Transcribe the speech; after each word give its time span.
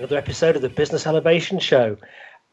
another 0.00 0.16
episode 0.16 0.56
of 0.56 0.62
the 0.62 0.68
Business 0.70 1.06
Elevation 1.06 1.58
Show. 1.58 1.94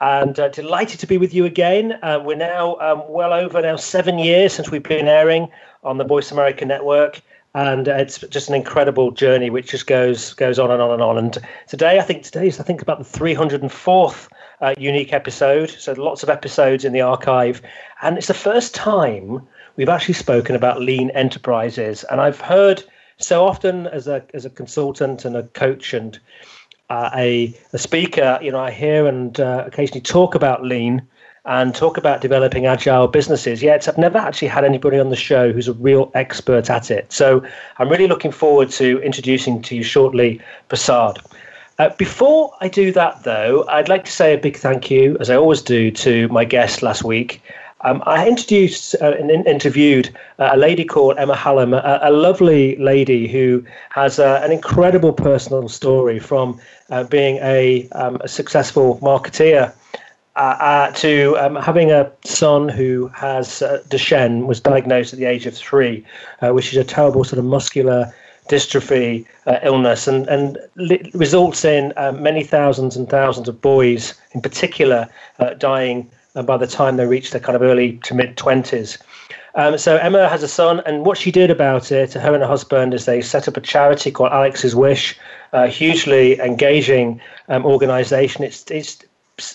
And 0.01 0.37
uh, 0.37 0.49
delighted 0.49 0.99
to 0.99 1.07
be 1.07 1.17
with 1.17 1.33
you 1.33 1.45
again. 1.45 1.97
Uh, 2.03 2.21
we're 2.21 2.35
now 2.35 2.75
um, 2.81 3.03
well 3.07 3.31
over 3.31 3.61
now 3.61 3.77
seven 3.77 4.19
years 4.19 4.51
since 4.51 4.69
we've 4.69 4.83
been 4.83 5.07
airing 5.07 5.47
on 5.81 5.97
the 5.97 6.03
Voice 6.03 6.29
America 6.29 6.65
Network, 6.65 7.21
and 7.55 7.87
uh, 7.87 7.93
it's 7.93 8.17
just 8.17 8.49
an 8.49 8.55
incredible 8.55 9.11
journey 9.11 9.49
which 9.49 9.71
just 9.71 9.87
goes 9.87 10.33
goes 10.33 10.59
on 10.59 10.71
and 10.71 10.81
on 10.81 10.91
and 10.91 11.01
on. 11.01 11.17
And 11.17 11.37
today, 11.67 11.99
I 11.99 12.01
think 12.01 12.23
today 12.23 12.47
is 12.47 12.59
I 12.59 12.63
think 12.63 12.81
about 12.81 12.99
the 12.99 13.17
304th 13.17 14.27
uh, 14.59 14.73
unique 14.77 15.13
episode. 15.13 15.69
So 15.69 15.93
lots 15.93 16.23
of 16.23 16.29
episodes 16.29 16.83
in 16.83 16.91
the 16.91 17.01
archive, 17.01 17.61
and 18.01 18.17
it's 18.17 18.27
the 18.27 18.33
first 18.33 18.75
time 18.75 19.41
we've 19.77 19.87
actually 19.87 20.15
spoken 20.15 20.53
about 20.53 20.81
lean 20.81 21.11
enterprises. 21.11 22.03
And 22.11 22.19
I've 22.19 22.41
heard 22.41 22.83
so 23.19 23.45
often 23.45 23.87
as 23.87 24.05
a 24.05 24.25
as 24.33 24.43
a 24.43 24.49
consultant 24.49 25.23
and 25.23 25.37
a 25.37 25.43
coach 25.43 25.93
and 25.93 26.19
uh, 26.89 27.09
a, 27.15 27.53
a 27.73 27.77
speaker, 27.77 28.39
you 28.41 28.51
know, 28.51 28.59
I 28.59 28.71
hear 28.71 29.07
and 29.07 29.39
uh, 29.39 29.63
occasionally 29.67 30.01
talk 30.01 30.35
about 30.35 30.63
lean 30.63 31.01
and 31.45 31.73
talk 31.73 31.97
about 31.97 32.21
developing 32.21 32.65
agile 32.65 33.07
businesses. 33.07 33.63
Yet 33.63 33.87
I've 33.87 33.97
never 33.97 34.17
actually 34.17 34.49
had 34.49 34.65
anybody 34.65 34.99
on 34.99 35.09
the 35.09 35.15
show 35.15 35.51
who's 35.51 35.67
a 35.67 35.73
real 35.73 36.11
expert 36.13 36.69
at 36.69 36.91
it. 36.91 37.11
So 37.11 37.43
I'm 37.77 37.89
really 37.89 38.07
looking 38.07 38.31
forward 38.31 38.69
to 38.71 38.99
introducing 39.01 39.61
to 39.63 39.75
you 39.75 39.83
shortly 39.83 40.41
Prasad. 40.67 41.19
Uh, 41.79 41.89
before 41.97 42.53
I 42.59 42.67
do 42.67 42.91
that, 42.91 43.23
though, 43.23 43.65
I'd 43.69 43.87
like 43.87 44.03
to 44.05 44.11
say 44.11 44.33
a 44.33 44.37
big 44.37 44.57
thank 44.57 44.89
you, 44.91 45.15
as 45.19 45.29
I 45.29 45.35
always 45.35 45.61
do, 45.61 45.91
to 45.91 46.27
my 46.29 46.43
guest 46.43 46.81
last 46.81 47.03
week. 47.03 47.41
Um, 47.81 48.01
I 48.07 48.27
introduced 48.27 48.95
uh, 48.99 49.11
and 49.11 49.29
interviewed 49.29 50.09
uh, 50.39 50.49
a 50.53 50.57
lady 50.57 50.83
called 50.83 51.17
Emma 51.19 51.35
Hallam, 51.35 51.75
a, 51.75 51.99
a 52.01 52.11
lovely 52.11 52.75
lady 52.77 53.27
who 53.27 53.63
has 53.91 54.17
uh, 54.17 54.41
an 54.43 54.51
incredible 54.51 55.13
personal 55.13 55.69
story 55.69 56.17
from 56.17 56.59
uh, 56.89 57.03
being 57.03 57.37
a, 57.37 57.87
um, 57.89 58.17
a, 58.21 58.27
successful 58.27 58.97
marketeer 58.99 59.73
uh, 60.35 60.39
uh, 60.39 60.91
to 60.91 61.35
um, 61.37 61.55
having 61.55 61.91
a 61.91 62.11
son 62.23 62.69
who 62.69 63.07
has 63.07 63.63
Duchenne, 63.89 64.45
was 64.45 64.61
diagnosed 64.61 65.13
at 65.13 65.19
the 65.19 65.25
age 65.25 65.45
of 65.45 65.55
three, 65.55 66.05
which 66.41 66.71
is 66.71 66.77
a 66.77 66.83
terrible 66.83 67.23
sort 67.23 67.39
of 67.39 67.45
muscular 67.45 68.13
dystrophy 68.47 69.25
illness, 69.63 70.07
and, 70.07 70.27
and 70.27 70.57
li- 70.75 71.11
results 71.13 71.65
in 71.65 71.91
many 72.13 72.43
thousands 72.43 72.95
and 72.95 73.09
thousands 73.09 73.49
of 73.49 73.59
boys, 73.61 74.13
in 74.31 74.41
particular, 74.41 75.09
dying 75.57 76.09
by 76.45 76.55
the 76.55 76.67
time 76.67 76.97
they 76.97 77.05
reach 77.05 77.31
their 77.31 77.41
kind 77.41 77.55
of 77.55 77.61
early 77.61 77.93
to 78.03 78.13
mid 78.13 78.37
20s. 78.37 78.97
Um, 79.57 79.75
so 79.79 79.97
Emma 79.97 80.29
has 80.29 80.43
a 80.43 80.47
son, 80.47 80.81
and 80.85 81.03
what 81.03 81.17
she 81.17 81.31
did 81.31 81.49
about 81.49 81.91
it, 81.91 82.13
her 82.13 82.33
and 82.33 82.43
her 82.43 82.47
husband, 82.47 82.93
is 82.93 83.05
they 83.05 83.21
set 83.21 83.47
up 83.47 83.57
a 83.57 83.61
charity 83.61 84.11
called 84.11 84.31
Alex's 84.31 84.75
Wish, 84.75 85.17
a 85.51 85.67
hugely 85.67 86.39
engaging 86.39 87.19
um, 87.47 87.65
organisation. 87.65 88.43
It's 88.43 88.69
it's 88.69 89.03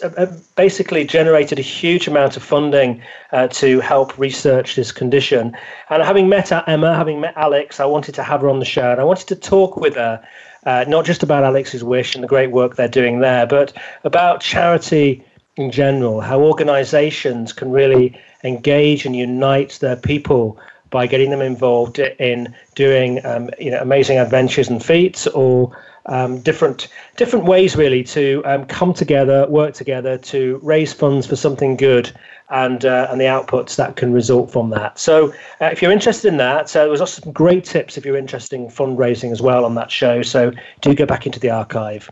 uh, 0.03 0.27
basically 0.56 1.05
generated 1.05 1.61
a 1.61 1.62
huge 1.62 2.08
amount 2.08 2.36
of 2.36 2.42
funding 2.42 3.01
uh, 3.30 3.46
to 3.48 3.79
help 3.79 4.18
research 4.18 4.74
this 4.74 4.91
condition. 4.91 5.57
And 5.89 6.02
having 6.02 6.29
met 6.29 6.51
Emma, 6.68 6.96
having 6.96 7.20
met 7.20 7.35
Alex, 7.36 7.79
I 7.79 7.85
wanted 7.85 8.17
to 8.17 8.24
have 8.24 8.41
her 8.41 8.48
on 8.48 8.58
the 8.58 8.64
show, 8.64 8.91
and 8.91 9.01
I 9.01 9.05
wanted 9.05 9.29
to 9.29 9.36
talk 9.36 9.77
with 9.77 9.95
her. 9.95 10.20
Uh, 10.64 10.85
not 10.86 11.05
just 11.05 11.24
about 11.24 11.42
Alex's 11.42 11.83
Wish 11.83 12.14
and 12.14 12.23
the 12.23 12.29
great 12.29 12.51
work 12.51 12.74
they're 12.74 12.86
doing 12.86 13.20
there, 13.20 13.46
but 13.46 13.73
about 14.05 14.41
charity 14.41 15.24
in 15.57 15.70
general, 15.70 16.20
how 16.20 16.41
organizations 16.41 17.52
can 17.52 17.70
really 17.70 18.18
engage 18.45 19.07
and 19.07 19.14
unite 19.14 19.79
their 19.80 19.97
people 19.97 20.58
by 20.91 21.07
getting 21.07 21.30
them 21.30 21.41
involved 21.41 21.98
in 21.98 22.55
doing 22.75 23.25
um, 23.25 23.51
you 23.58 23.70
know 23.70 23.80
amazing 23.80 24.19
adventures 24.19 24.69
and 24.69 24.85
feats 24.85 25.27
or 25.29 25.77
um, 26.07 26.41
different 26.41 26.89
different 27.17 27.45
ways 27.45 27.77
really 27.77 28.03
to 28.03 28.42
um, 28.45 28.64
come 28.67 28.92
together, 28.92 29.47
work 29.48 29.75
together 29.75 30.19
to 30.19 30.58
raise 30.63 30.92
funds 30.92 31.27
for 31.27 31.36
something 31.36 31.77
good 31.77 32.13
and 32.51 32.85
uh, 32.85 33.08
and 33.11 33.20
the 33.20 33.25
outputs 33.25 33.77
that 33.77 33.97
can 33.97 34.13
result 34.13 34.51
from 34.51 34.70
that. 34.70 34.98
So 34.98 35.33
uh, 35.61 35.67
if 35.67 35.80
you're 35.80 35.92
interested 35.92 36.29
in 36.29 36.36
that, 36.39 36.74
uh, 36.77 36.80
there 36.80 36.91
was 36.91 37.01
also 37.01 37.23
some 37.23 37.33
great 37.33 37.64
tips 37.64 37.97
if 37.97 38.05
you're 38.05 38.17
interested 38.17 38.57
in 38.57 38.69
fundraising 38.69 39.33
as 39.33 39.41
well 39.41 39.64
on 39.64 39.74
that 39.77 39.91
show. 39.91 40.23
So 40.23 40.53
do 40.80 40.95
go 40.95 41.07
back 41.07 41.27
into 41.27 41.41
the 41.41 41.51
archive. 41.51 42.11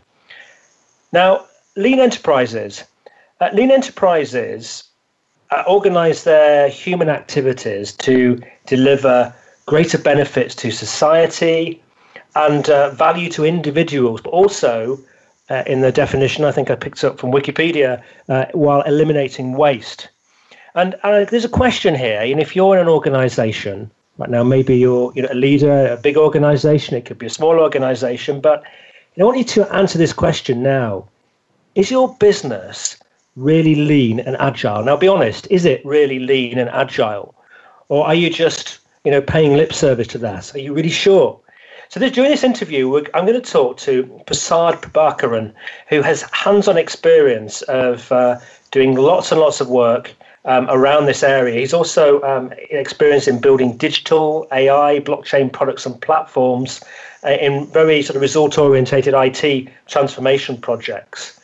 Now, 1.11 1.45
lean 1.75 1.99
enterprises. 1.99 2.85
Uh, 3.39 3.49
lean 3.53 3.71
enterprises 3.71 4.90
uh, 5.51 5.63
organize 5.67 6.23
their 6.23 6.69
human 6.69 7.09
activities 7.09 7.91
to 7.93 8.41
deliver 8.67 9.33
greater 9.65 9.97
benefits 9.97 10.55
to 10.55 10.71
society 10.71 11.81
and 12.35 12.69
uh, 12.69 12.89
value 12.91 13.29
to 13.29 13.45
individuals, 13.45 14.21
but 14.21 14.29
also 14.29 14.97
uh, 15.49 15.63
in 15.67 15.81
the 15.81 15.91
definition 15.91 16.45
I 16.45 16.51
think 16.51 16.69
I 16.69 16.75
picked 16.75 17.03
up 17.03 17.19
from 17.19 17.31
Wikipedia, 17.31 18.01
uh, 18.29 18.45
while 18.53 18.81
eliminating 18.81 19.53
waste. 19.53 20.09
And 20.75 20.95
uh, 21.03 21.25
there's 21.25 21.43
a 21.43 21.49
question 21.49 21.95
here, 21.95 22.21
and 22.21 22.39
if 22.39 22.55
you're 22.55 22.75
in 22.75 22.81
an 22.81 22.87
organization, 22.87 23.91
right 24.17 24.29
now 24.29 24.43
maybe 24.43 24.77
you're 24.77 25.11
you 25.15 25.23
know, 25.23 25.29
a 25.31 25.35
leader, 25.35 25.87
a 25.87 25.97
big 25.97 26.15
organization, 26.15 26.95
it 26.95 27.05
could 27.05 27.17
be 27.17 27.25
a 27.25 27.29
small 27.29 27.59
organization, 27.59 28.39
but 28.39 28.63
I 29.19 29.23
want 29.25 29.37
you 29.37 29.43
to 29.43 29.73
answer 29.75 29.97
this 29.97 30.13
question 30.13 30.63
now. 30.63 31.09
Is 31.75 31.91
your 31.91 32.15
business 32.15 33.00
really 33.35 33.75
lean 33.75 34.19
and 34.19 34.35
agile? 34.37 34.83
Now, 34.83 34.97
be 34.97 35.07
honest, 35.07 35.47
is 35.49 35.65
it 35.65 35.85
really 35.85 36.19
lean 36.19 36.57
and 36.57 36.69
agile? 36.69 37.35
Or 37.89 38.05
are 38.05 38.15
you 38.15 38.29
just, 38.29 38.79
you 39.03 39.11
know, 39.11 39.21
paying 39.21 39.53
lip 39.53 39.73
service 39.73 40.07
to 40.07 40.17
that? 40.19 40.53
Are 40.55 40.59
you 40.59 40.73
really 40.73 40.89
sure? 40.89 41.39
So 41.89 41.99
this, 41.99 42.11
during 42.11 42.31
this 42.31 42.43
interview, 42.43 43.03
I'm 43.13 43.25
going 43.25 43.41
to 43.41 43.51
talk 43.51 43.77
to 43.79 44.03
Prasad 44.25 44.75
Prabhakaran, 44.75 45.53
who 45.89 46.01
has 46.01 46.21
hands-on 46.31 46.77
experience 46.77 47.61
of 47.63 48.09
uh, 48.11 48.39
doing 48.71 48.95
lots 48.95 49.31
and 49.31 49.41
lots 49.41 49.59
of 49.59 49.69
work 49.69 50.13
um, 50.45 50.67
around 50.69 51.05
this 51.05 51.21
area. 51.21 51.59
He's 51.59 51.73
also 51.73 52.21
um, 52.21 52.53
experienced 52.69 53.27
in 53.27 53.41
building 53.41 53.75
digital 53.75 54.47
AI, 54.51 55.01
blockchain 55.01 55.51
products 55.51 55.85
and 55.85 56.01
platforms 56.01 56.81
uh, 57.25 57.31
in 57.31 57.67
very 57.67 58.01
sort 58.01 58.15
of 58.15 58.21
result-orientated 58.21 59.13
IT 59.13 59.67
transformation 59.87 60.57
projects. 60.57 61.40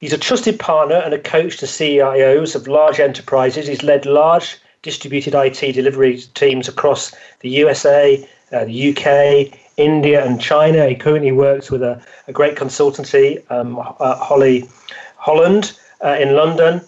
He's 0.00 0.12
a 0.12 0.18
trusted 0.18 0.58
partner 0.58 0.96
and 0.96 1.14
a 1.14 1.18
coach 1.18 1.58
to 1.58 1.66
CIOs 1.66 2.54
of 2.54 2.68
large 2.68 3.00
enterprises. 3.00 3.66
He's 3.66 3.82
led 3.82 4.06
large 4.06 4.58
distributed 4.82 5.34
IT 5.34 5.72
delivery 5.72 6.18
teams 6.34 6.68
across 6.68 7.14
the 7.40 7.48
USA, 7.48 8.28
uh, 8.52 8.64
the 8.64 8.90
UK, 8.90 9.58
India, 9.76 10.24
and 10.24 10.40
China. 10.40 10.86
He 10.86 10.94
currently 10.94 11.32
works 11.32 11.70
with 11.70 11.82
a, 11.82 12.00
a 12.28 12.32
great 12.32 12.56
consultancy, 12.56 13.42
um, 13.50 13.78
uh, 13.78 14.16
Holley 14.16 14.68
Holland, 15.16 15.76
uh, 16.04 16.16
in 16.20 16.36
London. 16.36 16.80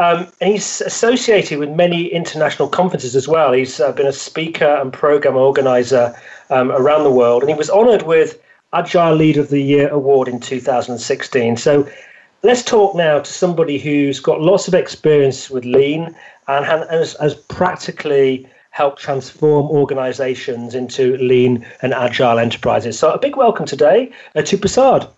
Um, 0.00 0.26
and 0.40 0.52
he's 0.52 0.80
associated 0.80 1.60
with 1.60 1.70
many 1.70 2.06
international 2.06 2.68
conferences 2.68 3.14
as 3.14 3.28
well. 3.28 3.52
He's 3.52 3.78
uh, 3.78 3.92
been 3.92 4.08
a 4.08 4.12
speaker 4.12 4.66
and 4.66 4.92
program 4.92 5.36
organizer 5.36 6.14
um, 6.50 6.72
around 6.72 7.04
the 7.04 7.12
world, 7.12 7.42
and 7.42 7.50
he 7.50 7.56
was 7.56 7.70
honored 7.70 8.02
with 8.02 8.42
Agile 8.72 9.14
Leader 9.14 9.40
of 9.40 9.50
the 9.50 9.62
Year 9.62 9.88
award 9.88 10.26
in 10.26 10.40
2016. 10.40 11.56
So 11.56 11.88
let's 12.44 12.62
talk 12.62 12.94
now 12.94 13.18
to 13.18 13.32
somebody 13.32 13.78
who's 13.78 14.20
got 14.20 14.40
lots 14.40 14.68
of 14.68 14.74
experience 14.74 15.48
with 15.50 15.64
lean 15.64 16.14
and 16.46 16.64
has, 16.64 17.16
has 17.18 17.34
practically 17.34 18.46
helped 18.70 19.00
transform 19.00 19.66
organizations 19.70 20.74
into 20.74 21.16
lean 21.16 21.66
and 21.80 21.94
agile 21.94 22.38
enterprises. 22.38 22.98
So, 22.98 23.10
a 23.12 23.18
big 23.18 23.36
welcome 23.36 23.64
today 23.64 24.12
to 24.36 24.58
Prasad. 24.58 25.08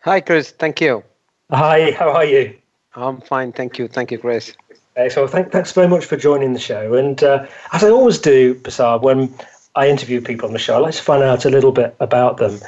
Hi, 0.00 0.20
Chris. 0.20 0.52
Thank 0.52 0.80
you. 0.80 1.04
Hi, 1.50 1.90
how 1.92 2.10
are 2.10 2.24
you? 2.24 2.56
I'm 2.94 3.20
fine. 3.20 3.52
Thank 3.52 3.78
you. 3.78 3.86
Thank 3.86 4.10
you, 4.10 4.18
Chris. 4.18 4.54
Okay, 4.96 5.10
so, 5.10 5.26
thank, 5.26 5.52
thanks 5.52 5.72
very 5.72 5.88
much 5.88 6.06
for 6.06 6.16
joining 6.16 6.54
the 6.54 6.60
show. 6.60 6.94
And 6.94 7.22
uh, 7.22 7.46
as 7.72 7.84
I 7.84 7.90
always 7.90 8.18
do, 8.18 8.54
Prasad, 8.54 9.02
when 9.02 9.34
I 9.74 9.88
interview 9.88 10.22
people 10.22 10.46
on 10.46 10.54
the 10.54 10.58
show, 10.58 10.76
I 10.76 10.78
like 10.78 10.94
to 10.94 11.02
find 11.02 11.22
out 11.22 11.44
a 11.44 11.50
little 11.50 11.72
bit 11.72 11.94
about 12.00 12.38
them. 12.38 12.58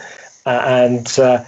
Uh, 0.45 0.63
and 0.67 1.19
uh, 1.19 1.43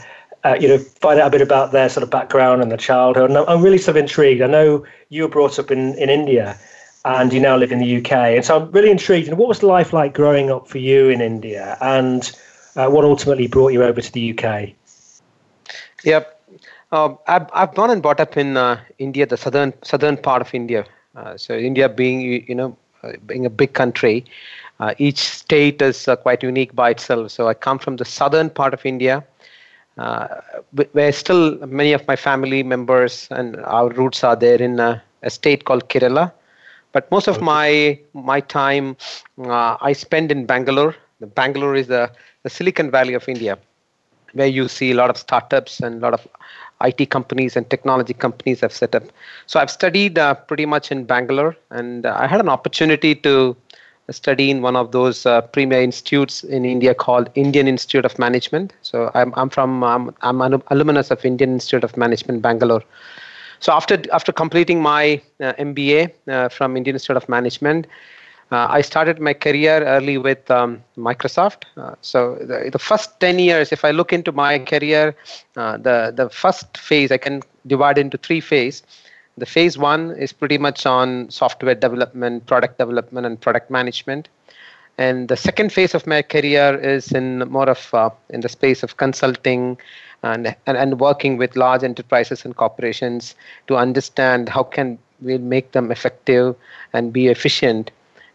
uh, 0.47 0.57
you 0.61 0.69
know, 0.69 0.79
find 0.79 1.19
out 1.21 1.29
a 1.29 1.31
bit 1.31 1.43
about 1.43 1.73
their 1.73 1.89
sort 1.89 2.03
of 2.03 2.11
background 2.11 2.63
and 2.63 2.71
the 2.71 2.77
childhood. 2.77 3.31
And 3.31 3.39
I'm 3.39 3.63
really 3.63 3.79
sort 3.79 3.97
of 3.97 4.03
intrigued. 4.03 4.43
I 4.43 4.47
know 4.47 4.85
you 5.09 5.23
were 5.23 5.29
brought 5.29 5.59
up 5.59 5.71
in, 5.71 5.95
in 5.95 6.09
India 6.09 6.59
and 7.05 7.33
you 7.33 7.41
now 7.41 7.57
live 7.57 7.73
in 7.73 7.79
the 7.79 7.97
UK. 7.99 8.13
And 8.13 8.45
so 8.45 8.57
I'm 8.57 8.71
really 8.71 8.91
intrigued. 8.91 9.29
And 9.29 9.39
what 9.39 9.49
was 9.49 9.63
life 9.63 9.93
like 9.93 10.15
growing 10.15 10.51
up 10.51 10.69
for 10.69 10.79
you 10.79 11.09
in 11.09 11.21
India 11.21 11.77
and 11.81 12.31
uh, 12.77 12.89
what 12.89 13.05
ultimately 13.05 13.47
brought 13.47 13.73
you 13.73 13.83
over 13.83 14.01
to 14.01 14.13
the 14.13 14.39
UK? 14.39 14.71
Yep. 16.05 16.33
Uh, 16.93 17.15
I've, 17.27 17.49
I've 17.53 17.75
born 17.75 17.91
and 17.91 18.03
brought 18.03 18.21
up 18.21 18.37
in 18.37 18.57
uh, 18.57 18.81
India, 18.99 19.27
the 19.27 19.37
southern 19.37 19.73
southern 19.83 20.17
part 20.17 20.41
of 20.41 20.55
India. 20.55 20.87
Uh, 21.17 21.37
so 21.37 21.57
India 21.57 21.89
being 21.89 22.21
you 22.21 22.55
know 22.55 22.77
uh, 23.03 23.13
being 23.27 23.45
a 23.45 23.51
big 23.51 23.73
country, 23.73 24.25
uh, 24.79 24.95
each 24.99 25.19
state 25.19 25.83
is 25.83 26.07
uh, 26.07 26.15
quite 26.15 26.43
unique 26.45 26.75
by 26.77 26.91
itself. 26.91 27.33
So 27.33 27.49
I 27.49 27.55
come 27.55 27.79
from 27.79 27.97
the 27.97 28.05
southern 28.05 28.51
part 28.51 28.73
of 28.73 28.87
India, 28.87 29.25
where 29.97 31.13
still 31.13 31.59
many 31.67 31.93
of 31.93 32.07
my 32.07 32.17
family 32.17 32.63
members 32.63 33.29
and 33.31 33.57
our 33.65 33.89
roots 33.91 34.23
are 34.25 34.37
there 34.37 34.61
in 34.61 34.79
a 34.81 35.03
state 35.29 35.65
called 35.65 35.89
Kerala. 35.89 36.33
But 36.93 37.11
most 37.11 37.29
of 37.29 37.41
my 37.41 37.99
my 38.15 38.41
time 38.41 38.97
I 39.39 39.93
spend 39.93 40.31
in 40.33 40.47
Bangalore. 40.47 40.95
The 41.21 41.27
Bangalore 41.27 41.75
is 41.75 41.87
the, 41.87 42.11
the 42.43 42.51
Silicon 42.51 42.91
Valley 42.91 43.15
of 43.15 43.27
India 43.29 43.59
where 44.37 44.47
you 44.47 44.69
see 44.69 44.91
a 44.91 44.95
lot 44.95 45.11
of 45.11 45.17
startups 45.17 45.81
and 45.81 45.97
a 45.97 45.99
lot 45.99 46.13
of 46.13 46.27
IT 46.83 47.07
companies 47.07 47.57
and 47.57 47.69
technology 47.71 48.13
companies 48.13 48.61
have 48.61 48.73
set 48.73 48.95
up. 48.95 49.05
So 49.47 49.59
I've 49.59 49.71
studied 49.71 50.19
uh, 50.19 50.35
pretty 50.35 50.67
much 50.67 50.93
in 50.93 51.05
Bangalore, 51.05 51.57
and 51.71 52.05
uh, 52.05 52.15
I 52.19 52.27
had 52.27 52.41
an 52.41 52.49
opportunity 52.51 53.15
to 53.17 53.57
study 54.11 54.51
in 54.51 54.63
one 54.63 54.77
of 54.77 54.93
those 54.93 55.27
uh, 55.27 55.41
premier 55.41 55.83
institutes 55.83 56.45
in 56.45 56.65
India 56.65 56.95
called 56.95 57.31
Indian 57.35 57.67
Institute 57.67 58.05
of 58.05 58.19
Management. 58.19 58.73
So 58.83 59.11
I'm, 59.15 59.33
I'm 59.37 59.51
from 59.51 59.83
I'm, 59.83 60.15
I'm 60.23 60.41
an 60.41 60.63
alumnus 60.69 61.11
of 61.11 61.25
Indian 61.25 61.55
Institute 61.55 61.85
of 61.85 61.97
Management, 61.97 62.43
Bangalore. 62.43 62.83
So 63.61 63.73
after 63.73 64.03
after 64.13 64.33
completing 64.33 64.83
my 64.83 65.21
uh, 65.41 65.55
MBA 65.55 66.13
uh, 66.29 66.49
from 66.49 66.77
Indian 66.77 66.97
Institute 66.97 67.17
of 67.17 67.29
Management, 67.29 67.87
uh, 68.53 68.67
I 68.71 68.81
started 68.81 69.21
my 69.21 69.35
career 69.35 69.83
early 69.85 70.19
with 70.19 70.49
um, 70.51 70.83
Microsoft. 70.97 71.65
Uh, 71.77 71.97
so 72.01 72.37
the, 72.37 72.71
the, 72.71 72.79
first 72.79 73.19
10 73.19 73.41
years, 73.41 73.73
if 73.73 73.85
I 73.85 73.91
look 73.91 74.13
into 74.13 74.31
my 74.31 74.61
career, 74.61 75.17
uh, 75.57 75.77
the, 75.79 76.13
the 76.15 76.31
first 76.31 76.79
phase 76.79 77.11
I 77.11 77.17
can 77.17 77.43
divide 77.67 77.99
into 77.99 78.17
three 78.17 78.41
phases. 78.41 78.85
The 79.39 79.47
phase 79.47 79.77
one 79.77 80.13
is 80.13 80.33
pretty 80.33 80.59
much 80.59 80.87
on 80.87 81.31
software 81.31 81.75
development, 81.75 82.47
product 82.47 82.79
development, 82.79 83.27
and 83.27 83.41
product 83.41 83.71
management. 83.71 84.29
And 84.99 85.29
the 85.29 85.37
second 85.37 85.73
phase 85.73 85.95
of 85.95 86.07
my 86.07 86.23
career 86.23 86.75
is 86.75 87.13
in 87.13 87.41
more 87.41 87.69
of 87.69 87.93
uh, 87.93 88.11
in 88.31 88.41
the 88.41 88.49
space 88.49 88.83
of 88.83 88.97
consulting 88.97 89.77
and, 90.23 90.57
and, 90.67 90.77
and 90.79 90.99
working 90.99 91.37
with 91.37 91.55
large 91.55 91.83
enterprises 91.85 92.45
and 92.47 92.57
corporations 92.57 93.35
to 93.67 93.77
understand 93.77 94.49
how 94.49 94.63
can 94.63 94.99
we 95.21 95.37
make 95.37 95.73
them 95.73 95.91
effective 95.91 96.57
and 96.95 97.13
be 97.13 97.29
efficient 97.29 97.91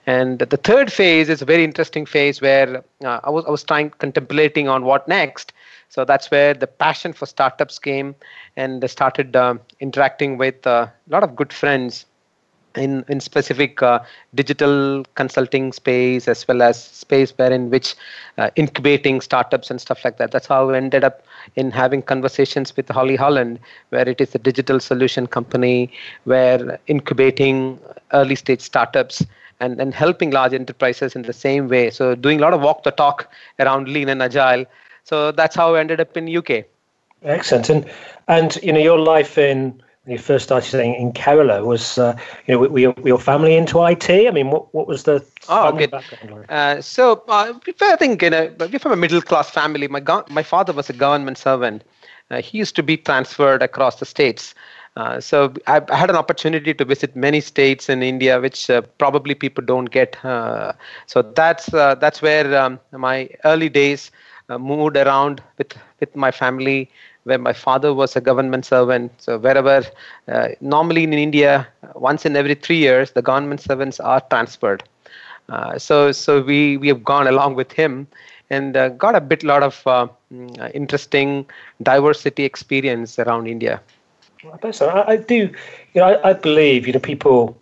and 0.08 0.40
the 0.40 0.58
third 0.58 0.92
phase 0.92 1.30
is 1.30 1.42
a 1.42 1.46
very 1.46 1.64
interesting 1.64 2.06
phase 2.06 2.42
where 2.42 2.84
uh, 3.04 3.20
I 3.24 3.30
was 3.30 3.46
I 3.46 3.52
was 3.52 3.64
trying 3.64 3.92
contemplating 3.92 4.68
on 4.68 4.84
what 4.84 5.08
next. 5.08 5.54
So 5.92 6.06
that's 6.06 6.32
where 6.32 6.56
the 6.56 6.68
passion 6.68 7.14
for 7.14 7.28
startups 7.28 7.78
came, 7.80 8.16
and 8.58 8.84
I 8.84 8.88
started 8.88 9.36
uh, 9.36 9.56
interacting 9.80 10.38
with 10.38 10.66
uh, 10.66 10.88
a 10.90 11.12
lot 11.12 11.24
of 11.24 11.36
good 11.36 11.54
friends 11.54 12.06
in 12.76 13.04
in 13.10 13.20
specific 13.20 13.84
uh, 13.84 14.00
digital 14.34 15.04
consulting 15.16 15.74
space 15.74 16.28
as 16.30 16.48
well 16.48 16.62
as 16.62 16.82
space 16.82 17.32
where 17.38 17.52
in 17.52 17.70
which 17.70 17.96
uh, 18.38 18.50
incubating 18.56 19.20
startups 19.22 19.70
and 19.70 19.82
stuff 19.82 20.06
like 20.06 20.18
that 20.18 20.32
that's 20.32 20.48
how 20.48 20.70
I 20.70 20.78
ended 20.78 21.04
up 21.04 21.22
in 21.58 21.72
having 21.72 22.02
conversations 22.02 22.76
with 22.78 22.88
Holley 22.90 23.18
Holland 23.18 23.60
where 23.90 24.08
it 24.08 24.22
is 24.22 24.34
a 24.36 24.40
digital 24.40 24.80
solution 24.80 25.28
company 25.28 25.92
where 26.24 26.80
incubating 26.88 27.80
early 28.14 28.36
stage 28.36 28.62
startups 28.62 29.26
and, 29.60 29.80
and 29.82 29.94
helping 29.94 30.32
large 30.32 30.54
enterprises 30.54 31.16
in 31.16 31.24
the 31.24 31.34
same 31.34 31.68
way. 31.68 31.90
So 31.92 32.16
doing 32.16 32.40
a 32.40 32.42
lot 32.42 32.54
of 32.54 32.62
walk 32.62 32.84
the 32.84 32.92
talk 32.92 33.32
around 33.60 33.90
lean 33.90 34.10
and 34.10 34.24
agile. 34.24 34.66
So 35.12 35.34
that's 35.34 35.58
how 35.58 35.76
I 35.76 35.82
ended 35.82 36.00
up 36.00 36.16
in 36.16 36.34
UK. 36.34 36.64
Excellent. 37.24 37.70
And 37.70 37.86
and 38.30 38.56
you 38.64 38.72
know 38.72 38.80
your 38.80 38.98
life 38.98 39.38
in 39.38 39.84
when 40.06 40.14
you 40.14 40.18
first 40.18 40.46
started 40.46 40.70
saying 40.70 40.96
in 40.96 41.12
Kerala 41.12 41.66
was 41.66 41.98
uh, 41.98 42.18
you 42.48 42.54
know 42.54 42.60
were 42.60 42.80
your, 42.80 42.94
were 42.94 43.10
your 43.10 43.20
family 43.20 43.56
into 43.56 43.84
IT? 43.84 44.10
I 44.10 44.32
mean, 44.32 44.52
what 44.52 44.74
what 44.74 44.88
was 44.88 45.04
the 45.04 45.22
oh 45.50 45.68
okay. 45.74 45.90
Uh, 46.48 46.82
so 46.82 47.24
uh, 47.28 47.54
I 47.82 47.96
think 47.98 48.22
you 48.22 48.30
know 48.30 48.56
we're 48.58 48.80
from 48.80 48.94
a 48.94 49.02
middle 49.04 49.22
class 49.22 49.50
family. 49.50 49.90
My 49.90 50.00
go- 50.00 50.24
my 50.30 50.44
father 50.44 50.72
was 50.72 50.90
a 50.90 50.94
government 50.94 51.38
servant. 51.38 51.84
Uh, 52.32 52.42
he 52.42 52.58
used 52.58 52.78
to 52.78 52.84
be 52.84 52.96
transferred 52.96 53.62
across 53.62 54.00
the 54.00 54.06
states. 54.06 54.56
Uh, 54.96 55.20
so 55.20 55.54
I, 55.68 55.82
I, 55.90 55.96
had 55.96 56.10
an 56.10 56.18
opportunity 56.18 56.74
to 56.74 56.86
visit 56.86 57.16
many 57.16 57.40
states 57.42 57.90
in 57.90 58.04
India, 58.04 58.42
which 58.42 58.70
uh, 58.70 58.82
probably 58.98 59.36
people 59.36 59.64
don't 59.64 59.90
get. 59.90 60.24
Uh, 60.24 60.74
so 61.06 61.22
that's 61.22 61.74
uh, 61.74 61.96
that's 61.96 62.22
where 62.22 62.58
um, 62.58 62.80
my 62.92 63.30
early 63.44 63.70
days 63.70 64.12
uh, 64.52 64.58
moved 64.58 64.98
around 64.98 65.42
with 65.58 65.74
with 66.00 66.16
my 66.16 66.32
family. 66.32 66.90
Where 67.24 67.38
my 67.38 67.54
father 67.54 67.94
was 67.94 68.16
a 68.16 68.22
government 68.22 68.66
servant, 68.66 69.12
so 69.22 69.38
wherever 69.38 69.84
uh, 70.28 70.48
normally 70.60 71.04
in 71.04 71.14
India, 71.14 71.68
uh, 71.84 71.92
once 71.94 72.26
in 72.26 72.36
every 72.36 72.56
three 72.56 72.78
years, 72.78 73.12
the 73.12 73.22
government 73.22 73.62
servants 73.62 74.00
are 74.00 74.22
transferred. 74.32 74.84
Uh, 75.48 75.78
so 75.78 76.12
so 76.12 76.42
we 76.42 76.78
we 76.78 76.88
have 76.88 77.04
gone 77.04 77.28
along 77.28 77.54
with 77.54 77.72
him 77.72 78.08
and 78.50 78.74
got 78.98 79.14
a 79.16 79.22
bit 79.22 79.44
lot 79.44 79.64
of 79.64 79.84
mm, 79.86 80.72
interesting 80.74 81.46
diversity 81.84 82.44
experience 82.44 83.20
around 83.20 83.48
India. 83.48 83.80
I 84.64 84.72
so. 84.72 84.88
I, 84.88 85.12
I 85.12 85.18
do. 85.18 85.50
You 85.94 86.02
know, 86.02 86.06
I, 86.06 86.30
I, 86.30 86.34
believe 86.34 86.88
you 86.88 86.94
know 86.94 87.00
people, 87.00 87.58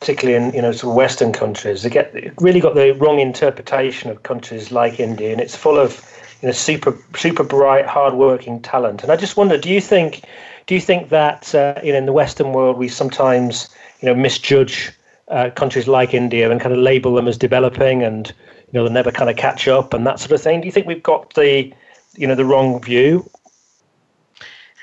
particularly 0.00 0.36
in 0.36 0.54
you 0.54 0.62
know 0.62 0.72
sort 0.72 0.90
of 0.90 0.96
Western 0.96 1.32
countries, 1.32 1.82
they 1.82 1.90
get 1.90 2.14
really 2.40 2.60
got 2.60 2.74
the 2.74 2.92
wrong 2.92 3.20
interpretation 3.20 4.10
of 4.10 4.22
countries 4.22 4.70
like 4.70 5.00
India, 5.00 5.32
and 5.32 5.40
it's 5.40 5.56
full 5.56 5.78
of 5.78 6.04
you 6.42 6.48
know 6.48 6.52
super 6.52 6.96
super 7.16 7.44
bright, 7.44 7.86
hardworking 7.86 8.60
talent. 8.62 9.02
And 9.02 9.12
I 9.12 9.16
just 9.16 9.36
wonder, 9.36 9.58
do 9.58 9.70
you 9.70 9.80
think 9.80 10.24
do 10.66 10.74
you 10.74 10.80
think 10.80 11.08
that 11.08 11.54
uh, 11.54 11.80
you 11.82 11.92
know 11.92 11.98
in 11.98 12.06
the 12.06 12.12
Western 12.12 12.52
world 12.52 12.78
we 12.78 12.88
sometimes 12.88 13.68
you 14.00 14.06
know 14.06 14.14
misjudge 14.14 14.92
uh, 15.28 15.50
countries 15.50 15.86
like 15.88 16.14
India 16.14 16.50
and 16.50 16.60
kind 16.60 16.74
of 16.74 16.80
label 16.80 17.14
them 17.14 17.28
as 17.28 17.36
developing 17.36 18.02
and 18.02 18.28
you 18.28 18.72
know 18.72 18.84
they'll 18.84 18.92
never 18.92 19.12
kind 19.12 19.30
of 19.30 19.36
catch 19.36 19.68
up 19.68 19.92
and 19.94 20.06
that 20.06 20.20
sort 20.20 20.32
of 20.32 20.42
thing? 20.42 20.60
Do 20.60 20.66
you 20.66 20.72
think 20.72 20.86
we've 20.86 21.02
got 21.02 21.34
the 21.34 21.72
you 22.16 22.26
know 22.26 22.34
the 22.34 22.44
wrong 22.44 22.80
view 22.80 23.28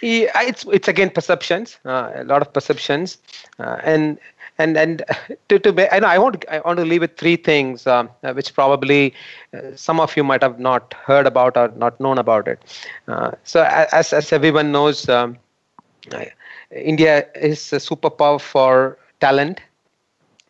yeah, 0.02 0.30
it's 0.42 0.66
it's 0.66 0.88
again 0.88 1.10
perceptions, 1.10 1.80
uh, 1.86 2.12
a 2.16 2.24
lot 2.24 2.42
of 2.42 2.54
perceptions, 2.54 3.18
uh, 3.60 3.80
and 3.84 4.20
and 4.58 4.78
and 4.78 5.04
to 5.50 5.60
to 5.60 5.94
I 5.94 6.00
know 6.00 6.08
I 6.08 6.18
want 6.18 6.42
to, 6.42 6.54
I 6.56 6.60
want 6.66 6.78
to 6.80 6.86
leave 6.86 7.02
with 7.02 7.18
three 7.18 7.36
things 7.36 7.86
um, 7.88 8.10
uh, 8.24 8.34
which 8.34 8.54
probably 8.54 9.14
uh, 9.54 9.76
some 9.76 10.00
of 10.00 10.16
you 10.18 10.24
might 10.24 10.42
have 10.44 10.60
not 10.60 10.94
heard 11.06 11.28
about 11.28 11.58
or 11.58 11.70
not 11.76 12.00
known 12.00 12.18
about 12.18 12.48
it. 12.48 12.60
Uh, 13.08 13.32
so 13.44 13.64
as 13.64 14.14
as 14.14 14.32
everyone 14.34 14.72
knows, 14.72 15.08
um, 15.10 15.38
India 16.72 17.26
is 17.36 17.72
a 17.74 17.78
superpower 17.78 18.40
for 18.40 18.98
talent. 19.20 19.62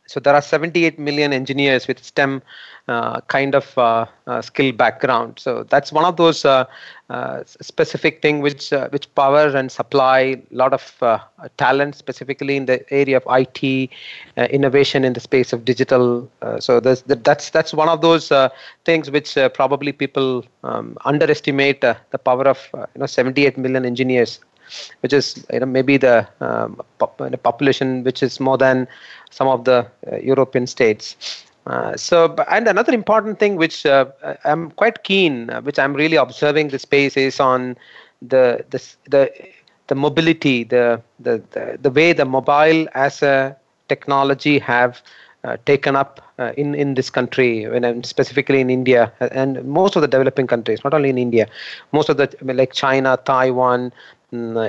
So 0.08 0.20
there 0.20 0.36
are 0.36 0.42
78 0.42 1.00
million 1.00 1.34
engineers 1.34 1.88
with 1.88 2.04
STEM 2.04 2.42
uh, 2.88 3.22
kind 3.22 3.56
of 3.56 3.76
uh, 3.78 4.06
uh, 4.28 4.42
skill 4.42 4.72
background. 4.72 5.40
So 5.40 5.64
that's 5.64 5.92
one 5.92 6.06
of 6.06 6.18
those 6.18 6.46
uh, 6.46 6.66
uh, 7.10 7.44
specific 7.46 8.22
thing 8.22 8.42
which 8.42 8.72
uh, 8.72 8.90
which 8.90 9.14
power 9.16 9.48
and 9.48 9.72
supply 9.72 10.20
a 10.20 10.42
lot 10.52 10.72
of 10.72 11.20
talent, 11.58 11.96
specifically 11.96 12.58
in 12.58 12.66
the 12.68 12.86
area 12.94 13.18
of 13.18 13.24
IT, 13.28 13.90
innovation 14.52 15.04
in 15.04 15.14
the 15.14 15.20
space 15.20 15.52
of 15.52 15.66
digital. 15.66 16.30
so 16.60 16.80
that's 16.80 17.50
that's 17.50 17.74
one 17.74 17.90
of 17.90 18.02
those 18.02 18.32
things 18.84 19.10
which 19.10 19.38
probably 19.54 19.92
people 19.92 20.46
um, 20.64 20.96
underestimate 21.06 21.82
the 21.82 22.20
power 22.24 22.48
of 22.48 22.70
you 22.74 23.00
know 23.00 23.08
78 23.08 23.58
million 23.58 23.84
engineers 23.86 24.40
which 25.02 25.14
is 25.14 25.46
you 25.52 25.60
know 25.60 25.66
maybe 25.66 25.98
the, 25.98 26.28
um, 26.42 26.82
pop- 27.00 27.22
population 27.44 28.04
which 28.04 28.22
is 28.24 28.40
more 28.40 28.58
than 28.58 28.88
some 29.30 29.48
of 29.48 29.64
the 29.66 29.86
uh, 30.12 30.18
European 30.18 30.68
states. 30.68 31.16
Uh, 31.68 31.96
so, 31.96 32.36
and 32.50 32.68
another 32.68 32.94
important 32.94 33.40
thing 33.40 33.56
which 33.56 33.86
uh, 33.86 34.06
I'm 34.44 34.72
quite 34.72 35.04
keen, 35.04 35.50
uh, 35.50 35.62
which 35.62 35.80
I'm 35.80 35.94
really 35.94 36.16
observing 36.16 36.70
the 36.70 36.80
space 36.80 37.18
is 37.18 37.40
on 37.40 37.76
the 38.22 38.64
the 38.70 38.82
the, 39.10 39.32
the 39.88 39.96
mobility, 39.96 40.64
the, 40.64 41.02
the 41.20 41.42
the 41.52 41.78
the 41.82 41.90
way 41.90 42.14
the 42.14 42.26
mobile 42.26 42.88
as 42.94 43.22
a 43.24 43.56
technology 43.88 44.60
have 44.60 45.02
uh, 45.44 45.58
taken 45.66 45.96
up 45.96 46.22
uh, 46.40 46.52
in 46.58 46.74
in 46.76 46.94
this 46.96 47.10
country, 47.10 47.64
and 47.64 48.06
specifically 48.06 48.60
in 48.62 48.70
India 48.70 49.12
and 49.20 49.64
most 49.66 49.96
of 49.96 50.02
the 50.02 50.08
developing 50.08 50.48
countries, 50.48 50.84
not 50.84 50.94
only 50.94 51.10
in 51.10 51.18
India, 51.18 51.48
most 51.92 52.10
of 52.10 52.18
the 52.18 52.28
like 52.42 52.74
China, 52.74 53.18
Taiwan, 53.26 53.92
uh, 53.92 54.25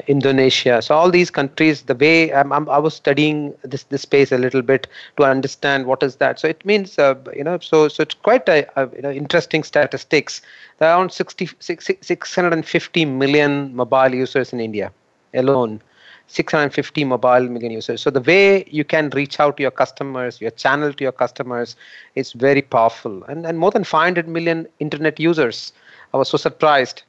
Indonesia. 0.07 0.81
So 0.83 0.95
all 0.95 1.11
these 1.11 1.31
countries, 1.31 1.83
the 1.83 1.95
way 1.95 2.33
I'm, 2.33 2.53
I'm, 2.53 2.69
i 2.69 2.79
was 2.79 2.95
studying 2.95 3.55
this 3.63 3.85
this 3.85 4.03
space 4.03 4.33
a 4.33 4.39
little 4.39 4.63
bit 4.63 4.87
to 5.17 5.25
understand 5.25 5.87
what 5.87 6.03
is 6.03 6.17
that. 6.17 6.41
So 6.41 6.49
it 6.49 6.65
means 6.65 6.99
uh, 6.99 7.15
you 7.35 7.45
know 7.45 7.59
so 7.61 7.89
so 7.89 8.03
it's 8.03 8.15
quite 8.15 8.49
a, 8.49 8.59
a 8.81 8.89
you 8.97 9.03
know, 9.03 9.11
interesting 9.11 9.63
statistics. 9.65 10.43
There 10.79 10.89
are 10.89 10.99
around 10.99 11.13
60, 11.13 11.49
650 11.61 13.05
million 13.05 13.75
mobile 13.75 14.15
users 14.15 14.53
in 14.53 14.61
India 14.61 14.93
alone. 15.35 15.81
650 16.29 17.05
mobile 17.05 17.49
million 17.49 17.71
users. 17.71 18.03
So 18.03 18.11
the 18.11 18.21
way 18.21 18.65
you 18.69 18.85
can 18.85 19.11
reach 19.11 19.39
out 19.39 19.57
to 19.59 19.63
your 19.63 19.71
customers, 19.71 20.41
your 20.41 20.51
channel 20.51 20.93
to 20.93 21.05
your 21.05 21.13
customers, 21.13 21.77
is 22.17 22.33
very 22.33 22.63
powerful. 22.63 23.23
And 23.25 23.47
and 23.47 23.59
more 23.59 23.71
than 23.71 23.85
500 23.85 24.27
million 24.27 24.67
internet 24.81 25.21
users 25.21 25.73
I 26.17 26.19
was 26.19 26.31
so 26.31 26.39
surprised. 26.39 27.03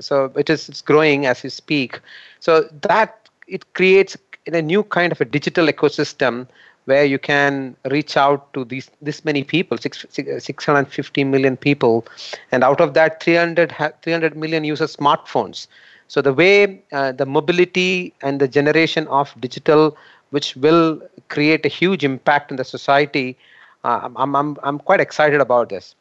So 0.00 0.30
it 0.36 0.50
is 0.50 0.68
it's 0.68 0.82
growing 0.82 1.24
as 1.24 1.42
we 1.42 1.48
speak. 1.48 1.98
So 2.40 2.68
that 2.82 3.28
it 3.48 3.72
creates 3.72 4.18
a 4.46 4.60
new 4.60 4.82
kind 4.82 5.12
of 5.12 5.20
a 5.20 5.24
digital 5.24 5.66
ecosystem 5.66 6.46
where 6.84 7.04
you 7.04 7.18
can 7.18 7.74
reach 7.90 8.18
out 8.18 8.52
to 8.52 8.64
these 8.64 8.90
this 9.00 9.24
many 9.24 9.44
people, 9.44 9.78
six, 9.78 10.04
650 10.10 11.24
million 11.24 11.56
people, 11.56 12.04
and 12.52 12.62
out 12.62 12.82
of 12.82 12.92
that, 12.94 13.22
300 13.22 13.74
300 14.02 14.36
million 14.36 14.64
use 14.64 14.80
smartphones. 14.80 15.66
So 16.08 16.20
the 16.20 16.34
way 16.34 16.82
uh, 16.92 17.12
the 17.12 17.24
mobility 17.24 18.12
and 18.20 18.40
the 18.40 18.48
generation 18.48 19.06
of 19.08 19.34
digital, 19.40 19.96
which 20.30 20.54
will 20.56 21.00
create 21.28 21.64
a 21.64 21.68
huge 21.68 22.04
impact 22.04 22.50
in 22.50 22.58
the 22.58 22.64
society, 22.64 23.38
uh, 23.84 24.10
I'm, 24.16 24.36
I'm, 24.36 24.56
I'm 24.62 24.78
quite 24.78 25.00
excited 25.00 25.40
about 25.40 25.70
this. 25.70 25.94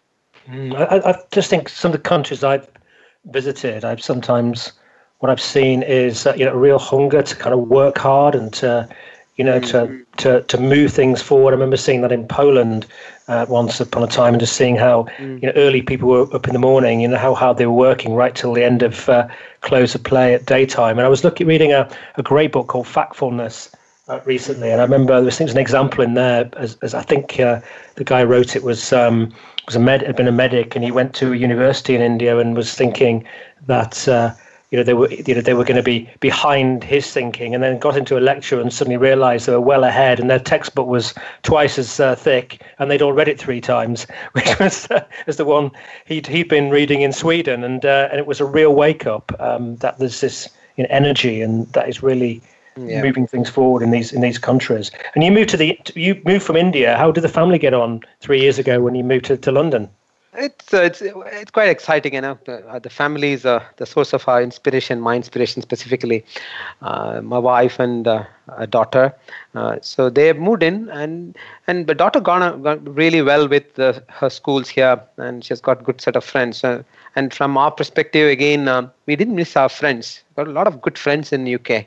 Mm, 0.49 0.75
I, 0.75 1.11
I 1.11 1.23
just 1.31 1.49
think 1.49 1.69
some 1.69 1.91
of 1.91 1.97
the 1.97 2.09
countries 2.09 2.43
I've 2.43 2.67
visited, 3.25 3.85
I've 3.85 4.01
sometimes 4.01 4.73
what 5.19 5.29
I've 5.29 5.41
seen 5.41 5.83
is 5.83 6.25
uh, 6.25 6.33
you 6.35 6.45
know 6.45 6.53
a 6.53 6.57
real 6.57 6.79
hunger 6.79 7.21
to 7.21 7.35
kind 7.35 7.53
of 7.53 7.67
work 7.67 7.97
hard 7.97 8.35
and 8.35 8.51
to 8.53 8.89
you 9.35 9.43
know 9.43 9.59
mm-hmm. 9.59 10.01
to, 10.17 10.41
to 10.41 10.41
to 10.43 10.57
move 10.57 10.91
things 10.91 11.21
forward. 11.21 11.51
I 11.51 11.55
remember 11.55 11.77
seeing 11.77 12.01
that 12.01 12.11
in 12.11 12.27
Poland 12.27 12.85
uh, 13.27 13.45
once 13.47 13.79
upon 13.79 14.03
a 14.03 14.07
time 14.07 14.33
and 14.33 14.39
just 14.39 14.55
seeing 14.55 14.75
how 14.75 15.03
mm. 15.17 15.41
you 15.41 15.47
know 15.47 15.53
early 15.55 15.81
people 15.81 16.09
were 16.09 16.33
up 16.33 16.47
in 16.47 16.53
the 16.53 16.59
morning, 16.59 17.01
you 17.01 17.07
know 17.07 17.17
how 17.17 17.35
hard 17.35 17.57
they 17.57 17.65
were 17.65 17.71
working 17.71 18.15
right 18.15 18.33
till 18.33 18.53
the 18.53 18.63
end 18.63 18.81
of 18.81 19.07
uh, 19.09 19.27
close 19.61 19.93
of 19.93 20.03
play 20.03 20.33
at 20.33 20.45
daytime. 20.45 20.97
And 20.97 21.05
I 21.05 21.09
was 21.09 21.23
looking 21.23 21.47
reading 21.47 21.73
a, 21.73 21.89
a 22.15 22.23
great 22.23 22.51
book 22.51 22.67
called 22.67 22.87
Factfulness. 22.87 23.73
Uh, 24.07 24.19
recently, 24.25 24.71
and 24.71 24.81
I 24.81 24.83
remember 24.83 25.13
there 25.13 25.25
was, 25.25 25.39
an 25.39 25.59
example 25.59 26.03
in 26.03 26.15
there, 26.15 26.49
as, 26.57 26.79
as 26.81 26.95
I 26.95 27.03
think 27.03 27.39
uh, 27.39 27.61
the 27.93 28.03
guy 28.03 28.23
wrote 28.23 28.55
it 28.55 28.63
was 28.63 28.91
um, 28.91 29.31
was 29.69 29.75
a 29.75 29.79
med 29.79 30.01
had 30.01 30.15
been 30.15 30.27
a 30.27 30.31
medic, 30.31 30.75
and 30.75 30.83
he 30.83 30.89
went 30.89 31.13
to 31.13 31.31
a 31.31 31.35
university 31.35 31.93
in 31.93 32.01
India 32.01 32.39
and 32.39 32.57
was 32.57 32.73
thinking 32.73 33.23
that 33.67 34.07
uh, 34.07 34.33
you 34.71 34.77
know 34.77 34.83
they 34.83 34.95
were 34.95 35.11
you 35.11 35.35
know 35.35 35.41
they 35.41 35.53
were 35.53 35.63
going 35.63 35.77
to 35.77 35.83
be 35.83 36.09
behind 36.21 36.83
his 36.83 37.11
thinking 37.11 37.53
and 37.53 37.63
then 37.63 37.77
got 37.77 37.95
into 37.95 38.17
a 38.17 38.19
lecture 38.19 38.59
and 38.59 38.73
suddenly 38.73 38.97
realized 38.97 39.45
they 39.45 39.51
were 39.51 39.61
well 39.61 39.83
ahead 39.83 40.19
and 40.19 40.27
their 40.27 40.39
textbook 40.39 40.87
was 40.87 41.13
twice 41.43 41.77
as 41.77 41.99
uh, 41.99 42.15
thick 42.15 42.63
and 42.79 42.89
they'd 42.89 43.03
all 43.03 43.13
read 43.13 43.27
it 43.27 43.39
three 43.39 43.61
times 43.61 44.07
which 44.31 44.57
was 44.59 44.89
uh, 44.89 45.05
as 45.27 45.37
the 45.37 45.45
one 45.45 45.69
he'd 46.05 46.25
he'd 46.25 46.49
been 46.49 46.71
reading 46.71 47.01
in 47.01 47.13
Sweden 47.13 47.63
and 47.63 47.85
uh, 47.85 48.09
and 48.09 48.19
it 48.19 48.25
was 48.25 48.39
a 48.39 48.45
real 48.45 48.73
wake 48.73 49.05
up 49.05 49.31
um, 49.39 49.75
that 49.77 49.99
there's 49.99 50.19
this 50.19 50.49
you 50.77 50.83
know, 50.83 50.89
energy 50.89 51.43
and 51.43 51.71
that 51.73 51.87
is 51.87 52.01
really 52.01 52.41
yeah. 52.77 53.01
moving 53.01 53.27
things 53.27 53.49
forward 53.49 53.81
in 53.81 53.91
these 53.91 54.11
in 54.11 54.21
these 54.21 54.37
countries 54.37 54.91
and 55.15 55.23
you 55.23 55.31
moved 55.31 55.49
to 55.49 55.57
the 55.57 55.77
you 55.95 56.19
moved 56.25 56.43
from 56.43 56.55
India 56.55 56.97
how 56.97 57.11
did 57.11 57.21
the 57.21 57.29
family 57.29 57.57
get 57.57 57.73
on 57.73 58.01
3 58.21 58.39
years 58.39 58.59
ago 58.59 58.81
when 58.81 58.95
you 58.95 59.03
moved 59.03 59.25
to, 59.25 59.37
to 59.37 59.51
London 59.51 59.89
it's 60.39 60.73
uh, 60.73 60.81
it's 60.81 61.01
it's 61.01 61.51
quite 61.51 61.69
exciting, 61.69 62.13
you 62.13 62.21
know. 62.21 62.37
Uh, 62.47 62.79
the 62.79 62.89
family 62.89 63.33
is 63.33 63.45
uh, 63.45 63.63
the 63.77 63.85
source 63.85 64.13
of 64.13 64.27
our 64.27 64.41
inspiration, 64.41 65.01
my 65.01 65.15
inspiration 65.15 65.61
specifically. 65.61 66.23
Uh, 66.81 67.21
my 67.21 67.39
wife 67.39 67.79
and 67.79 68.07
uh, 68.07 68.23
a 68.57 68.67
daughter, 68.67 69.13
uh, 69.55 69.77
so 69.81 70.09
they've 70.09 70.37
moved 70.37 70.61
in, 70.61 70.87
and 70.89 71.35
and 71.67 71.87
the 71.87 71.95
daughter 71.95 72.19
gone, 72.19 72.61
gone 72.61 72.85
really 72.85 73.21
well 73.21 73.47
with 73.47 73.75
her 73.75 74.29
schools 74.29 74.69
here, 74.69 75.01
and 75.17 75.43
she's 75.43 75.61
got 75.61 75.83
good 75.83 75.99
set 75.99 76.15
of 76.15 76.23
friends. 76.23 76.63
and 77.15 77.33
from 77.33 77.57
our 77.57 77.71
perspective, 77.71 78.29
again, 78.29 78.91
we 79.07 79.15
didn't 79.15 79.35
miss 79.35 79.57
our 79.57 79.69
friends. 79.69 80.23
Got 80.35 80.47
a 80.47 80.51
lot 80.51 80.67
of 80.67 80.79
good 80.81 80.97
friends 80.97 81.33
in 81.33 81.53
UK. 81.53 81.85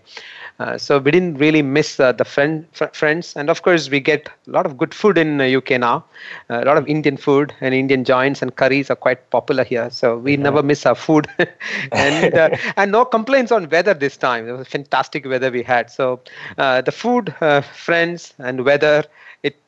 Uh, 0.59 0.79
so 0.79 0.99
we 0.99 1.11
didn't 1.11 1.35
really 1.39 1.63
miss 1.63 1.99
uh, 1.99 2.13
the 2.13 2.25
friend, 2.25 2.67
f- 2.79 2.95
friends, 2.95 3.35
and 3.37 3.51
of 3.51 3.63
course 3.63 3.91
we 3.91 3.99
get 3.99 4.29
a 4.47 4.51
lot 4.51 4.67
of 4.67 4.77
good 4.77 4.95
food 4.95 5.19
in 5.19 5.41
UK 5.41 5.73
uh, 5.73 5.79
now. 5.79 6.05
a 6.51 6.65
lot 6.65 6.77
of 6.77 6.87
Indian 6.87 7.17
food 7.17 7.53
and 7.61 7.75
Indian 7.75 8.05
joints 8.05 8.43
and 8.43 8.55
curries 8.55 8.91
are 8.91 8.97
quite 8.97 9.31
popular 9.31 9.65
here. 9.65 9.91
So 9.91 10.17
we 10.19 10.35
mm-hmm. 10.35 10.43
never 10.43 10.63
miss 10.63 10.87
our 10.87 10.95
food, 10.95 11.27
and 11.93 12.35
and 12.77 12.93
no 12.93 13.05
complaints 13.05 13.51
on 13.51 13.69
weather 13.71 13.95
this 13.95 14.17
time. 14.17 14.49
It 14.49 14.53
was 14.53 14.69
fantastic 14.69 15.25
weather 15.27 15.51
we 15.51 15.63
had. 15.63 15.91
So 15.91 16.21
the 16.57 16.93
food, 16.93 17.35
friends, 17.73 18.35
and 18.39 18.65
weather 18.65 19.05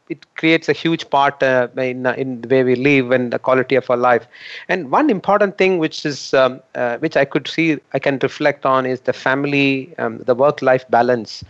it 0.09 0.19
creates 0.37 0.69
a 0.69 0.73
huge 0.73 1.09
part 1.11 1.43
uh, 1.43 1.69
in, 1.77 2.07
uh, 2.07 2.13
in 2.17 2.41
the 2.41 2.49
way 2.49 2.63
we 2.63 2.75
live 2.75 3.11
and 3.11 3.33
the 3.33 3.39
quality 3.39 3.75
of 3.75 3.89
our 3.91 3.97
life. 3.97 4.27
And 4.69 4.91
one 4.91 5.11
important 5.11 5.57
thing 5.59 5.79
which 5.79 6.05
is 6.05 6.33
um, 6.35 6.61
uh, 6.75 6.99
which 6.99 7.17
I 7.17 7.25
could 7.25 7.47
see 7.49 7.79
I 7.93 7.99
can 7.99 8.19
reflect 8.23 8.65
on 8.67 8.87
is 8.87 9.01
the 9.01 9.13
family, 9.13 9.95
um, 9.99 10.19
the 10.19 10.35
work-life 10.35 10.85
balance, 10.91 11.45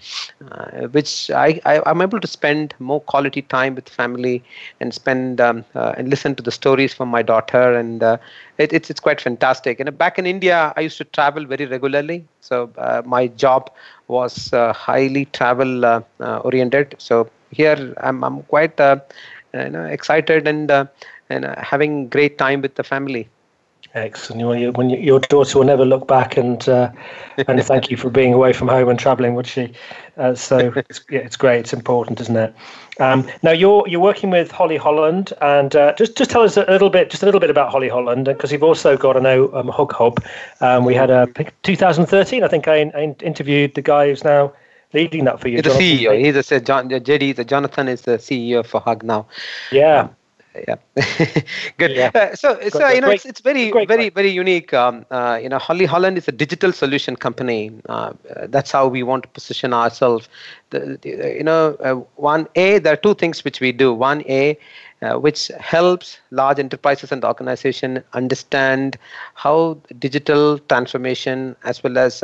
uh, 0.51 0.87
which 0.89 1.31
I, 1.31 1.61
I 1.65 1.83
am 1.91 2.01
able 2.01 2.21
to 2.21 2.27
spend 2.27 2.75
more 2.79 3.01
quality 3.01 3.43
time 3.43 3.75
with 3.75 3.89
family 3.89 4.43
and 4.81 4.93
spend 4.95 5.41
um, 5.41 5.65
uh, 5.75 5.95
and 5.97 6.09
listen 6.09 6.35
to 6.37 6.43
the 6.43 6.51
stories 6.53 6.95
from 6.95 7.09
my 7.09 7.23
daughter 7.23 7.75
and. 7.75 8.03
Uh, 8.03 8.17
it, 8.59 8.73
it's 8.73 8.89
it's 8.89 9.01
quite 9.01 9.21
fantastic. 9.21 9.81
And 9.81 9.99
back 9.99 10.17
in 10.19 10.27
India, 10.27 10.73
I 10.77 10.83
used 10.83 10.97
to 10.99 11.05
travel 11.05 11.45
very 11.45 11.67
regularly. 11.67 12.25
So 12.41 12.71
my 13.05 13.27
job 13.27 13.71
was 14.07 14.51
highly 14.53 15.25
travel 15.27 16.05
oriented. 16.21 16.95
So 16.99 17.29
here 17.55 17.95
I'm 17.99 18.23
I'm 18.25 18.43
quite 18.45 18.79
uh, 18.81 18.99
you 19.53 19.71
know, 19.71 19.85
excited 19.85 20.47
and 20.49 20.71
uh, 20.71 20.87
and 21.31 21.45
uh, 21.45 21.55
having 21.61 22.09
great 22.09 22.39
time 22.39 22.63
with 22.63 22.75
the 22.75 22.85
family. 22.85 23.29
Excellent. 23.95 24.45
When, 24.45 24.59
you, 24.59 24.73
when 24.73 24.91
you, 24.91 24.99
your 24.99 25.21
daughter 25.21 25.57
will 25.57 25.67
never 25.67 25.85
look 25.85 26.09
back 26.09 26.37
and 26.37 26.69
uh, 26.69 26.91
and 27.47 27.63
thank 27.63 27.93
you 27.93 27.97
for 27.97 28.11
being 28.11 28.35
away 28.35 28.53
from 28.53 28.67
home 28.67 28.89
and 28.89 28.99
travelling, 28.99 29.37
would 29.37 29.47
she? 29.47 29.73
Uh, 30.17 30.35
so 30.35 30.73
it's, 30.77 31.01
yeah, 31.11 31.21
it's 31.21 31.37
great. 31.37 31.61
It's 31.61 31.73
important, 31.73 32.21
isn't 32.21 32.37
it? 32.37 32.53
Um, 32.99 33.29
now 33.45 33.53
you're 33.53 33.87
you're 33.87 34.01
working 34.01 34.31
with 34.31 34.51
Holley 34.51 34.77
Holland, 34.77 35.33
and 35.41 35.77
uh, 35.77 35.95
just 35.95 36.17
just 36.17 36.31
tell 36.31 36.43
us 36.43 36.57
a 36.57 36.65
little 36.69 36.91
bit, 36.91 37.09
just 37.09 37.23
a 37.23 37.27
little 37.27 37.41
bit 37.41 37.51
about 37.51 37.71
Holley 37.71 37.89
Holland, 37.89 38.25
because 38.25 38.51
you've 38.51 38.65
also 38.65 38.97
got 38.97 39.17
I 39.17 39.21
know 39.21 39.55
um, 39.55 39.69
Hug 39.69 39.93
Hub. 39.93 40.25
Um, 40.61 40.85
we 40.85 40.95
had 40.95 41.11
a 41.11 41.29
2013, 41.63 42.43
I 42.43 42.49
think 42.49 42.67
I, 42.67 42.91
I 42.97 43.15
interviewed 43.23 43.75
the 43.75 43.83
guy 43.83 44.09
who's 44.09 44.25
now 44.25 44.53
leading 44.95 45.25
that 45.25 45.41
for 45.41 45.49
you. 45.49 45.57
He's 45.57 45.65
the 45.65 45.71
CEO. 45.71 46.19
He's 46.19 46.53
a 46.53 46.61
John, 46.61 46.89
JD. 46.89 47.37
The 47.37 47.45
Jonathan 47.45 47.89
is 47.89 48.03
the 48.03 48.19
CEO 48.19 48.65
for 48.65 48.81
Hug 48.81 49.03
now. 49.03 49.27
Yeah. 49.71 50.01
Um, 50.01 50.17
yeah 50.69 50.77
good 51.79 51.91
yeah. 51.91 52.11
Uh, 52.15 52.35
so 52.35 52.61
so 52.69 52.89
you 52.89 53.01
know 53.01 53.11
it's, 53.11 53.25
it's 53.25 53.41
very 53.41 53.73
very 53.87 54.09
very 54.09 54.31
unique 54.31 54.73
um, 54.73 55.05
uh, 55.11 55.39
you 55.43 55.49
know 55.49 55.59
holley 55.59 55.85
holland 55.85 56.17
is 56.17 56.29
a 56.29 56.33
digital 56.33 56.73
solution 56.73 57.17
company 57.17 57.73
uh, 57.89 58.13
that's 58.49 58.71
how 58.71 58.87
we 58.87 59.03
want 59.03 59.25
to 59.25 59.29
position 59.31 59.73
ourselves 59.73 60.29
the, 60.71 60.99
the, 61.03 61.35
you 61.39 61.43
know 61.43 61.75
uh, 61.81 61.95
one 62.15 62.47
a 62.55 62.79
there 62.79 62.93
are 62.93 62.97
two 62.97 63.15
things 63.15 63.45
which 63.45 63.61
we 63.61 63.73
do 63.73 63.93
one 63.93 64.23
a 64.29 64.57
uh, 65.03 65.19
which 65.19 65.49
helps 65.59 66.19
large 66.31 66.59
enterprises 66.59 67.11
and 67.11 67.25
organization 67.25 68.03
understand 68.13 68.97
how 69.35 69.77
digital 69.99 70.59
transformation 70.61 71.57
as 71.65 71.83
well 71.83 71.99
as 71.99 72.23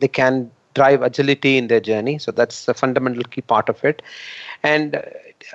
they 0.00 0.08
can 0.08 0.50
drive 0.78 1.02
agility 1.02 1.56
in 1.58 1.68
their 1.68 1.80
journey. 1.80 2.18
So 2.18 2.32
that's 2.32 2.68
a 2.68 2.74
fundamental 2.74 3.24
key 3.24 3.42
part 3.42 3.68
of 3.68 3.84
it. 3.84 4.02
And 4.62 4.96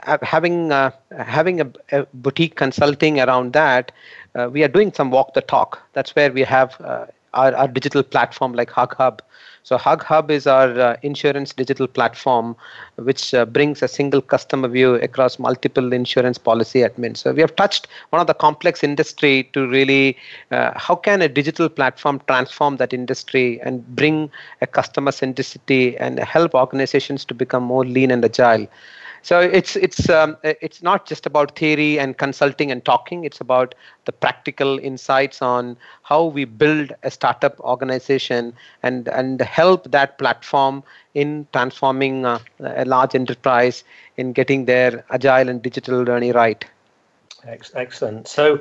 uh, 0.08 0.18
having 0.22 0.72
uh, 0.72 0.92
having 1.18 1.62
a, 1.62 1.72
a, 1.92 2.06
boutique 2.14 2.56
consulting 2.56 3.20
around 3.20 3.54
that, 3.54 3.92
uh, 4.36 4.50
we 4.52 4.64
are 4.64 4.74
doing 4.78 4.94
some 4.94 5.12
walk 5.12 5.34
the 5.34 5.42
talk. 5.42 5.82
That's 5.94 6.16
where 6.16 6.32
we 6.32 6.42
have 6.44 6.80
uh, 6.82 7.06
our, 7.34 7.54
our 7.56 7.68
digital 7.68 8.04
platform 8.04 8.54
like 8.54 8.70
Hug 8.70 8.96
Hub 8.96 9.22
so 9.64 9.78
Hug 9.78 10.04
Hub 10.04 10.30
is 10.30 10.46
our 10.46 10.78
uh, 10.78 10.98
insurance 11.04 11.54
digital 11.54 11.88
platform, 11.88 12.56
which 12.98 13.34
uh, 13.34 13.46
brings 13.46 13.82
a 13.82 13.88
single 13.88 14.22
customer 14.22 14.68
view 14.68 14.96
across 14.96 15.40
multiple 15.40 15.94
insurance 15.94 16.38
policy 16.38 16.82
admins. 16.82 17.18
So 17.18 17.32
we 17.32 17.40
have 17.40 17.56
touched 17.56 17.88
one 18.10 18.20
of 18.20 18.28
the 18.28 18.34
complex 18.34 18.84
industry 18.84 19.50
to 19.54 19.66
really 19.66 20.18
uh, 20.52 20.72
how 20.76 20.96
can 20.96 21.22
a 21.22 21.30
digital 21.30 21.70
platform 21.70 22.22
transform 22.28 22.76
that 22.78 22.94
industry 22.94 23.62
and 23.62 23.88
bring 23.96 24.30
a 24.62 24.68
customer 24.68 25.12
centricity 25.12 25.96
and 25.98 26.20
help 26.20 26.54
organizations 26.54 27.24
to 27.26 27.34
become 27.34 27.64
more 27.64 27.86
lean 27.86 28.12
and 28.12 28.26
agile. 28.26 28.68
So 29.24 29.40
it's 29.40 29.78
it's 29.78 30.10
um, 30.10 30.36
it's 30.44 30.84
not 30.84 31.06
just 31.06 31.26
about 31.26 31.58
theory 31.58 31.98
and 31.98 32.18
consulting 32.18 32.72
and 32.72 32.84
talking. 32.84 33.24
It's 33.24 33.40
about 33.40 33.74
the 34.04 34.12
practical 34.12 34.80
insights 34.80 35.42
on 35.42 35.78
how 36.04 36.26
we 36.26 36.44
build 36.44 36.92
a 37.04 37.10
startup 37.10 37.58
organization 37.62 38.54
and 38.84 39.08
and 39.08 39.40
help 39.42 39.90
that 39.92 40.18
platform 40.18 40.84
in 41.14 41.48
transforming 41.54 42.26
uh, 42.26 42.40
a 42.60 42.84
large 42.84 43.16
enterprise 43.16 43.86
in 44.18 44.34
getting 44.34 44.66
their 44.66 45.06
agile 45.10 45.48
and 45.48 45.62
digital 45.62 46.04
journey 46.04 46.34
right. 46.34 46.66
Excellent. 47.46 48.28
So 48.28 48.60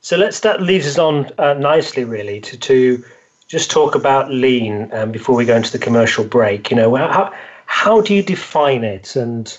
so 0.00 0.16
let's 0.16 0.40
that 0.40 0.62
leads 0.62 0.86
us 0.86 0.96
on 0.96 1.28
uh, 1.38 1.54
nicely 1.54 2.04
really 2.04 2.40
to 2.42 2.56
to 2.56 3.04
just 3.48 3.68
talk 3.68 3.96
about 3.96 4.30
lean 4.30 4.92
um, 4.92 5.10
before 5.10 5.34
we 5.34 5.44
go 5.44 5.56
into 5.56 5.72
the 5.72 5.78
commercial 5.78 6.24
break. 6.24 6.70
You 6.70 6.76
know 6.76 6.94
how 6.94 7.32
how 7.66 8.00
do 8.00 8.14
you 8.14 8.22
define 8.22 8.84
it 8.84 9.16
and 9.16 9.58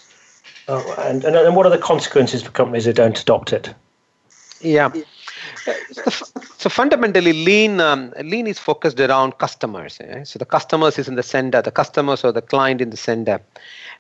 Oh, 0.68 0.96
and, 0.98 1.24
and, 1.24 1.36
and 1.36 1.56
what 1.56 1.66
are 1.66 1.70
the 1.70 1.78
consequences 1.78 2.42
for 2.42 2.52
companies 2.52 2.86
who 2.86 2.94
don't 2.94 3.20
adopt 3.20 3.54
it? 3.54 3.74
Yeah. 4.62 4.92
so 6.58 6.70
fundamentally, 6.70 7.34
lean 7.34 7.80
um, 7.80 8.14
lean 8.24 8.48
is 8.48 8.58
focused 8.58 9.00
around 9.00 9.38
customers. 9.38 10.00
Eh? 10.02 10.24
So 10.24 10.40
the 10.40 10.46
customers 10.46 10.98
is 10.98 11.08
in 11.08 11.16
the 11.16 11.24
center, 11.24 11.62
the 11.62 11.72
customers 11.72 12.24
or 12.24 12.32
the 12.32 12.42
client 12.42 12.82
in 12.82 12.90
the 12.90 12.98
center, 12.98 13.42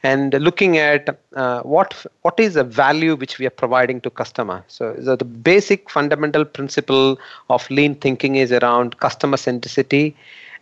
and 0.02 0.34
looking 0.36 0.78
at 0.78 1.20
uh, 1.36 1.62
what 1.62 2.06
what 2.22 2.40
is 2.40 2.56
the 2.56 2.64
value 2.64 3.16
which 3.16 3.38
we 3.38 3.46
are 3.46 3.52
providing 3.52 4.02
to 4.02 4.10
customer. 4.10 4.64
So 4.68 4.94
the, 4.94 5.16
the 5.16 5.26
basic 5.26 5.90
fundamental 5.90 6.46
principle 6.46 7.20
of 7.50 7.70
lean 7.70 7.96
thinking 7.96 8.36
is 8.36 8.52
around 8.52 9.00
customer 9.00 9.38
centricity 9.38 10.16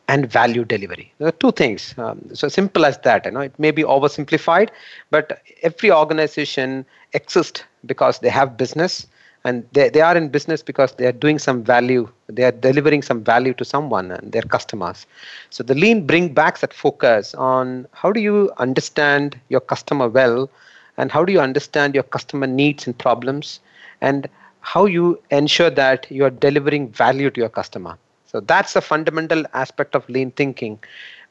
and 0.08 0.30
value 0.30 0.66
delivery. 0.66 1.12
There 1.18 1.28
are 1.28 1.32
two 1.44 1.52
things. 1.52 1.94
Um, 1.98 2.22
so 2.34 2.48
simple 2.50 2.86
as 2.86 2.98
that. 3.00 3.26
You 3.26 3.32
know, 3.32 3.40
it 3.40 3.58
may 3.58 3.72
be 3.72 3.84
oversimplified, 3.84 4.70
but 5.10 5.42
every 5.62 5.92
organization 5.92 6.86
exists 7.14 7.64
because 7.86 8.20
they 8.20 8.30
have 8.30 8.58
business 8.58 9.08
and 9.46 9.68
they, 9.74 9.90
they 9.90 10.02
are 10.02 10.16
in 10.16 10.30
business 10.30 10.62
because 10.62 10.94
they 10.94 11.06
are 11.06 11.12
doing 11.12 11.38
some 11.38 11.64
value 11.64 12.08
they 12.28 12.44
are 12.44 12.52
delivering 12.52 13.02
some 13.02 13.24
value 13.24 13.54
to 13.54 13.66
someone 13.66 14.12
and 14.12 14.32
their 14.32 14.42
customers 14.42 15.06
so 15.50 15.64
the 15.64 15.76
lean 15.76 16.06
bring 16.06 16.34
back 16.34 16.60
that 16.60 16.74
focus 16.74 17.34
on 17.36 17.88
how 17.92 18.12
do 18.12 18.22
you 18.22 18.52
understand 18.58 19.40
your 19.50 19.60
customer 19.60 20.08
well 20.08 20.50
and 20.98 21.12
how 21.12 21.24
do 21.26 21.34
you 21.34 21.40
understand 21.42 21.94
your 21.94 22.04
customer 22.04 22.48
needs 22.48 22.88
and 22.88 22.98
problems 22.98 23.60
and 24.02 24.30
how 24.62 24.86
you 24.86 25.20
ensure 25.32 25.70
that 25.70 26.10
you 26.10 26.24
are 26.24 26.30
delivering 26.30 26.90
value 26.90 27.30
to 27.30 27.40
your 27.40 27.50
customer 27.50 27.98
so 28.34 28.42
that's 28.42 28.74
the 28.74 28.82
fundamental 28.82 29.46
aspect 29.54 29.96
of 29.96 30.10
lean 30.10 30.32
thinking 30.32 30.80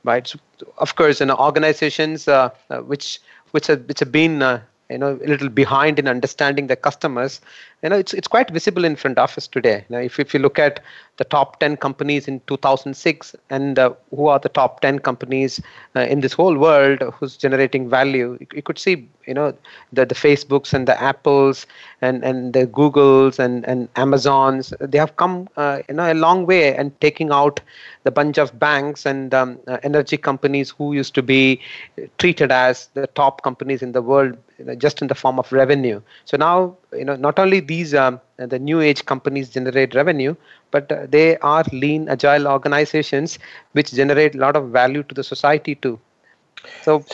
right? 0.05 0.27
So 0.27 0.39
of 0.79 0.97
course 0.97 1.21
in 1.21 1.31
organizations 1.31 2.29
uh, 2.29 2.51
uh, 2.71 2.81
which 2.81 3.21
which 3.53 3.67
have, 3.69 3.83
which 3.87 4.01
have 4.01 4.13
been 4.13 4.43
uh, 4.43 4.63
you 4.91 4.99
know 4.99 5.19
a 5.25 5.29
little 5.29 5.49
behind 5.49 5.99
in 5.99 6.09
understanding 6.09 6.67
the 6.67 6.77
customers 6.77 7.41
you 7.83 7.89
know 7.89 7.97
it's 7.97 8.15
it's 8.15 8.29
quite 8.29 8.51
visible 8.51 8.85
in 8.85 8.95
front 8.95 9.19
of 9.19 9.37
us 9.37 9.47
today. 9.49 9.85
Now 9.89 9.99
if, 9.99 10.19
if 10.21 10.33
you 10.33 10.41
look 10.41 10.59
at 10.59 10.81
the 11.17 11.25
top 11.25 11.59
10 11.61 11.77
companies 11.77 12.29
in 12.29 12.41
2006 12.47 13.37
and 13.51 13.79
uh, 13.79 13.93
who 14.11 14.29
are 14.29 14.39
the 14.39 14.49
top 14.49 14.81
10 14.81 15.01
companies 15.01 15.61
uh, 15.95 16.01
in 16.01 16.21
this 16.21 16.33
whole 16.33 16.57
world 16.57 17.03
who's 17.15 17.37
generating 17.37 17.89
value 17.89 18.39
you, 18.41 18.47
you, 18.55 18.63
could 18.63 18.79
see 18.79 19.09
you 19.27 19.35
know 19.35 19.55
the, 19.93 20.07
the 20.07 20.15
facebooks 20.15 20.73
and 20.73 20.89
the 20.89 21.01
apples 21.03 21.67
and 22.01 22.25
and 22.25 22.53
the 22.53 22.67
googles 22.67 23.39
and 23.39 23.67
and 23.67 23.89
amazons. 23.97 24.73
They 24.81 24.99
have 24.99 25.17
come 25.17 25.49
uh, 25.57 25.81
you 25.89 25.95
know 25.95 26.13
a 26.13 26.15
long 26.15 26.47
way 26.47 26.77
and 26.77 26.99
taking 27.01 27.31
out 27.33 27.61
the 28.05 28.11
bunch 28.11 28.39
of 28.39 28.59
banks 28.59 29.07
and 29.07 29.35
um, 29.35 29.59
uh, 29.67 29.79
energy 29.83 30.17
companies 30.17 30.71
who 30.71 30.93
used 30.93 31.15
to 31.15 31.23
be 31.23 31.61
treated 32.19 32.53
as 32.53 32.89
the 32.95 33.07
top 33.09 33.43
companies 33.43 33.83
in 33.83 33.93
the 33.93 34.03
world 34.03 34.37
you 34.59 34.65
know, 34.65 34.75
just 34.75 35.03
in 35.03 35.09
the 35.09 35.15
form 35.15 35.39
of 35.39 35.53
revenue. 35.53 36.01
So 36.25 36.37
now 36.37 36.77
you 36.93 37.05
know 37.05 37.17
not 37.17 37.39
only 37.39 37.61
these 37.61 37.95
um, 37.95 38.21
the 38.37 38.59
new 38.59 38.81
age 38.81 39.05
companies 39.05 39.49
generate 39.51 39.95
revenue 39.95 40.35
but 40.71 40.91
uh, 40.93 41.07
they 41.09 41.37
are 41.39 41.65
lean 41.73 42.09
agile 42.09 42.47
organizations 42.47 43.39
which 43.73 43.93
generate 43.93 44.35
a 44.35 44.39
lot 44.39 44.57
of 44.57 44.71
value 44.71 45.03
to 45.05 45.15
the 45.15 45.25
society 45.25 45.75
too. 45.75 45.99
So, 46.83 47.05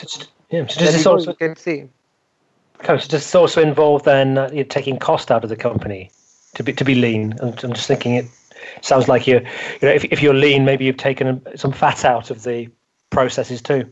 yeah, 0.49 0.67
so 0.67 0.79
does 0.79 0.93
this 0.93 1.05
also 1.05 1.33
can 1.33 1.55
see. 1.55 1.89
So 2.85 2.97
does 2.97 3.07
this 3.09 3.35
also 3.35 3.61
involve 3.61 4.03
then 4.03 4.37
uh, 4.37 4.49
you're 4.53 4.63
taking 4.63 4.97
cost 4.99 5.31
out 5.31 5.43
of 5.43 5.49
the 5.49 5.55
company 5.55 6.11
to 6.55 6.63
be 6.63 6.73
to 6.73 6.85
be 6.85 6.95
lean. 6.95 7.35
I'm, 7.41 7.53
I'm 7.63 7.73
just 7.73 7.87
thinking 7.87 8.15
it 8.15 8.27
sounds 8.81 9.07
like 9.07 9.27
you're 9.27 9.41
you 9.41 9.87
know 9.87 9.93
if, 9.93 10.05
if 10.05 10.21
you're 10.21 10.33
lean 10.33 10.65
maybe 10.65 10.85
you've 10.85 10.97
taken 10.97 11.41
some 11.55 11.71
fat 11.71 12.05
out 12.05 12.29
of 12.29 12.43
the 12.43 12.69
processes 13.09 13.61
too 13.61 13.89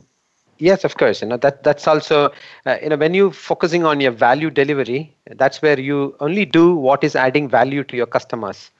yes 0.59 0.83
of 0.83 0.97
course. 0.97 1.21
You 1.21 1.27
know 1.27 1.37
that 1.37 1.63
that's 1.63 1.87
also 1.87 2.31
uh, 2.65 2.77
you 2.81 2.89
know 2.89 2.97
when 2.97 3.13
you 3.13 3.31
focusing 3.31 3.85
on 3.85 3.99
your 4.01 4.11
value 4.11 4.49
delivery 4.49 5.13
that's 5.35 5.61
where 5.61 5.79
you 5.79 6.15
only 6.19 6.45
do 6.45 6.75
what 6.75 7.03
is 7.03 7.15
adding 7.15 7.47
value 7.49 7.83
to 7.85 7.95
your 7.95 8.05
customers. 8.07 8.71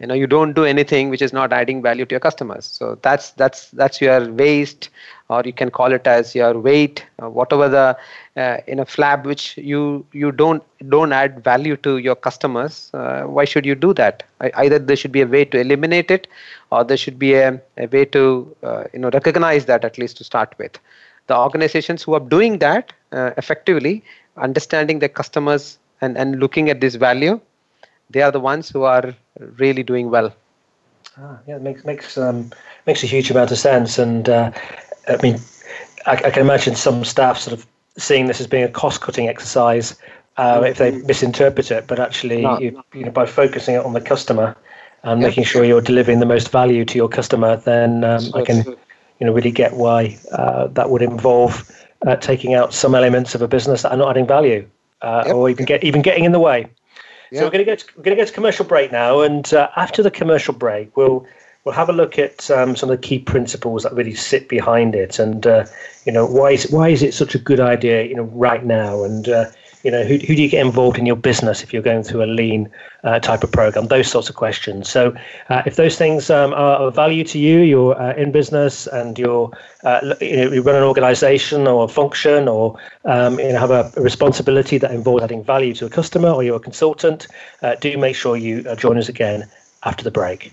You 0.00 0.06
know 0.06 0.14
you 0.14 0.26
don't 0.26 0.54
do 0.54 0.64
anything 0.64 1.10
which 1.10 1.22
is 1.22 1.32
not 1.32 1.52
adding 1.52 1.82
value 1.82 2.04
to 2.06 2.12
your 2.14 2.20
customers. 2.20 2.64
So 2.64 2.98
that's 3.02 3.30
that's 3.32 3.70
that's 3.70 4.00
your 4.00 4.30
waste 4.32 4.88
or 5.28 5.42
you 5.44 5.52
can 5.52 5.70
call 5.70 5.92
it 5.92 6.06
as 6.06 6.34
your 6.34 6.58
weight 6.58 7.04
whatever 7.18 7.68
the 7.68 7.96
uh, 8.36 8.56
in 8.66 8.78
a 8.80 8.84
flab 8.86 9.24
which 9.24 9.56
you 9.58 10.04
you 10.12 10.32
don't 10.32 10.62
don't 10.88 11.12
add 11.12 11.42
value 11.44 11.76
to 11.78 11.98
your 11.98 12.14
customers 12.16 12.90
uh, 12.94 13.22
why 13.22 13.44
should 13.44 13.66
you 13.66 13.74
do 13.74 13.92
that? 13.94 14.22
Either 14.54 14.78
there 14.78 14.96
should 14.96 15.12
be 15.12 15.20
a 15.22 15.26
way 15.26 15.44
to 15.44 15.58
eliminate 15.60 16.10
it 16.10 16.26
or 16.70 16.84
there 16.84 16.96
should 16.96 17.18
be 17.18 17.34
a, 17.34 17.60
a 17.76 17.86
way 17.86 18.04
to 18.06 18.54
uh, 18.62 18.84
you 18.92 18.98
know 18.98 19.10
recognize 19.12 19.66
that 19.66 19.84
at 19.84 19.98
least 19.98 20.16
to 20.18 20.24
start 20.24 20.54
with 20.58 20.78
the 21.26 21.36
organizations 21.36 22.02
who 22.02 22.14
are 22.14 22.20
doing 22.20 22.58
that 22.58 22.92
uh, 23.12 23.30
effectively, 23.36 24.02
understanding 24.36 24.98
their 24.98 25.08
customers 25.08 25.78
and, 26.00 26.16
and 26.16 26.40
looking 26.40 26.70
at 26.70 26.80
this 26.80 26.94
value, 26.94 27.40
they 28.10 28.22
are 28.22 28.32
the 28.32 28.40
ones 28.40 28.68
who 28.68 28.82
are 28.82 29.14
really 29.38 29.82
doing 29.82 30.10
well. 30.10 30.34
Ah, 31.18 31.38
yeah, 31.46 31.56
it 31.56 31.62
makes 31.62 31.84
makes 31.84 32.16
um, 32.16 32.50
makes 32.86 33.02
a 33.02 33.06
huge 33.06 33.30
amount 33.30 33.50
of 33.50 33.58
sense, 33.58 33.98
and 33.98 34.28
uh, 34.28 34.50
I 35.08 35.16
mean, 35.22 35.38
I, 36.06 36.12
I, 36.12 36.30
can 36.30 36.42
imagine 36.42 36.76
some 36.76 37.04
staff 37.04 37.38
sort 37.38 37.58
of 37.58 37.66
seeing 37.98 38.26
this 38.26 38.40
as 38.40 38.46
being 38.46 38.62
a 38.62 38.68
cost-cutting 38.68 39.28
exercise 39.28 39.98
uh, 40.36 40.62
if 40.64 40.78
they 40.78 40.92
misinterpret 40.92 41.70
it, 41.70 41.86
but 41.86 41.98
actually, 41.98 42.42
no. 42.42 42.58
you, 42.58 42.82
you 42.94 43.04
know, 43.04 43.10
by 43.10 43.26
focusing 43.26 43.74
it 43.74 43.84
on 43.84 43.92
the 43.92 44.00
customer 44.00 44.56
and 45.02 45.20
making 45.20 45.44
sure 45.44 45.64
you're 45.64 45.80
delivering 45.80 46.20
the 46.20 46.26
most 46.26 46.50
value 46.50 46.84
to 46.84 46.96
your 46.96 47.08
customer, 47.08 47.56
then 47.56 48.04
um, 48.04 48.22
I 48.34 48.42
can 48.42 48.76
you 49.20 49.26
know 49.26 49.32
really 49.32 49.50
get 49.50 49.74
why 49.74 50.18
uh, 50.32 50.66
that 50.68 50.90
would 50.90 51.02
involve 51.02 51.70
uh, 52.06 52.16
taking 52.16 52.54
out 52.54 52.72
some 52.72 52.94
elements 52.94 53.34
of 53.34 53.42
a 53.42 53.48
business 53.48 53.82
that 53.82 53.92
are 53.92 53.98
not 53.98 54.10
adding 54.10 54.26
value 54.26 54.66
uh, 55.02 55.24
yep. 55.26 55.34
or 55.34 55.50
even 55.50 55.64
get 55.64 55.84
even 55.84 56.02
getting 56.02 56.24
in 56.24 56.32
the 56.32 56.40
way. 56.40 56.66
Yep. 57.30 57.38
So 57.38 57.44
we're 57.44 57.50
going 57.50 57.64
to 57.64 57.70
go 57.70 57.74
to, 57.76 57.86
we're 57.96 58.02
going 58.02 58.16
to 58.16 58.22
go 58.22 58.26
to 58.26 58.32
commercial 58.32 58.64
break 58.64 58.90
now, 58.90 59.20
and 59.20 59.52
uh, 59.54 59.68
after 59.76 60.02
the 60.02 60.10
commercial 60.10 60.54
break, 60.54 60.96
we'll 60.96 61.26
we'll 61.64 61.74
have 61.74 61.88
a 61.88 61.92
look 61.92 62.18
at 62.18 62.50
um, 62.50 62.74
some 62.74 62.90
of 62.90 63.00
the 63.00 63.06
key 63.06 63.18
principles 63.18 63.82
that 63.82 63.92
really 63.92 64.14
sit 64.14 64.48
behind 64.48 64.94
it, 64.94 65.18
and 65.18 65.46
uh, 65.46 65.64
you 66.06 66.12
know 66.12 66.26
why 66.26 66.52
is 66.52 66.70
why 66.70 66.88
is 66.88 67.02
it 67.02 67.14
such 67.14 67.34
a 67.34 67.38
good 67.38 67.60
idea 67.60 68.04
you 68.04 68.16
know 68.16 68.24
right 68.24 68.64
now, 68.64 69.04
and 69.04 69.28
uh, 69.28 69.44
you 69.82 69.90
know, 69.90 70.02
who, 70.02 70.14
who 70.18 70.34
do 70.36 70.42
you 70.42 70.48
get 70.48 70.64
involved 70.64 70.98
in 70.98 71.06
your 71.06 71.16
business 71.16 71.62
if 71.62 71.72
you're 71.72 71.82
going 71.82 72.02
through 72.02 72.22
a 72.22 72.26
lean 72.26 72.68
uh, 73.04 73.18
type 73.18 73.42
of 73.42 73.50
program? 73.52 73.86
Those 73.86 74.08
sorts 74.08 74.28
of 74.28 74.36
questions. 74.36 74.90
So, 74.90 75.14
uh, 75.48 75.62
if 75.66 75.76
those 75.76 75.96
things 75.96 76.30
um, 76.30 76.52
are 76.52 76.76
of 76.76 76.94
value 76.94 77.24
to 77.24 77.38
you, 77.38 77.60
you're 77.60 78.00
uh, 78.00 78.14
in 78.14 78.32
business 78.32 78.86
and 78.86 79.18
you're 79.18 79.50
uh, 79.84 80.14
you, 80.20 80.36
know, 80.36 80.52
you 80.52 80.62
run 80.62 80.76
an 80.76 80.82
organization 80.82 81.66
or 81.66 81.84
a 81.84 81.88
function 81.88 82.48
or 82.48 82.78
um, 83.04 83.38
you 83.38 83.52
know, 83.52 83.58
have 83.58 83.70
a, 83.70 83.90
responsibility 83.96 84.78
that 84.78 84.92
involves 84.92 85.22
adding 85.22 85.42
value 85.42 85.74
to 85.74 85.86
a 85.86 85.90
customer 85.90 86.30
or 86.30 86.42
you're 86.42 86.56
a 86.56 86.60
consultant, 86.60 87.26
uh, 87.62 87.74
do 87.76 87.96
make 87.96 88.16
sure 88.16 88.36
you 88.36 88.64
uh, 88.68 88.74
join 88.74 88.98
us 88.98 89.08
again 89.08 89.48
after 89.84 90.04
the 90.04 90.10
break. 90.10 90.52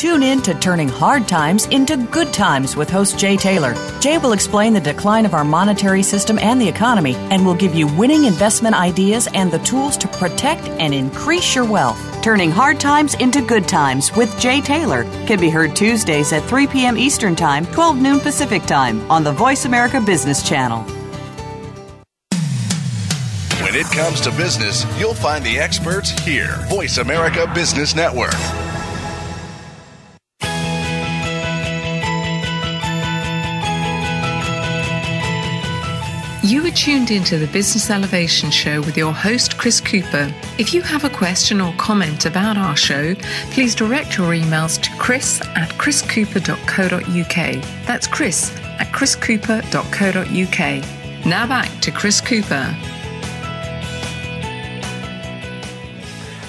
Tune 0.00 0.22
in 0.22 0.40
to 0.44 0.54
Turning 0.54 0.88
Hard 0.88 1.28
Times 1.28 1.66
into 1.66 1.98
Good 1.98 2.32
Times 2.32 2.74
with 2.74 2.88
host 2.88 3.18
Jay 3.18 3.36
Taylor. 3.36 3.74
Jay 4.00 4.16
will 4.16 4.32
explain 4.32 4.72
the 4.72 4.80
decline 4.80 5.26
of 5.26 5.34
our 5.34 5.44
monetary 5.44 6.02
system 6.02 6.38
and 6.38 6.58
the 6.58 6.66
economy 6.66 7.16
and 7.30 7.44
will 7.44 7.54
give 7.54 7.74
you 7.74 7.86
winning 7.98 8.24
investment 8.24 8.74
ideas 8.74 9.28
and 9.34 9.52
the 9.52 9.58
tools 9.58 9.98
to 9.98 10.08
protect 10.08 10.66
and 10.80 10.94
increase 10.94 11.54
your 11.54 11.66
wealth. 11.66 12.00
Turning 12.22 12.50
Hard 12.50 12.80
Times 12.80 13.12
into 13.16 13.42
Good 13.42 13.68
Times 13.68 14.10
with 14.16 14.34
Jay 14.40 14.62
Taylor 14.62 15.04
can 15.26 15.38
be 15.38 15.50
heard 15.50 15.76
Tuesdays 15.76 16.32
at 16.32 16.44
3 16.44 16.66
p.m. 16.68 16.96
Eastern 16.96 17.36
Time, 17.36 17.66
12 17.66 18.00
noon 18.00 18.20
Pacific 18.20 18.62
Time 18.62 19.02
on 19.10 19.22
the 19.22 19.32
Voice 19.32 19.66
America 19.66 20.00
Business 20.00 20.42
Channel. 20.42 20.80
When 23.62 23.74
it 23.74 23.84
comes 23.92 24.22
to 24.22 24.30
business, 24.30 24.86
you'll 24.98 25.12
find 25.12 25.44
the 25.44 25.58
experts 25.58 26.08
here. 26.20 26.56
Voice 26.70 26.96
America 26.96 27.52
Business 27.54 27.94
Network. 27.94 28.32
You 36.50 36.66
are 36.66 36.72
tuned 36.72 37.12
into 37.12 37.38
the 37.38 37.46
Business 37.46 37.90
Elevation 37.90 38.50
Show 38.50 38.80
with 38.80 38.96
your 38.96 39.12
host, 39.12 39.56
Chris 39.56 39.80
Cooper. 39.80 40.34
If 40.58 40.74
you 40.74 40.82
have 40.82 41.04
a 41.04 41.08
question 41.08 41.60
or 41.60 41.72
comment 41.74 42.26
about 42.26 42.56
our 42.56 42.76
show, 42.76 43.14
please 43.52 43.76
direct 43.76 44.18
your 44.18 44.32
emails 44.32 44.82
to 44.82 44.90
chris 44.98 45.40
at 45.54 45.68
chriscooper.co.uk. 45.78 47.86
That's 47.86 48.08
chris 48.08 48.50
at 48.80 48.88
chriscooper.co.uk. 48.88 51.24
Now 51.24 51.46
back 51.46 51.80
to 51.82 51.92
Chris 51.92 52.20
Cooper. 52.20 52.64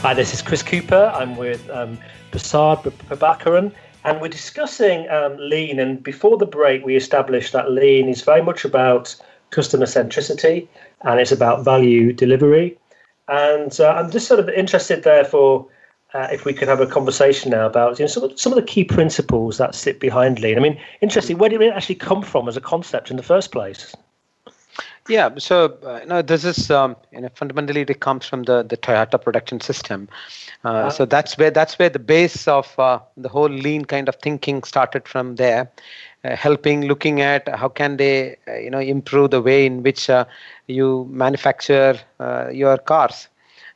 Hi, 0.02 0.16
this 0.16 0.34
is 0.34 0.42
Chris 0.42 0.64
Cooper. 0.64 1.12
I'm 1.14 1.38
with 1.38 1.70
um, 1.70 2.00
Prasad 2.32 2.80
Prabhakaran, 2.80 3.72
and 4.04 4.20
we're 4.20 4.30
discussing 4.30 5.08
um, 5.12 5.38
lean. 5.38 5.80
And 5.80 6.02
before 6.02 6.38
the 6.38 6.48
break, 6.48 6.84
we 6.84 6.96
established 6.96 7.54
that 7.54 7.70
lean 7.70 8.10
is 8.10 8.24
very 8.24 8.42
much 8.42 8.66
about 8.66 9.16
customer 9.52 9.86
centricity 9.86 10.68
and 11.04 11.20
it's 11.20 11.32
about 11.32 11.64
value 11.64 12.12
delivery. 12.12 12.78
And 13.28 13.80
uh, 13.80 13.90
I'm 13.90 14.12
just 14.12 14.28
sort 14.28 14.40
of 14.40 14.50
interested, 14.50 15.04
therefore, 15.04 15.68
uh, 16.14 16.28
if 16.32 16.44
we 16.44 16.54
could 16.54 16.68
have 16.68 16.82
a 16.82 16.88
conversation 16.88 17.52
now 17.52 17.66
about 17.66 17.98
you 18.00 18.04
know, 18.04 18.08
some, 18.08 18.24
of, 18.24 18.40
some 18.40 18.52
of 18.52 18.58
the 18.58 18.66
key 18.66 18.84
principles 18.84 19.58
that 19.58 19.76
sit 19.76 20.00
behind 20.00 20.40
lean. 20.40 20.58
I 20.58 20.62
mean, 20.62 20.80
interesting, 21.02 21.38
where 21.38 21.50
did 21.50 21.62
it 21.62 21.74
actually 21.74 21.96
come 21.96 22.22
from 22.22 22.48
as 22.48 22.58
a 22.58 22.62
concept 22.62 23.12
in 23.12 23.18
the 23.18 23.24
first 23.24 23.52
place? 23.52 23.96
Yeah, 25.08 25.32
so 25.38 25.78
uh, 25.84 26.02
no, 26.06 26.22
this 26.22 26.46
is 26.46 26.70
um, 26.70 26.96
you 27.12 27.22
know 27.22 27.30
fundamentally 27.34 27.82
it 27.82 28.00
comes 28.00 28.26
from 28.28 28.44
the 28.44 28.62
the 28.64 28.78
Toyota 28.78 29.22
production 29.22 29.60
system. 29.60 30.08
Uh, 30.64 30.68
uh 30.68 30.90
So 30.92 31.06
that's 31.06 31.38
where 31.38 31.50
that's 31.50 31.80
where 31.80 31.90
the 31.90 32.00
base 32.00 32.48
of 32.48 32.78
uh, 32.80 33.00
the 33.18 33.28
whole 33.28 33.50
lean 33.50 33.86
kind 33.86 34.08
of 34.08 34.16
thinking 34.18 34.64
started 34.64 35.08
from 35.08 35.36
there, 35.36 35.72
helping 36.24 36.82
looking 36.84 37.22
at 37.22 37.48
how 37.50 37.68
can 37.68 37.98
they 37.98 38.36
uh, 38.48 38.56
you 38.56 38.70
know 38.70 38.80
improve 38.80 39.32
the 39.32 39.42
way 39.42 39.66
in 39.66 39.82
which 39.84 40.10
uh, 40.10 40.26
you 40.68 41.08
manufacture 41.10 42.00
your 42.52 42.78
cars 42.78 43.28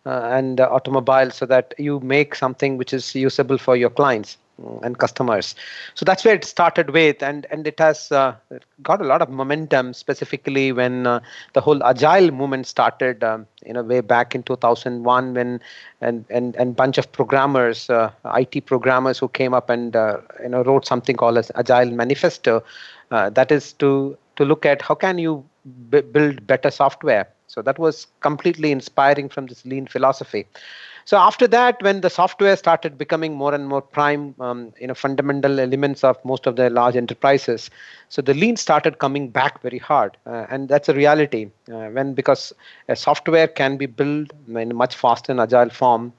and 0.06 0.60
automobiles 0.60 1.36
so 1.36 1.46
that 1.46 1.74
you 1.78 2.00
make 2.02 2.36
something 2.36 2.78
which 2.78 2.94
is 2.94 3.16
usable 3.16 3.58
for 3.58 3.76
your 3.76 3.90
clients 3.90 4.38
and 4.84 4.98
customers. 4.98 5.56
So 5.96 6.06
that's 6.06 6.24
where 6.24 6.34
it 6.36 6.44
started 6.46 6.89
with, 6.91 7.22
and 7.22 7.46
and 7.52 7.68
it 7.68 7.80
has 7.80 8.12
uh, 8.12 8.36
got 8.82 9.02
a 9.02 9.06
lot 9.06 9.22
of 9.22 9.30
momentum, 9.30 9.94
specifically 9.94 10.72
when 10.72 11.06
uh, 11.08 11.20
the 11.54 11.62
whole 11.62 11.84
agile 11.84 12.32
movement 12.32 12.68
started, 12.68 13.24
um, 13.24 13.48
you 13.65 13.74
know, 13.74 13.84
way 13.84 14.02
back 14.02 14.36
in 14.36 14.44
2001, 14.44 15.34
when 15.34 15.60
and 16.02 16.26
and 16.30 16.56
and 16.56 16.76
bunch 16.76 16.98
of 16.98 17.12
programmers, 17.12 17.89
uh, 17.89 18.12
IT 18.26 18.62
programmers, 18.62 19.20
who 19.20 19.28
came 19.30 19.54
up 19.54 19.70
and 19.70 19.96
uh, 19.96 20.18
you 20.41 20.50
know 20.50 20.63
wrote 20.63 20.86
something 20.86 21.15
called 21.15 21.38
as 21.38 21.52
Agile 21.56 21.91
Manifesto, 21.91 22.63
uh, 23.12 23.30
that 23.32 23.52
is 23.52 23.74
to 23.74 24.18
to 24.36 24.46
look 24.46 24.65
at 24.65 24.82
how 24.82 24.96
can 24.96 25.18
you 25.18 25.44
b- 25.89 26.02
build 26.02 26.46
better 26.48 26.70
software. 26.72 27.28
So 27.48 27.62
that 27.62 27.78
was 27.80 28.08
completely 28.22 28.72
inspiring 28.72 29.30
from 29.30 29.46
this 29.48 29.65
lean 29.65 29.88
philosophy. 29.88 30.48
So 31.06 31.18
after 31.18 31.48
that, 31.50 31.82
when 31.84 32.02
the 32.02 32.10
software 32.10 32.58
started 32.58 32.98
becoming 32.98 33.36
more 33.36 33.54
and 33.54 33.68
more 33.68 33.82
prime, 33.82 34.34
um, 34.39 34.74
you 34.80 34.88
know, 34.88 34.96
fundamental 34.96 35.60
elements 35.60 36.04
of 36.04 36.18
most 36.26 36.48
of 36.48 36.56
the 36.56 36.72
large 36.72 36.96
enterprises, 36.96 37.70
so 38.10 38.24
the 38.24 38.34
lean 38.34 38.58
started 38.58 38.98
coming 38.98 39.30
back 39.30 39.62
very 39.62 39.78
hard, 39.78 40.18
uh, 40.26 40.48
and 40.50 40.68
that's 40.68 40.89
a 40.89 40.96
reality. 40.96 41.52
Uh, 41.72 41.89
when 41.89 42.15
because 42.15 42.54
software 42.96 43.48
can 43.48 43.78
be 43.78 43.86
built 43.86 44.32
in 44.48 44.72
a 44.72 44.74
much 44.74 44.96
faster 44.96 45.32
and 45.32 45.39
agile 45.39 45.70
form, 45.70 46.12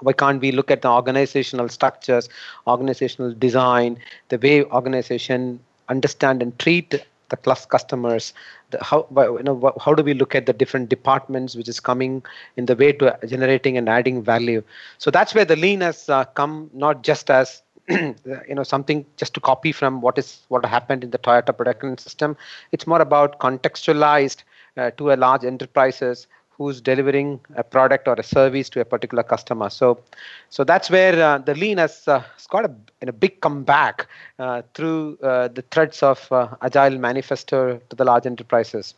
why 0.00 0.14
can't 0.14 0.40
we 0.40 0.50
look 0.50 0.70
at 0.70 0.80
the 0.80 0.88
organizational 0.88 1.68
structures 1.68 2.28
organizational 2.66 3.34
design 3.34 3.98
the 4.28 4.38
way 4.38 4.62
organization 4.64 5.60
understand 5.88 6.42
and 6.42 6.58
treat 6.58 7.04
the 7.28 7.36
class 7.36 7.66
customers 7.66 8.32
the, 8.70 8.82
how 8.82 9.06
you 9.14 9.42
know 9.42 9.72
how 9.80 9.94
do 9.94 10.02
we 10.02 10.14
look 10.14 10.34
at 10.34 10.46
the 10.46 10.52
different 10.52 10.88
departments 10.88 11.56
which 11.56 11.68
is 11.68 11.80
coming 11.80 12.22
in 12.56 12.66
the 12.66 12.76
way 12.76 12.92
to 12.92 13.16
generating 13.26 13.76
and 13.76 13.88
adding 13.88 14.22
value? 14.22 14.62
So 14.98 15.10
that's 15.10 15.34
where 15.34 15.44
the 15.44 15.56
lean 15.56 15.80
has 15.80 16.08
uh, 16.08 16.24
come 16.24 16.70
not 16.72 17.02
just 17.02 17.30
as 17.30 17.62
you 17.88 18.54
know 18.54 18.62
something 18.62 19.04
just 19.16 19.34
to 19.34 19.40
copy 19.40 19.72
from 19.72 20.00
what 20.00 20.18
is 20.18 20.40
what 20.48 20.64
happened 20.64 21.04
in 21.04 21.10
the 21.10 21.18
toyota 21.18 21.56
production 21.56 21.98
system. 21.98 22.36
It's 22.72 22.86
more 22.86 23.00
about 23.00 23.38
contextualized 23.38 24.42
uh, 24.76 24.90
to 24.92 25.12
a 25.12 25.16
large 25.16 25.44
enterprises 25.44 26.26
who's 26.56 26.80
delivering 26.80 27.38
a 27.56 27.62
product 27.62 28.08
or 28.08 28.14
a 28.14 28.22
service 28.22 28.68
to 28.70 28.80
a 28.80 28.84
particular 28.84 29.22
customer. 29.22 29.68
So, 29.68 30.00
so 30.48 30.64
that's 30.64 30.90
where 30.90 31.22
uh, 31.22 31.38
the 31.38 31.54
lean 31.54 31.78
has, 31.78 32.08
uh, 32.08 32.20
has 32.20 32.46
got 32.46 32.64
a, 32.64 32.74
a 33.06 33.12
big 33.12 33.40
comeback 33.40 34.06
uh, 34.38 34.62
through 34.74 35.18
uh, 35.22 35.48
the 35.48 35.62
threads 35.70 36.02
of 36.02 36.30
uh, 36.32 36.48
Agile 36.62 36.98
Manifesto 36.98 37.80
to 37.90 37.96
the 37.96 38.04
large 38.04 38.26
enterprises. 38.26 38.94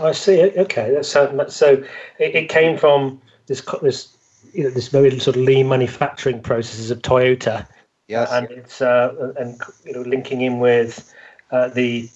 I 0.00 0.12
see. 0.12 0.42
Okay, 0.42 0.98
so 1.02 1.46
so 1.48 1.82
it, 2.18 2.34
it 2.34 2.48
came 2.48 2.76
from 2.76 3.20
this 3.46 3.62
this 3.80 4.14
you 4.52 4.64
know, 4.64 4.70
this 4.70 4.88
very 4.88 5.18
sort 5.18 5.36
of 5.36 5.42
lean 5.42 5.68
manufacturing 5.68 6.42
processes 6.42 6.90
of 6.90 7.00
Toyota. 7.00 7.66
Yes, 8.06 8.30
and 8.30 8.50
it's 8.50 8.82
uh, 8.82 9.32
and 9.38 9.60
you 9.84 9.92
know 9.94 10.02
linking 10.02 10.42
in 10.42 10.58
with 10.58 11.12
the 11.50 12.10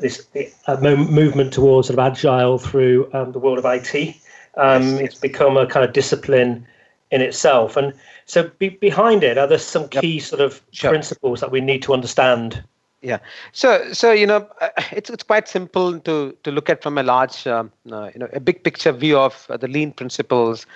this 0.00 0.26
uh, 0.66 0.76
movement 0.80 1.52
towards 1.52 1.88
sort 1.88 1.98
of 1.98 2.12
agile 2.12 2.58
through 2.58 3.10
um, 3.12 3.32
the 3.32 3.38
world 3.38 3.58
of 3.58 3.64
IT. 3.64 4.16
Um. 4.56 4.98
It's 4.98 5.18
become 5.18 5.56
a 5.56 5.66
kind 5.66 5.84
of 5.84 5.92
discipline 5.92 6.66
in 7.10 7.20
itself. 7.20 7.76
And 7.76 7.92
so 8.26 8.50
be, 8.58 8.70
behind 8.70 9.22
it, 9.22 9.38
are 9.38 9.46
there 9.46 9.58
some 9.58 9.88
key 9.88 10.14
yep. 10.14 10.22
sort 10.22 10.40
of 10.40 10.60
sure. 10.72 10.90
principles 10.90 11.40
that 11.40 11.50
we 11.50 11.60
need 11.60 11.82
to 11.82 11.92
understand? 11.92 12.62
Yeah. 13.02 13.18
So, 13.52 13.92
so 13.92 14.12
you 14.12 14.26
know, 14.26 14.48
uh, 14.60 14.70
it's 14.92 15.10
it's 15.10 15.22
quite 15.22 15.46
simple 15.46 16.00
to 16.00 16.36
to 16.42 16.50
look 16.50 16.70
at 16.70 16.82
from 16.82 16.98
a 16.98 17.02
large, 17.02 17.46
um, 17.46 17.70
uh, 17.92 18.10
you 18.12 18.18
know, 18.18 18.28
a 18.32 18.40
big 18.40 18.64
picture 18.64 18.92
view 18.92 19.18
of 19.18 19.46
uh, 19.48 19.56
the 19.56 19.68
lean 19.68 19.92
principles. 19.92 20.66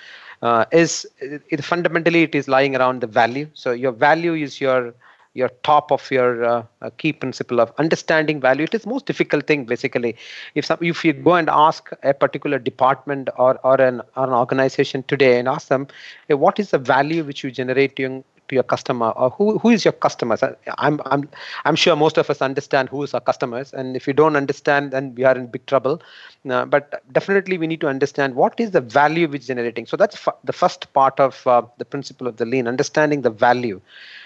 Uh, 0.41 0.63
is 0.71 1.05
it, 1.19 1.63
fundamentally 1.65 2.23
it 2.23 2.33
is 2.33 2.47
lying 2.47 2.75
around 2.75 3.01
the 3.01 3.07
value. 3.07 3.49
So 3.53 3.71
your 3.71 3.91
value 3.91 4.35
is 4.35 4.61
your 4.61 4.93
your 5.39 5.49
top 5.69 5.91
of 5.91 6.09
your 6.11 6.43
uh, 6.45 6.63
uh, 6.81 6.89
key 6.97 7.13
principle 7.13 7.59
of 7.61 7.73
understanding 7.77 8.41
value. 8.41 8.63
It 8.63 8.73
is 8.75 8.85
most 8.85 9.05
difficult 9.05 9.47
thing 9.47 9.65
basically. 9.65 10.15
If 10.55 10.65
some, 10.65 10.79
if 10.81 11.03
you 11.05 11.13
go 11.13 11.35
and 11.35 11.49
ask 11.49 11.89
a 12.03 12.13
particular 12.13 12.59
department 12.59 13.29
or 13.37 13.59
or 13.63 13.79
an, 13.81 14.01
or 14.15 14.25
an 14.27 14.33
organization 14.43 15.03
today 15.13 15.39
and 15.39 15.47
ask 15.47 15.67
them 15.69 15.87
hey, 16.27 16.35
what 16.35 16.59
is 16.59 16.71
the 16.71 16.77
value 16.79 17.23
which 17.23 17.43
you 17.43 17.51
generate 17.51 17.95
to, 17.97 18.23
to 18.49 18.55
your 18.55 18.63
customer? 18.63 19.09
Or 19.11 19.29
who, 19.31 19.57
who 19.59 19.69
is 19.69 19.85
your 19.85 19.93
customers? 19.93 20.43
I'm 20.77 20.99
i'm 21.05 21.29
i'm 21.65 21.75
sure 21.75 21.95
most 21.95 22.17
of 22.17 22.29
us 22.29 22.41
understand 22.41 22.89
who 22.89 23.03
is 23.03 23.13
our 23.13 23.21
customers 23.21 23.73
and 23.73 23.95
if 23.95 24.07
you 24.07 24.13
don't 24.13 24.35
understand 24.35 24.91
then 24.91 25.13
we 25.15 25.23
are 25.23 25.35
in 25.37 25.47
big 25.47 25.65
trouble. 25.65 26.01
Uh, 26.49 26.65
but 26.65 27.03
definitely 27.13 27.57
we 27.57 27.67
need 27.67 27.81
to 27.81 27.87
understand 27.87 28.35
what 28.35 28.59
is 28.59 28.71
the 28.71 28.81
value 28.81 29.27
which 29.27 29.47
generating. 29.47 29.85
So 29.85 29.97
that's 29.97 30.15
f- 30.27 30.35
the 30.43 30.53
first 30.53 30.91
part 30.93 31.19
of 31.19 31.45
uh, 31.45 31.61
the 31.77 31.85
principle 31.85 32.27
of 32.27 32.37
the 32.37 32.45
lean 32.45 32.67
understanding 32.67 33.21
the 33.21 33.29
value 33.29 33.81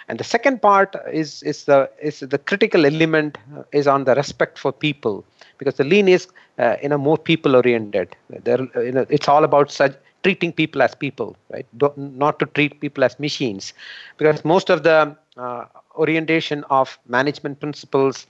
and 0.08 0.20
the 0.20 0.24
second 0.24 0.62
part 0.62 0.96
is 1.12 1.44
is 1.44 1.66
the 1.66 1.90
is 2.02 2.20
the 2.20 2.38
critical 2.38 2.86
element 2.86 3.38
uh, 3.58 3.64
is 3.72 3.88
on 3.88 4.04
the 4.06 4.16
respect 4.16 4.58
for 4.58 4.72
people. 4.72 5.26
Because 5.58 5.76
the 5.76 5.84
lean 5.84 6.08
is 6.08 6.28
uh, 6.60 6.76
you 6.82 6.90
know 6.90 6.98
more 6.98 7.18
people 7.18 7.56
oriented 7.56 8.16
there 8.30 8.60
uh, 8.76 8.82
you 8.82 8.92
know 8.92 9.06
it's 9.10 9.28
all 9.28 9.44
about 9.44 9.72
such 9.72 9.94
treating 10.24 10.52
people 10.54 10.82
as 10.82 10.96
people 10.96 11.36
right? 11.52 11.66
Don't, 11.78 11.98
not 11.98 12.40
to 12.40 12.46
treat 12.48 12.80
people 12.80 13.04
as 13.04 13.20
machines. 13.20 13.74
Because 14.18 14.44
most 14.46 14.70
of 14.70 14.84
the 14.84 15.16
uh, 15.38 15.66
orientation 15.96 16.64
of 16.70 16.98
management 17.08 17.60
principles 17.60 18.28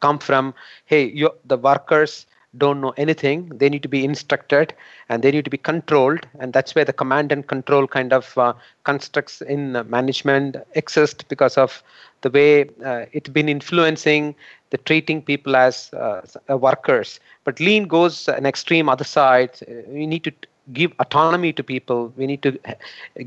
come 0.00 0.18
from 0.18 0.54
hey 0.86 1.04
you 1.20 1.30
the 1.44 1.56
workers 1.56 2.26
don't 2.56 2.80
know 2.80 2.92
anything 2.96 3.48
they 3.56 3.68
need 3.68 3.82
to 3.82 3.88
be 3.88 4.04
instructed 4.04 4.72
and 5.08 5.22
they 5.22 5.30
need 5.30 5.44
to 5.44 5.50
be 5.50 5.56
controlled 5.58 6.26
and 6.38 6.52
that's 6.52 6.74
where 6.74 6.84
the 6.84 6.92
command 6.92 7.30
and 7.30 7.46
control 7.46 7.86
kind 7.86 8.12
of 8.12 8.36
uh, 8.38 8.52
constructs 8.84 9.40
in 9.42 9.72
management 9.88 10.56
exist 10.74 11.28
because 11.28 11.56
of 11.56 11.82
the 12.22 12.30
way 12.30 12.62
uh, 12.84 13.04
it's 13.12 13.28
been 13.28 13.48
influencing 13.48 14.34
the 14.70 14.76
treating 14.78 15.22
people 15.22 15.56
as 15.56 15.92
uh, 15.94 16.20
workers. 16.56 17.20
But 17.44 17.60
lean 17.60 17.86
goes 17.86 18.28
an 18.28 18.46
extreme 18.46 18.88
other 18.88 19.04
side. 19.04 19.58
You 19.90 20.06
need 20.06 20.24
to 20.24 20.32
give 20.72 20.92
autonomy 21.00 21.52
to 21.52 21.62
people. 21.62 22.12
We 22.16 22.26
need 22.26 22.42
to 22.42 22.58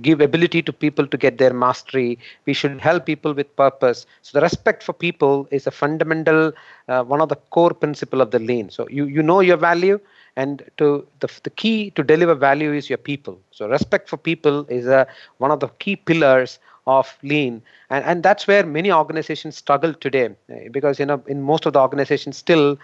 give 0.02 0.22
ability 0.22 0.62
to 0.64 0.74
people 0.74 1.08
to 1.08 1.18
get 1.18 1.38
their 1.38 1.54
mastery. 1.54 2.18
We 2.46 2.54
should 2.54 2.80
help 2.80 3.06
people 3.06 3.34
with 3.34 3.56
purpose. 3.56 4.06
So 4.22 4.38
the 4.38 4.42
respect 4.44 4.84
for 4.84 4.94
people 4.94 5.48
is 5.52 5.68
a 5.68 5.72
fundamental 5.72 6.54
uh, 6.88 7.04
one 7.04 7.22
of 7.22 7.30
the 7.30 7.36
core 7.56 7.74
principle 7.74 8.22
of 8.22 8.32
the 8.32 8.40
lean 8.40 8.70
so 8.70 8.88
you 8.90 9.06
you 9.06 9.22
know 9.24 9.40
your 9.40 9.58
value 9.58 10.00
and 10.36 10.64
to 10.78 11.06
the, 11.20 11.30
the 11.44 11.50
key 11.50 11.92
to 11.92 12.04
deliver 12.04 12.34
value 12.36 12.74
is 12.74 12.90
your 12.90 12.98
people. 12.98 13.40
So 13.52 13.68
respect 13.68 14.10
for 14.10 14.18
people 14.18 14.66
is 14.70 14.88
a, 14.88 15.08
one 15.38 15.52
of 15.52 15.60
the 15.60 15.68
key 15.80 15.96
pillars 15.96 16.60
of 16.88 17.18
lean 17.24 17.62
and 17.92 18.04
and 18.06 18.24
that's 18.24 18.48
where 18.48 18.66
many 18.66 18.92
organizations 18.92 19.58
struggle 19.58 19.94
today 19.94 20.28
uh, 20.30 20.56
because 20.72 21.00
you 21.00 21.06
know 21.06 21.22
in 21.28 21.42
most 21.42 21.66
of 21.66 21.74
the 21.74 21.80
organizations 21.80 22.38
still 22.38 22.78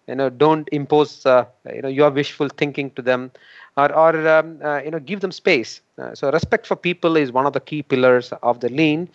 you 0.09 0.15
know 0.15 0.29
don't 0.31 0.69
impose 0.73 1.27
uh, 1.27 1.45
you 1.75 1.83
know 1.83 1.89
your 1.89 2.11
wishful 2.11 2.49
thinking 2.49 2.91
to 2.93 3.03
them 3.03 3.31
or, 3.77 3.93
or 3.93 4.29
um, 4.29 4.59
uh, 4.63 4.81
you 4.85 4.91
know 4.91 4.99
give 5.01 5.21
them 5.21 5.33
space. 5.33 5.81
Uh, 5.99 6.15
so 6.15 6.31
respect 6.31 6.67
for 6.67 6.77
people 6.77 7.17
is 7.17 7.33
one 7.33 7.47
of 7.47 7.53
the 7.53 7.61
key 7.61 7.83
pillars 7.83 8.33
of 8.43 8.61
the 8.61 8.69
lean. 8.69 9.09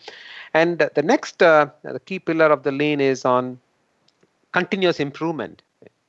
And 0.53 0.79
the 0.95 1.01
next 1.03 1.41
uh, 1.41 1.67
the 1.83 1.99
key 1.99 2.19
pillar 2.19 2.47
of 2.47 2.63
the 2.63 2.71
lean 2.71 2.99
is 2.99 3.25
on 3.25 3.59
continuous 4.51 4.99
improvement. 4.99 5.61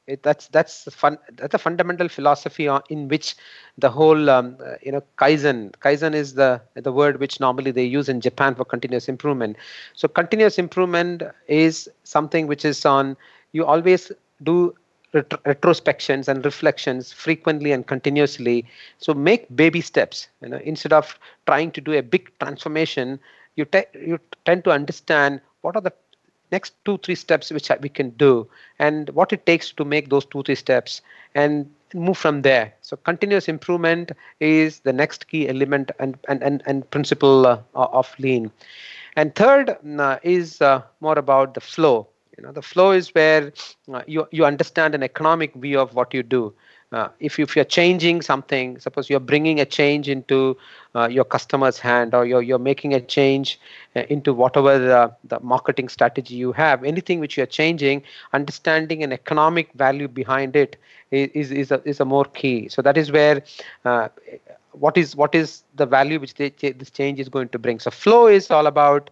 It, 0.09 0.25
that's 0.25 0.49
that's 0.49 0.93
fun 0.93 1.17
that's 1.35 1.55
a 1.55 1.59
fundamental 1.59 2.09
philosophy 2.09 2.67
on, 2.67 2.83
in 2.91 3.07
which 3.07 3.37
the 3.79 3.89
whole 3.89 4.29
um, 4.29 4.57
uh, 4.65 4.75
you 4.83 4.91
know 4.91 5.03
kaizen 5.17 5.71
kaizen 5.77 6.13
is 6.13 6.35
the 6.35 6.61
the 6.75 6.91
word 6.91 7.21
which 7.21 7.39
normally 7.39 7.71
they 7.71 7.85
use 7.85 8.09
in 8.09 8.21
japan 8.21 8.57
for 8.57 8.65
continuous 8.65 9.09
improvement. 9.09 9.57
So 9.95 10.09
continuous 10.09 10.59
improvement 10.59 11.23
is 11.47 11.89
something 12.03 12.49
which 12.49 12.65
is 12.65 12.85
on 12.85 13.17
you 13.53 13.65
always 13.65 14.11
do 14.43 14.75
ret- 15.13 15.31
retrospections 15.45 16.29
and 16.29 16.45
reflections 16.45 17.13
frequently 17.13 17.73
and 17.73 17.87
continuously. 17.87 18.65
So 18.99 19.15
make 19.15 19.55
baby 19.55 19.81
steps. 19.81 20.29
You 20.43 20.49
know 20.51 20.61
instead 20.65 20.93
of 20.93 21.19
trying 21.47 21.71
to 21.73 21.81
do 21.81 21.93
a 21.93 22.03
big 22.03 22.31
transformation 22.41 23.21
you, 23.57 23.65
te- 23.67 23.85
you 23.95 24.19
tend 24.45 24.65
to 24.65 24.71
understand 24.71 25.41
what 25.63 25.77
are 25.77 25.83
the 25.83 25.93
next 26.53 26.75
two 26.85 26.99
three 26.99 27.15
steps 27.15 27.51
which 27.51 27.71
we 27.81 27.89
can 27.89 28.11
do 28.11 28.47
and 28.79 29.09
what 29.11 29.33
it 29.33 29.47
takes 29.47 29.73
to 29.73 29.85
make 29.85 30.09
those 30.11 30.25
two 30.27 30.43
three 30.43 30.55
steps 30.55 31.01
and 31.35 31.71
move 31.95 32.17
from 32.19 32.43
there. 32.43 32.73
So 32.83 32.97
continuous 32.97 33.49
improvement 33.49 34.13
is 34.41 34.81
the 34.81 34.93
next 34.93 35.29
key 35.29 35.49
element 35.49 35.91
and 35.99 36.19
and 36.29 36.43
and, 36.43 36.63
and 36.67 36.89
principle 36.91 37.47
uh, 37.47 37.59
of 37.75 38.15
lean. 38.19 38.51
And 39.17 39.35
third 39.35 39.77
uh, 39.99 40.19
is 40.23 40.61
uh, 40.61 40.83
more 41.01 41.19
about 41.19 41.55
the 41.55 41.61
flow 41.61 42.09
you 42.37 42.43
know, 42.45 42.53
the 42.53 42.63
flow 42.63 42.93
is 42.93 43.09
where 43.15 43.53
uh, 43.93 44.03
you 44.07 44.27
you 44.31 44.45
understand 44.45 44.95
an 44.95 45.03
economic 45.03 45.55
view 45.55 45.81
of 45.81 45.95
what 45.95 46.15
you 46.15 46.23
do. 46.23 46.55
Uh, 46.93 47.09
if, 47.21 47.39
you, 47.39 47.45
if 47.45 47.57
you're 47.57 47.65
changing 47.65 48.21
something, 48.21 48.79
suppose 48.79 49.09
you're 49.09 49.19
bringing 49.19 49.61
a 49.61 49.65
change 49.65 50.11
into 50.11 50.55
uh, 50.95 51.09
your 51.09 51.25
customer's 51.25 51.79
hand 51.79 52.15
or 52.15 52.27
you're, 52.27 52.43
you're 52.43 52.59
making 52.59 52.93
a 52.93 53.01
change 53.01 53.59
uh, 53.97 54.03
into 54.11 54.35
whatever 54.35 54.79
the, 54.79 55.11
the 55.25 55.41
marketing 55.41 55.89
strategy 55.89 56.35
you 56.35 56.53
have, 56.53 56.85
anything 56.85 57.19
which 57.19 57.35
you're 57.39 57.47
changing, 57.47 58.03
understanding 58.35 59.03
an 59.03 59.11
economic 59.11 59.73
value 59.73 60.07
behind 60.07 60.55
it 60.55 60.77
is, 61.11 61.51
is, 61.51 61.71
a, 61.71 61.81
is 61.87 61.99
a 62.01 62.05
more 62.05 62.27
key. 62.27 62.69
So 62.69 62.83
that 62.83 62.99
is 62.99 63.11
where 63.11 63.43
uh, 63.87 64.09
what 64.73 64.97
is 64.97 65.15
what 65.15 65.35
is 65.35 65.63
the 65.75 65.87
value 65.87 66.19
which 66.19 66.35
they, 66.35 66.51
this 66.51 66.91
change 66.91 67.21
is 67.21 67.29
going 67.29 67.49
to 67.51 67.59
bring. 67.59 67.79
So 67.79 67.91
flow 67.91 68.27
is 68.27 68.51
all 68.51 68.67
about 68.67 69.11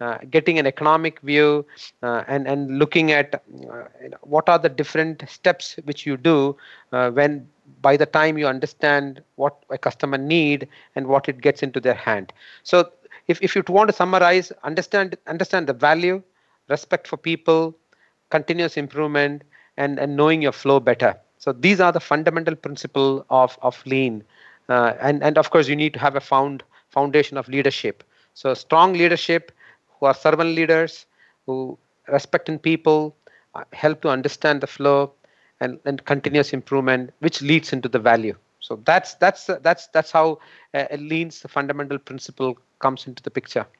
uh, 0.00 0.18
getting 0.30 0.58
an 0.58 0.66
economic 0.66 1.20
view 1.20 1.66
uh, 2.02 2.24
and 2.26 2.46
and 2.46 2.78
looking 2.78 3.12
at 3.12 3.34
uh, 3.34 3.84
what 4.22 4.48
are 4.48 4.58
the 4.58 4.68
different 4.68 5.24
steps 5.28 5.76
which 5.84 6.06
you 6.06 6.16
do 6.16 6.56
uh, 6.92 7.10
when 7.10 7.48
by 7.80 7.96
the 7.96 8.06
time 8.06 8.38
you 8.38 8.46
understand 8.46 9.22
what 9.36 9.64
a 9.70 9.78
customer 9.78 10.18
need 10.18 10.68
and 10.96 11.06
what 11.06 11.28
it 11.28 11.40
gets 11.40 11.62
into 11.62 11.80
their 11.80 11.94
hand. 11.94 12.32
So 12.62 12.90
if, 13.28 13.40
if 13.42 13.54
you 13.54 13.62
want 13.68 13.88
to 13.88 13.96
summarize 13.96 14.52
understand 14.62 15.16
understand 15.26 15.66
the 15.66 15.72
value 15.72 16.22
respect 16.68 17.06
for 17.06 17.16
people 17.16 17.74
continuous 18.30 18.76
improvement 18.76 19.42
and 19.76 19.98
and 19.98 20.16
knowing 20.16 20.42
your 20.42 20.52
flow 20.52 20.80
better. 20.80 21.16
So 21.38 21.52
these 21.52 21.80
are 21.80 21.92
the 21.92 22.00
fundamental 22.00 22.56
principle 22.56 23.26
of 23.30 23.58
of 23.62 23.84
lean 23.86 24.24
uh, 24.68 24.94
and 25.00 25.22
and 25.22 25.38
of 25.38 25.50
course 25.50 25.68
you 25.68 25.76
need 25.76 25.92
to 25.92 25.98
have 25.98 26.16
a 26.16 26.20
found 26.20 26.62
foundation 26.90 27.36
of 27.36 27.48
leadership 27.48 28.04
so 28.34 28.54
strong 28.54 28.92
leadership 28.92 29.52
who 29.88 30.06
are 30.06 30.14
servant 30.14 30.50
leaders 30.50 31.06
who 31.46 31.76
respect 32.08 32.48
in 32.48 32.58
people 32.58 33.14
uh, 33.54 33.64
help 33.72 34.00
to 34.02 34.08
understand 34.08 34.60
the 34.60 34.66
flow 34.66 35.12
and, 35.60 35.78
and 35.84 36.04
continuous 36.04 36.52
improvement 36.52 37.12
which 37.20 37.40
leads 37.42 37.72
into 37.72 37.88
the 37.88 37.98
value 37.98 38.36
so 38.60 38.80
that's 38.84 39.14
that's 39.14 39.50
that's 39.60 39.86
that's 39.88 40.10
how 40.10 40.38
uh, 40.74 40.86
lean's 40.98 41.40
fundamental 41.48 41.98
principle 41.98 42.56
comes 42.78 43.06
into 43.06 43.22
the 43.22 43.30
picture 43.30 43.66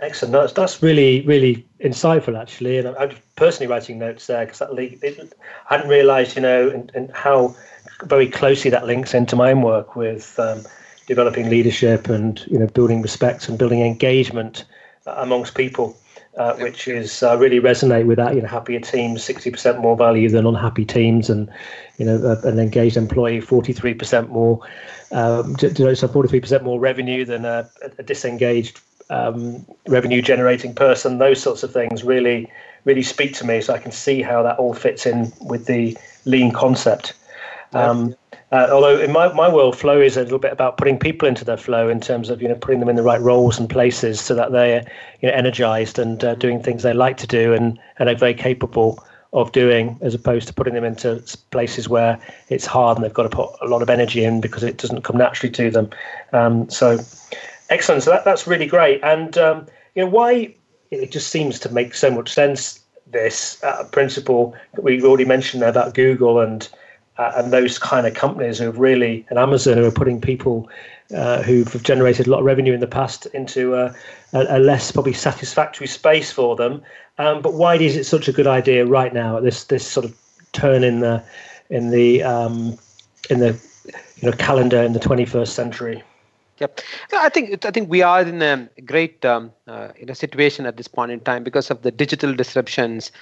Excellent. 0.00 0.32
That's, 0.32 0.52
that's 0.52 0.82
really, 0.82 1.22
really 1.22 1.66
insightful, 1.80 2.40
actually. 2.40 2.78
And 2.78 2.88
I'm 2.96 3.16
personally 3.34 3.66
writing 3.66 3.98
notes 3.98 4.28
there 4.28 4.44
because 4.44 4.60
that 4.60 4.70
I 4.70 5.74
hadn't 5.74 5.90
realised, 5.90 6.36
you 6.36 6.42
know, 6.42 6.70
and, 6.70 6.92
and 6.94 7.10
how 7.12 7.56
very 8.04 8.28
closely 8.28 8.70
that 8.70 8.86
links 8.86 9.14
into 9.14 9.36
my 9.36 9.50
own 9.52 9.62
work 9.62 9.96
with 9.96 10.38
um, 10.38 10.62
developing 11.06 11.48
leadership 11.48 12.08
and 12.08 12.44
you 12.46 12.58
know 12.58 12.66
building 12.68 13.02
respect 13.02 13.48
and 13.48 13.58
building 13.58 13.80
engagement 13.80 14.64
uh, 15.06 15.14
amongst 15.18 15.54
people, 15.54 15.96
uh, 16.36 16.54
which 16.56 16.86
is 16.86 17.22
uh, 17.22 17.36
really 17.38 17.60
resonate 17.60 18.06
with 18.06 18.18
that. 18.18 18.34
You 18.34 18.42
know, 18.42 18.48
happier 18.48 18.80
teams, 18.80 19.24
sixty 19.24 19.50
percent 19.50 19.80
more 19.80 19.96
value 19.96 20.28
than 20.28 20.46
unhappy 20.46 20.84
teams, 20.84 21.30
and 21.30 21.48
you 21.98 22.04
know, 22.04 22.38
an 22.44 22.58
engaged 22.58 22.96
employee, 22.96 23.40
forty 23.40 23.72
three 23.72 23.94
percent 23.94 24.30
more. 24.30 24.60
Um, 25.10 25.56
so 25.58 26.08
forty 26.08 26.28
three 26.28 26.40
percent 26.40 26.62
more 26.62 26.78
revenue 26.78 27.24
than 27.24 27.44
a, 27.44 27.68
a 27.98 28.02
disengaged 28.02 28.80
um, 29.10 29.64
revenue 29.86 30.22
generating 30.22 30.74
person. 30.74 31.18
Those 31.18 31.42
sorts 31.42 31.62
of 31.62 31.72
things 31.72 32.04
really, 32.04 32.50
really 32.84 33.02
speak 33.02 33.34
to 33.34 33.46
me. 33.46 33.60
So 33.60 33.74
I 33.74 33.78
can 33.78 33.92
see 33.92 34.22
how 34.22 34.42
that 34.42 34.58
all 34.58 34.74
fits 34.74 35.06
in 35.06 35.32
with 35.40 35.66
the 35.66 35.96
lean 36.24 36.52
concept. 36.52 37.14
Um, 37.72 38.14
uh, 38.50 38.68
although 38.70 38.98
in 38.98 39.12
my, 39.12 39.32
my 39.34 39.52
world, 39.52 39.76
flow 39.76 40.00
is 40.00 40.16
a 40.16 40.22
little 40.22 40.38
bit 40.38 40.52
about 40.52 40.78
putting 40.78 40.98
people 40.98 41.28
into 41.28 41.44
their 41.44 41.56
flow 41.56 41.88
in 41.88 42.00
terms 42.00 42.30
of 42.30 42.40
you 42.40 42.48
know 42.48 42.54
putting 42.54 42.80
them 42.80 42.88
in 42.88 42.96
the 42.96 43.02
right 43.02 43.20
roles 43.20 43.58
and 43.58 43.68
places 43.68 44.20
so 44.20 44.34
that 44.34 44.52
they're 44.52 44.86
you 45.20 45.28
know 45.28 45.34
energized 45.34 45.98
and 45.98 46.24
uh, 46.24 46.34
doing 46.34 46.62
things 46.62 46.82
they 46.82 46.94
like 46.94 47.18
to 47.18 47.26
do 47.26 47.52
and 47.52 47.78
and 47.98 48.08
are 48.08 48.14
very 48.14 48.34
capable 48.34 49.04
of 49.34 49.52
doing, 49.52 49.98
as 50.00 50.14
opposed 50.14 50.48
to 50.48 50.54
putting 50.54 50.74
them 50.74 50.84
into 50.84 51.22
places 51.50 51.88
where 51.88 52.18
it's 52.48 52.64
hard 52.64 52.96
and 52.96 53.04
they've 53.04 53.12
got 53.12 53.24
to 53.24 53.28
put 53.28 53.50
a 53.60 53.66
lot 53.66 53.82
of 53.82 53.90
energy 53.90 54.24
in 54.24 54.40
because 54.40 54.62
it 54.62 54.78
doesn't 54.78 55.02
come 55.02 55.18
naturally 55.18 55.52
to 55.52 55.70
them. 55.70 55.90
Um, 56.32 56.68
so 56.70 56.98
excellent. 57.68 58.02
So 58.02 58.10
that, 58.10 58.24
that's 58.24 58.46
really 58.46 58.66
great. 58.66 59.02
And 59.02 59.36
um, 59.36 59.66
you 59.94 60.04
know 60.04 60.08
why 60.08 60.54
it 60.90 61.10
just 61.10 61.28
seems 61.28 61.58
to 61.60 61.72
make 61.72 61.94
so 61.94 62.10
much 62.10 62.32
sense. 62.32 62.80
This 63.10 63.62
uh, 63.62 63.84
principle 63.84 64.54
we 64.82 65.02
already 65.02 65.24
mentioned 65.24 65.62
there 65.62 65.70
about 65.70 65.94
Google 65.94 66.40
and 66.40 66.68
uh, 67.18 67.32
and 67.36 67.52
those 67.52 67.78
kind 67.78 68.06
of 68.06 68.14
companies 68.14 68.58
who 68.58 68.66
have 68.66 68.78
really, 68.78 69.26
and 69.28 69.38
Amazon 69.38 69.76
who 69.76 69.84
are 69.84 69.92
putting 69.92 70.20
people 70.20 70.68
uh, 71.14 71.42
who've 71.42 71.82
generated 71.82 72.26
a 72.26 72.30
lot 72.30 72.40
of 72.40 72.44
revenue 72.44 72.72
in 72.72 72.80
the 72.80 72.86
past 72.86 73.26
into 73.26 73.74
a, 73.74 73.94
a, 74.32 74.56
a 74.56 74.58
less 74.58 74.92
probably 74.92 75.12
satisfactory 75.12 75.86
space 75.86 76.30
for 76.30 76.54
them. 76.54 76.82
Um, 77.18 77.42
but 77.42 77.54
why 77.54 77.76
is 77.76 77.96
it 77.96 78.04
such 78.04 78.28
a 78.28 78.32
good 78.32 78.46
idea 78.46 78.86
right 78.86 79.12
now 79.12 79.38
at 79.38 79.42
this 79.42 79.64
this 79.64 79.86
sort 79.86 80.06
of 80.06 80.14
turn 80.52 80.84
in 80.84 81.00
the 81.00 81.22
in 81.70 81.90
the 81.90 82.22
um, 82.22 82.78
in 83.30 83.40
the 83.40 83.58
you 84.20 84.30
know 84.30 84.36
calendar 84.36 84.82
in 84.82 84.92
the 84.92 85.00
21st 85.00 85.48
century? 85.48 86.02
Yep, 86.58 86.80
I 87.12 87.28
think 87.28 87.64
I 87.64 87.70
think 87.70 87.88
we 87.88 88.02
are 88.02 88.22
in 88.22 88.42
a 88.42 88.68
great 88.84 89.24
um, 89.24 89.52
uh, 89.66 89.88
in 89.96 90.10
a 90.10 90.14
situation 90.14 90.66
at 90.66 90.76
this 90.76 90.88
point 90.88 91.12
in 91.12 91.20
time 91.20 91.44
because 91.44 91.70
of 91.70 91.82
the 91.82 91.90
digital 91.90 92.34
disruptions, 92.34 93.12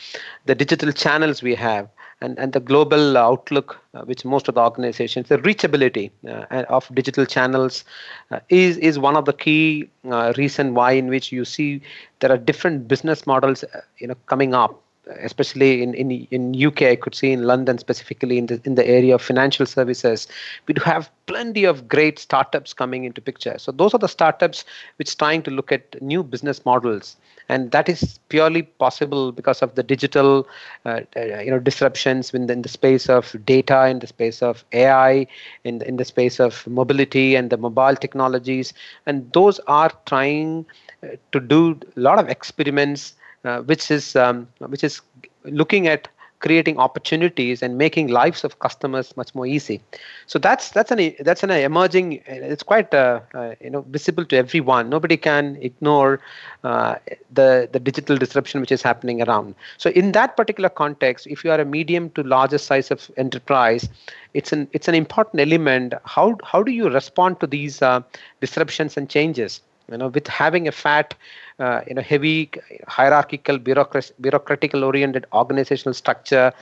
the 0.47 0.55
digital 0.55 0.91
channels 0.91 1.43
we 1.43 1.55
have, 1.55 1.89
and 2.21 2.39
and 2.39 2.53
the 2.53 2.61
global 2.61 3.17
outlook 3.17 3.79
uh, 3.95 4.03
which 4.03 4.25
most 4.25 4.49
of 4.49 4.55
the 4.55 4.61
organizations, 4.61 5.29
the 5.29 5.39
reachability 5.39 6.11
uh, 6.29 6.65
of 6.69 6.89
digital 6.95 7.27
channels 7.27 7.85
uh, 8.31 8.41
is 8.49 8.77
is 8.79 8.99
one 8.99 9.17
of 9.17 9.25
the 9.25 9.33
key 9.33 9.89
reason 10.37 10.75
why 10.75 10.93
in 10.93 11.09
which 11.09 11.33
you 11.33 11.45
see 11.45 11.83
there 12.21 12.33
are 12.33 12.39
different 12.39 12.89
business 12.89 13.27
models, 13.27 13.65
you 13.99 14.07
know, 14.07 14.17
coming 14.27 14.55
up 14.55 14.83
especially 15.21 15.83
in, 15.83 15.95
in 15.95 16.11
in 16.31 16.67
UK, 16.67 16.83
I 16.83 16.97
could 16.97 17.15
see 17.15 17.33
in 17.33 17.45
London 17.45 17.79
specifically 17.79 18.39
in 18.39 18.47
the 18.47 18.61
in 18.65 18.75
the 18.75 18.87
area 18.87 19.15
of 19.15 19.23
financial 19.23 19.67
services, 19.67 20.27
we 20.67 20.75
do 20.75 20.83
have 20.83 21.11
plenty 21.27 21.65
of 21.65 21.89
great 21.89 22.19
startups 22.19 22.73
coming 22.73 23.05
into 23.05 23.21
picture. 23.21 23.57
So 23.59 23.73
those 23.73 23.95
are 23.95 23.99
the 23.99 24.09
startups 24.09 24.65
which 24.97 25.17
trying 25.17 25.43
to 25.43 25.51
look 25.51 25.73
at 25.73 26.01
new 26.03 26.23
business 26.23 26.65
models 26.65 27.17
and 27.49 27.71
that 27.71 27.89
is 27.89 28.19
purely 28.29 28.63
possible 28.63 29.33
because 29.33 29.63
of 29.63 29.75
the 29.75 29.83
digital 29.83 30.47
uh, 30.85 31.01
uh, 31.17 31.41
you 31.41 31.51
know 31.51 31.59
disruptions 31.59 32.33
in 32.35 32.47
the, 32.47 32.53
in 32.53 32.63
the 32.63 32.69
space 32.69 33.09
of 33.09 33.35
data 33.45 33.87
in 33.87 33.99
the 34.01 34.07
space 34.07 34.43
of 34.43 34.65
ai 34.73 35.27
in 35.65 35.79
the, 35.79 35.89
in 35.89 35.97
the 35.97 36.05
space 36.05 36.41
of 36.41 36.67
mobility 36.67 37.35
and 37.35 37.51
the 37.51 37.57
mobile 37.57 37.97
technologies 37.97 38.73
and 39.07 39.33
those 39.33 39.59
are 39.67 39.93
trying 40.07 40.65
uh, 41.03 41.09
to 41.33 41.41
do 41.41 41.79
a 41.97 42.01
lot 42.01 42.19
of 42.19 42.29
experiments 42.29 43.15
uh, 43.47 43.63
which 43.63 43.91
is 43.91 44.17
um, 44.17 44.49
which 44.69 44.85
is 44.85 45.01
looking 45.45 45.89
at 45.89 46.09
creating 46.41 46.79
opportunities 46.79 47.63
and 47.63 47.79
making 47.79 48.09
lives 48.09 48.45
of 48.45 48.59
customers 48.59 49.17
much 49.17 49.35
more 49.35 49.47
easy. 49.47 49.81
So 50.27 50.39
that's 50.39 50.71
that's 50.71 50.91
an 50.91 51.15
that's 51.21 51.43
an 51.43 51.51
emerging 51.51 52.23
it's 52.27 52.63
quite 52.63 52.93
uh, 52.95 53.21
uh, 53.35 53.55
you 53.61 53.71
know 53.71 53.83
visible 53.83 54.25
to 54.27 54.37
everyone. 54.37 54.91
Nobody 54.91 55.17
can 55.17 55.57
ignore 55.61 56.21
uh, 56.65 56.97
the 57.33 57.69
the 57.73 57.81
digital 57.81 58.17
disruption 58.17 58.61
which 58.61 58.73
is 58.73 58.83
happening 58.83 59.23
around. 59.23 59.55
So 59.79 59.91
in 59.91 60.13
that 60.13 60.37
particular 60.37 60.69
context 60.69 61.27
if 61.27 61.45
you 61.45 61.51
are 61.51 61.61
a 61.61 61.65
medium 61.65 62.11
to 62.11 62.23
larger 62.23 62.59
size 62.59 62.91
of 62.91 63.11
enterprise 63.17 63.89
it's 64.35 64.53
an 64.53 64.69
it's 64.73 64.89
an 64.89 64.95
important 64.95 65.41
element. 65.41 65.95
How 66.05 66.37
how 66.45 66.63
do 66.63 66.73
you 66.73 66.91
respond 66.91 67.41
to 67.41 67.47
these 67.47 67.83
uh, 67.83 68.03
disruptions 68.41 68.97
and 68.97 69.09
changes 69.09 69.61
you 69.91 69.97
know 69.99 70.09
with 70.09 70.27
having 70.27 70.69
a 70.69 70.73
fat 70.73 71.15
uh, 71.59 71.81
you 71.87 71.95
know 71.95 72.03
heavy 72.03 72.51
hierarchical 72.89 73.59
bureaucratic 73.59 74.15
bureaucratical 74.21 74.83
oriented 74.85 75.27
organizational 75.33 75.95
structure 75.95 76.53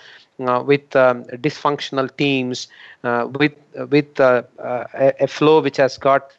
uh, 0.46 0.62
with 0.64 0.94
um, 0.96 1.24
dysfunctional 1.46 2.14
teams 2.16 2.68
uh, 3.04 3.26
with 3.38 3.54
with 3.90 4.18
uh, 4.20 4.42
uh, 4.58 4.84
a, 4.94 5.12
a, 5.24 5.26
flow 5.26 5.60
which 5.60 5.76
has 5.76 5.96
got 5.98 6.32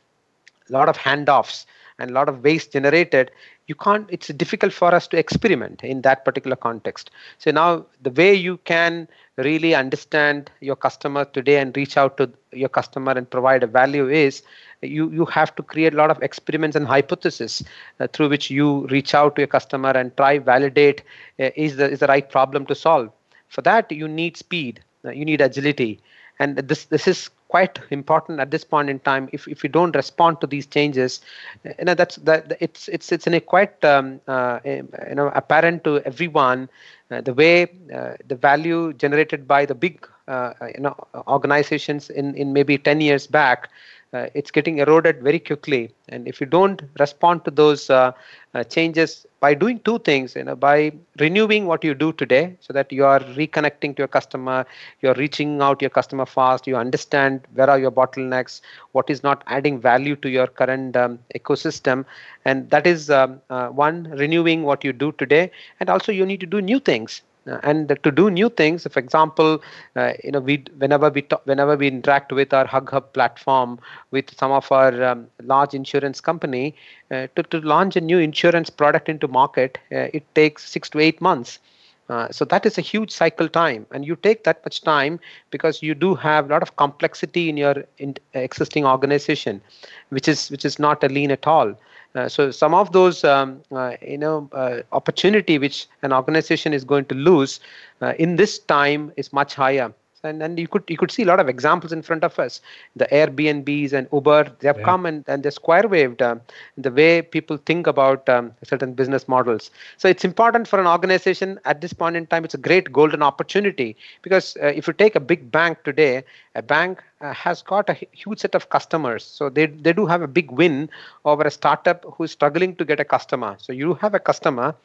a 0.69 0.73
lot 0.73 0.89
of 0.89 0.97
handoffs 0.97 1.65
and 1.99 2.11
a 2.11 2.13
lot 2.13 2.27
of 2.29 2.43
waste 2.43 2.73
generated 2.73 3.31
you 3.67 3.75
can't 3.75 4.07
it's 4.11 4.27
difficult 4.27 4.73
for 4.73 4.93
us 4.93 5.07
to 5.07 5.17
experiment 5.17 5.83
in 5.83 6.01
that 6.01 6.23
particular 6.25 6.55
context. 6.55 7.11
So 7.39 7.51
now 7.51 7.85
the 8.01 8.11
way 8.11 8.33
you 8.33 8.57
can 8.65 9.07
really 9.37 9.73
understand 9.75 10.51
your 10.61 10.75
customer 10.75 11.25
today 11.25 11.57
and 11.57 11.75
reach 11.75 11.97
out 11.97 12.17
to 12.17 12.31
your 12.51 12.69
customer 12.69 13.11
and 13.11 13.29
provide 13.29 13.63
a 13.63 13.67
value 13.67 14.07
is 14.07 14.43
you 14.81 15.09
you 15.11 15.25
have 15.25 15.55
to 15.55 15.63
create 15.63 15.93
a 15.93 15.97
lot 15.97 16.11
of 16.11 16.21
experiments 16.21 16.75
and 16.75 16.87
hypotheses 16.87 17.63
uh, 17.99 18.07
through 18.07 18.29
which 18.29 18.49
you 18.51 18.87
reach 18.87 19.13
out 19.15 19.35
to 19.35 19.41
your 19.41 19.47
customer 19.47 19.89
and 19.91 20.15
try 20.15 20.37
validate 20.37 21.01
uh, 21.39 21.49
is 21.55 21.75
the 21.77 21.89
is 21.89 21.99
the 21.99 22.07
right 22.07 22.29
problem 22.29 22.65
to 22.67 22.75
solve. 22.75 23.11
For 23.47 23.61
that 23.61 23.91
you 23.91 24.07
need 24.07 24.37
speed 24.37 24.83
uh, 25.05 25.11
you 25.11 25.25
need 25.25 25.41
agility 25.41 25.99
and 26.39 26.57
this 26.57 26.85
this 26.85 27.07
is 27.07 27.29
quite 27.47 27.79
important 27.89 28.39
at 28.39 28.51
this 28.51 28.63
point 28.63 28.89
in 28.89 28.99
time 28.99 29.29
if, 29.31 29.47
if 29.47 29.63
you 29.63 29.69
don't 29.69 29.95
respond 29.95 30.39
to 30.41 30.47
these 30.47 30.65
changes 30.65 31.21
you 31.63 31.85
know 31.85 31.93
that's 31.93 32.15
that 32.17 32.57
it's 32.59 32.87
it's 32.89 33.11
it's 33.11 33.27
in 33.27 33.33
a 33.33 33.39
quite 33.39 33.83
um, 33.85 34.19
uh, 34.27 34.59
you 34.65 35.15
know 35.15 35.27
apparent 35.35 35.83
to 35.83 35.99
everyone 36.01 36.67
uh, 37.11 37.21
the 37.21 37.33
way 37.33 37.63
uh, 37.93 38.13
the 38.27 38.35
value 38.35 38.93
generated 38.93 39.47
by 39.47 39.65
the 39.65 39.75
big 39.75 40.07
uh, 40.27 40.53
you 40.73 40.81
know 40.81 40.95
organizations 41.27 42.09
in 42.09 42.35
in 42.35 42.53
maybe 42.53 42.77
10 42.77 43.01
years 43.01 43.27
back 43.27 43.69
uh, 44.13 44.27
it's 44.33 44.51
getting 44.51 44.77
eroded 44.79 45.21
very 45.21 45.39
quickly. 45.39 45.91
And 46.09 46.27
if 46.27 46.39
you 46.39 46.47
don't 46.47 46.81
respond 46.99 47.43
to 47.45 47.51
those 47.51 47.89
uh, 47.89 48.11
uh, 48.53 48.63
changes 48.63 49.25
by 49.39 49.53
doing 49.53 49.79
two 49.79 49.99
things, 49.99 50.35
you 50.35 50.43
know, 50.43 50.55
by 50.55 50.91
renewing 51.19 51.65
what 51.65 51.83
you 51.83 51.93
do 51.93 52.13
today, 52.13 52.55
so 52.61 52.73
that 52.73 52.91
you 52.91 53.05
are 53.05 53.19
reconnecting 53.19 53.95
to 53.95 54.01
your 54.01 54.07
customer, 54.07 54.65
you're 55.01 55.13
reaching 55.15 55.61
out 55.61 55.79
to 55.79 55.83
your 55.83 55.89
customer 55.89 56.25
fast, 56.25 56.65
you 56.67 56.75
understand 56.75 57.41
where 57.53 57.69
are 57.69 57.79
your 57.79 57.91
bottlenecks, 57.91 58.61
what 58.93 59.09
is 59.09 59.23
not 59.23 59.43
adding 59.47 59.79
value 59.79 60.15
to 60.17 60.29
your 60.29 60.47
current 60.47 60.95
um, 60.95 61.19
ecosystem, 61.35 62.05
and 62.45 62.69
that 62.69 62.87
is 62.87 63.09
um, 63.09 63.41
uh, 63.49 63.67
one 63.67 64.03
renewing 64.17 64.63
what 64.63 64.83
you 64.83 64.93
do 64.93 65.11
today, 65.13 65.51
and 65.79 65.89
also 65.89 66.11
you 66.11 66.25
need 66.25 66.39
to 66.39 66.45
do 66.45 66.61
new 66.61 66.79
things 66.79 67.21
and 67.45 67.97
to 68.03 68.11
do 68.11 68.29
new 68.29 68.49
things 68.49 68.87
for 68.91 68.99
example 68.99 69.61
uh, 69.95 70.13
you 70.23 70.31
know 70.31 70.39
we 70.39 70.63
whenever 70.77 71.09
we 71.09 71.21
talk, 71.21 71.45
whenever 71.45 71.75
we 71.75 71.87
interact 71.87 72.31
with 72.31 72.53
our 72.53 72.65
hug 72.65 72.89
hub 72.89 73.11
platform 73.13 73.79
with 74.11 74.35
some 74.37 74.51
of 74.51 74.71
our 74.71 75.03
um, 75.03 75.27
large 75.43 75.73
insurance 75.73 76.19
company 76.21 76.75
uh, 77.11 77.27
to, 77.35 77.43
to 77.43 77.59
launch 77.61 77.95
a 77.95 78.01
new 78.01 78.17
insurance 78.17 78.69
product 78.69 79.09
into 79.09 79.27
market 79.27 79.77
uh, 79.91 80.07
it 80.13 80.23
takes 80.35 80.69
6 80.69 80.89
to 80.89 80.99
8 80.99 81.21
months. 81.21 81.59
Uh, 82.07 82.29
so 82.29 82.45
that 82.45 82.67
is 82.67 82.77
a 82.77 82.81
huge 82.81 83.09
cycle 83.09 83.49
time. 83.49 83.87
And 83.91 84.05
you 84.05 84.15
take 84.15 84.43
that 84.43 84.63
much 84.63 84.81
time 84.81 85.19
because 85.49 85.81
you 85.81 85.95
do 85.95 86.13
have 86.13 86.45
a 86.45 86.53
lot 86.53 86.61
of 86.61 86.75
complexity 86.75 87.49
in 87.49 87.57
your 87.57 87.83
in 87.97 88.15
existing 88.33 88.85
organization 88.85 89.61
which 90.09 90.27
is 90.27 90.51
which 90.51 90.65
is 90.65 90.77
not 90.77 91.03
a 91.03 91.07
lean 91.07 91.31
at 91.31 91.47
all 91.47 91.73
uh, 92.15 92.29
so 92.29 92.49
some 92.51 92.73
of 92.73 92.91
those 92.91 93.23
um, 93.23 93.61
uh, 93.71 93.95
you 94.01 94.17
know 94.17 94.49
uh, 94.53 94.81
opportunity 94.91 95.57
which 95.57 95.87
an 96.01 96.13
organization 96.13 96.73
is 96.73 96.83
going 96.83 97.05
to 97.05 97.15
lose 97.15 97.59
uh, 98.01 98.13
in 98.17 98.35
this 98.37 98.59
time 98.59 99.11
is 99.17 99.31
much 99.33 99.53
higher 99.53 99.93
and, 100.25 100.41
and 100.43 100.59
you 100.59 100.67
could 100.67 100.83
you 100.87 100.97
could 100.97 101.11
see 101.11 101.23
a 101.23 101.25
lot 101.25 101.39
of 101.39 101.47
examples 101.47 101.91
in 101.91 102.01
front 102.01 102.23
of 102.23 102.37
us. 102.39 102.61
The 102.95 103.05
airbnbs 103.07 103.93
and 103.93 104.07
uber 104.11 104.51
they 104.59 104.67
have 104.67 104.77
yeah. 104.79 104.85
come 104.85 105.05
and, 105.05 105.23
and 105.27 105.43
they 105.43 105.49
square 105.49 105.87
waved 105.87 106.21
uh, 106.21 106.35
the 106.77 106.91
way 106.91 107.21
people 107.21 107.57
think 107.57 107.87
about 107.87 108.27
um, 108.29 108.51
certain 108.63 108.93
business 108.93 109.27
models. 109.27 109.71
So 109.97 110.07
it's 110.07 110.25
important 110.25 110.67
for 110.67 110.79
an 110.79 110.87
organization 110.87 111.59
at 111.65 111.81
this 111.81 111.93
point 111.93 112.15
in 112.15 112.25
time 112.27 112.45
it's 112.45 112.53
a 112.53 112.63
great 112.69 112.91
golden 112.91 113.21
opportunity 113.21 113.95
because 114.21 114.57
uh, 114.61 114.67
if 114.67 114.87
you 114.87 114.93
take 114.93 115.15
a 115.15 115.19
big 115.19 115.51
bank 115.51 115.83
today 115.83 116.23
a 116.55 116.61
bank 116.61 117.03
uh, 117.21 117.33
has 117.33 117.61
got 117.61 117.89
a 117.89 117.97
huge 118.11 118.39
set 118.39 118.55
of 118.55 118.69
customers. 118.69 119.23
So 119.23 119.49
they, 119.49 119.65
they 119.65 119.91
do 119.93 120.05
have 120.05 120.21
a 120.21 120.27
big 120.27 120.51
win 120.51 120.89
over 121.25 121.43
a 121.43 121.51
startup 121.51 122.05
who 122.13 122.23
is 122.23 122.31
struggling 122.31 122.75
to 122.77 122.85
get 122.85 122.99
a 122.99 123.05
customer. 123.05 123.57
So 123.59 123.73
you 123.73 123.95
have 123.95 124.13
a 124.13 124.19
customer 124.19 124.75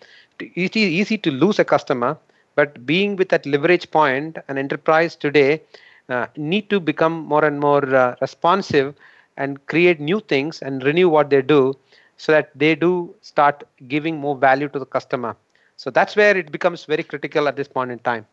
it 0.40 0.76
is 0.76 0.82
easy 0.82 1.18
to 1.18 1.30
lose 1.30 1.58
a 1.58 1.64
customer 1.64 2.16
but 2.54 2.84
being 2.86 3.16
with 3.16 3.28
that 3.30 3.46
leverage 3.46 3.90
point, 3.90 4.38
an 4.48 4.58
enterprise 4.58 5.16
today 5.16 5.62
uh, 6.08 6.26
need 6.36 6.68
to 6.70 6.80
become 6.80 7.12
more 7.12 7.44
and 7.44 7.60
more 7.60 7.84
uh, 7.94 8.16
responsive 8.20 8.94
and 9.36 9.64
create 9.66 10.00
new 10.00 10.20
things 10.20 10.60
and 10.62 10.82
renew 10.82 11.08
what 11.08 11.30
they 11.30 11.42
do 11.42 11.74
so 12.16 12.32
that 12.32 12.50
they 12.54 12.74
do 12.74 13.14
start 13.22 13.64
giving 13.88 14.18
more 14.18 14.36
value 14.36 14.68
to 14.68 14.78
the 14.78 14.86
customer. 14.86 15.36
So 15.76 15.90
that's 15.90 16.16
where 16.16 16.36
it 16.36 16.52
becomes 16.52 16.84
very 16.84 17.02
critical 17.02 17.48
at 17.48 17.56
this 17.56 17.68
point 17.68 17.90
in 17.90 17.98
time. 18.00 18.26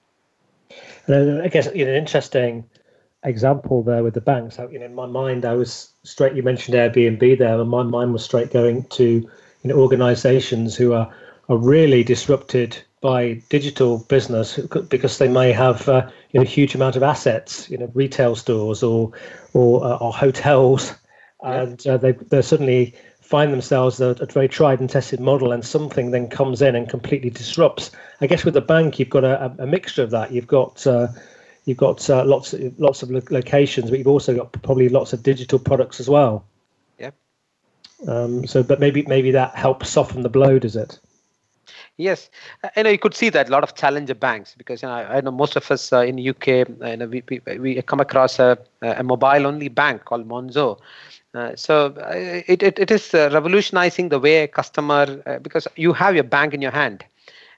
And 1.08 1.42
I 1.42 1.48
guess 1.48 1.70
you 1.74 1.86
know, 1.86 1.92
an 1.92 1.98
interesting 1.98 2.66
example 3.24 3.84
there 3.84 4.04
with 4.04 4.14
the 4.14 4.22
banks. 4.22 4.58
You 4.58 4.80
know, 4.80 4.86
in 4.86 4.96
my 4.96 5.06
mind, 5.06 5.46
I 5.46 5.54
was 5.54 5.92
straight. 6.04 6.36
You 6.36 6.44
mentioned 6.44 6.76
Airbnb 6.76 7.38
there, 7.38 7.60
and 7.60 7.70
my 7.70 7.84
mind 7.84 8.14
was 8.14 8.26
straight 8.26 8.52
going 8.52 8.84
to 8.84 9.06
you 9.06 9.30
know 9.64 9.76
organisations 9.76 10.76
who 10.76 10.94
are 10.94 11.10
are 11.50 11.58
really 11.58 12.04
disrupted 12.04 12.78
by 13.02 13.42
digital 13.50 14.00
business 14.00 14.58
because 14.58 15.18
they 15.18 15.28
may 15.28 15.52
have 15.52 15.88
uh, 15.88 16.10
you 16.32 16.40
know 16.40 16.44
a 16.44 16.48
huge 16.48 16.76
amount 16.76 16.96
of 16.96 17.04
assets, 17.04 17.70
you 17.70 17.78
know, 17.78 17.90
retail 17.94 18.36
stores 18.36 18.84
or 18.84 19.12
or, 19.54 19.84
uh, 19.84 19.98
or 19.98 20.12
hotels, 20.12 20.94
yeah. 21.44 21.62
and 21.62 21.88
uh, 21.88 21.98
they 21.98 22.12
they 22.14 22.42
suddenly 22.42 22.96
find 23.22 23.52
themselves 23.52 24.00
a, 24.00 24.16
a, 24.22 24.26
very 24.26 24.48
tried 24.48 24.80
and 24.80 24.90
tested 24.90 25.20
model, 25.20 25.52
and 25.52 25.64
something 25.64 26.12
then 26.12 26.30
comes 26.30 26.62
in 26.62 26.76
and 26.76 26.90
completely 26.90 27.30
disrupts. 27.30 27.92
I 28.22 28.28
guess 28.28 28.46
with 28.46 28.54
the 28.54 28.62
bank, 28.62 29.00
you've 29.00 29.10
got 29.10 29.24
a, 29.24 29.54
a 29.60 29.68
mixture 29.68 30.04
of 30.04 30.12
that. 30.12 30.32
You've 30.32 30.48
got 30.48 30.88
uh, 30.88 31.08
you've 31.66 31.78
got 31.78 32.10
uh, 32.10 32.26
lots 32.26 32.54
of, 32.54 32.80
lots 32.80 33.04
of 33.04 33.12
locations, 33.30 33.90
but 33.90 34.00
you've 34.00 34.08
also 34.08 34.36
got 34.36 34.52
probably 34.64 34.90
lots 34.90 35.14
of 35.14 35.22
digital 35.22 35.60
products 35.60 36.00
as 36.00 36.10
well. 36.10 36.46
Yeah. 36.98 37.12
Um, 38.08 38.48
so, 38.48 38.64
but 38.64 38.80
maybe 38.80 39.04
maybe 39.04 39.32
that 39.32 39.54
helps 39.56 39.90
soften 39.90 40.24
the 40.24 40.30
blow, 40.30 40.58
does 40.58 40.76
it? 40.76 41.00
Yes, 41.98 42.30
I 42.76 42.84
know 42.84 42.92
you 42.92 43.00
could 43.00 43.16
see 43.16 43.30
that 43.30 43.50
a 43.50 43.52
lot 43.52 43.64
of 43.64 43.74
challenger 43.74 44.14
banks 44.14 44.54
because 44.56 44.84
you 44.84 44.88
know, 44.88 44.94
I, 44.94 45.20
know 45.22 45.32
most 45.32 45.56
of 45.56 45.70
us 45.72 45.92
uh, 45.92 46.02
in 46.02 46.20
UK, 46.20 46.62
uh, 46.62 46.66
you 46.90 46.98
know, 46.98 47.08
we, 47.08 47.24
we, 47.58 47.82
come 47.82 48.00
across 48.00 48.38
a, 48.38 48.56
a 48.84 49.02
mobile-only 49.04 49.70
bank 49.70 50.06
called 50.06 50.28
Monzo. 50.28 50.80
Uh, 51.34 51.56
so 51.56 51.88
uh, 51.98 52.12
it, 52.14 52.62
it, 52.62 52.78
it 52.78 52.92
is 52.92 53.16
uh, 53.16 53.30
revolutionizing 53.34 54.10
the 54.10 54.20
way 54.20 54.44
a 54.44 54.48
customer 54.48 55.22
uh, 55.26 55.40
because 55.40 55.68
you 55.76 55.92
have 55.92 56.14
your 56.14 56.24
bank 56.24 56.54
in 56.54 56.62
your 56.62 56.72
hand 56.72 57.04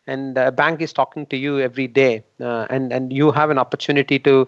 and 0.10 0.38
a 0.38 0.52
bank 0.52 0.82
is 0.82 0.92
talking 0.94 1.26
to 1.28 1.38
you 1.38 1.60
every 1.60 1.88
day 1.88 2.24
uh, 2.42 2.66
and 2.70 2.92
and 2.92 3.14
you 3.20 3.32
have 3.32 3.50
an 3.50 3.60
opportunity 3.64 4.18
to 4.28 4.48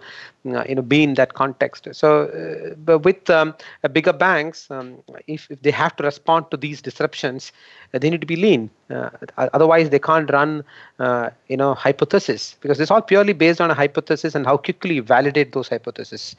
uh, 0.54 0.64
you 0.68 0.76
know 0.76 0.82
be 0.82 1.04
in 1.04 1.14
that 1.16 1.34
context. 1.34 1.88
So 1.92 2.10
uh, 2.26 2.74
but 2.90 3.00
with 3.00 3.30
um, 3.30 3.54
bigger 3.94 4.14
banks 4.14 4.70
um, 4.72 4.98
if, 5.28 5.48
if 5.50 5.62
they 5.62 5.72
have 5.72 5.96
to 5.98 6.04
respond 6.04 6.52
to 6.52 6.58
these 6.58 6.82
disruptions 6.82 7.52
uh, 7.94 8.00
they 8.00 8.10
need 8.10 8.22
to 8.22 8.28
be 8.28 8.36
lean. 8.36 8.70
Uh, 8.90 9.10
otherwise 9.38 9.90
they 9.90 10.00
can't 10.00 10.30
run 10.32 10.64
uh, 11.00 11.30
you 11.48 11.58
know 11.58 11.74
hypothesis 11.74 12.56
because 12.62 12.80
it's 12.80 12.92
all 12.92 13.02
purely 13.02 13.34
based 13.34 13.62
on 13.62 13.72
a 13.72 13.74
hypothesis 13.74 14.36
and 14.36 14.46
how 14.46 14.58
quickly 14.58 14.96
you 14.96 15.04
validate 15.04 15.54
those 15.54 15.70
hypotheses 15.70 16.36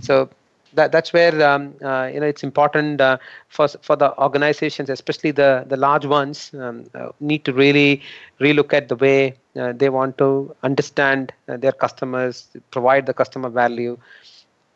so 0.00 0.28
that, 0.74 0.92
that's 0.92 1.12
where 1.12 1.34
um, 1.46 1.74
uh, 1.82 2.10
you 2.12 2.20
know 2.20 2.26
it's 2.26 2.42
important 2.42 3.00
uh, 3.00 3.18
for 3.48 3.68
for 3.68 3.96
the 3.96 4.16
organizations, 4.18 4.90
especially 4.90 5.30
the 5.30 5.64
the 5.66 5.76
large 5.76 6.06
ones, 6.06 6.52
um, 6.54 6.84
uh, 6.94 7.08
need 7.20 7.44
to 7.44 7.52
really 7.52 8.02
relook 8.40 8.72
at 8.72 8.88
the 8.88 8.96
way 8.96 9.34
uh, 9.58 9.72
they 9.72 9.88
want 9.88 10.18
to 10.18 10.54
understand 10.62 11.32
uh, 11.48 11.56
their 11.56 11.72
customers, 11.72 12.48
provide 12.70 13.06
the 13.06 13.14
customer 13.14 13.48
value. 13.48 13.96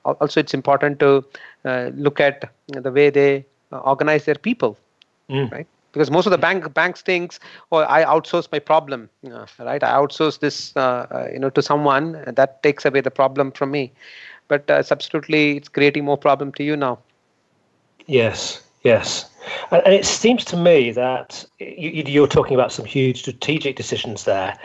Also, 0.04 0.40
it's 0.40 0.54
important 0.54 0.98
to 1.00 1.24
uh, 1.64 1.90
look 1.94 2.20
at 2.20 2.50
the 2.68 2.90
way 2.90 3.10
they 3.10 3.44
organize 3.70 4.24
their 4.24 4.36
people, 4.36 4.78
mm. 5.28 5.50
right? 5.50 5.66
Because 5.92 6.10
most 6.10 6.26
of 6.26 6.30
the 6.30 6.38
bank 6.38 6.72
banks 6.72 7.02
thinks, 7.02 7.40
"Oh, 7.72 7.78
I 7.78 8.04
outsource 8.04 8.48
my 8.50 8.58
problem, 8.58 9.10
right? 9.58 9.82
I 9.82 9.90
outsource 9.90 10.38
this, 10.38 10.72
you 11.32 11.38
know, 11.38 11.50
to 11.50 11.60
someone 11.60 12.24
that 12.26 12.62
takes 12.62 12.86
away 12.86 13.00
the 13.00 13.10
problem 13.10 13.52
from 13.52 13.70
me." 13.70 13.92
But 14.48 14.68
uh, 14.70 14.82
subsequently 14.82 15.56
it's 15.56 15.68
creating 15.68 16.04
more 16.04 16.18
problem 16.18 16.52
to 16.52 16.64
you 16.64 16.76
now. 16.76 16.98
Yes 18.06 18.62
yes. 18.82 19.28
And, 19.70 19.94
it 19.94 20.04
seems 20.04 20.44
to 20.46 20.56
me 20.56 20.90
that 20.92 21.44
you, 21.58 22.04
you're 22.06 22.26
talking 22.26 22.54
about 22.54 22.72
some 22.72 22.84
huge 22.84 23.20
strategic 23.20 23.76
decisions 23.76 24.24
there. 24.24 24.58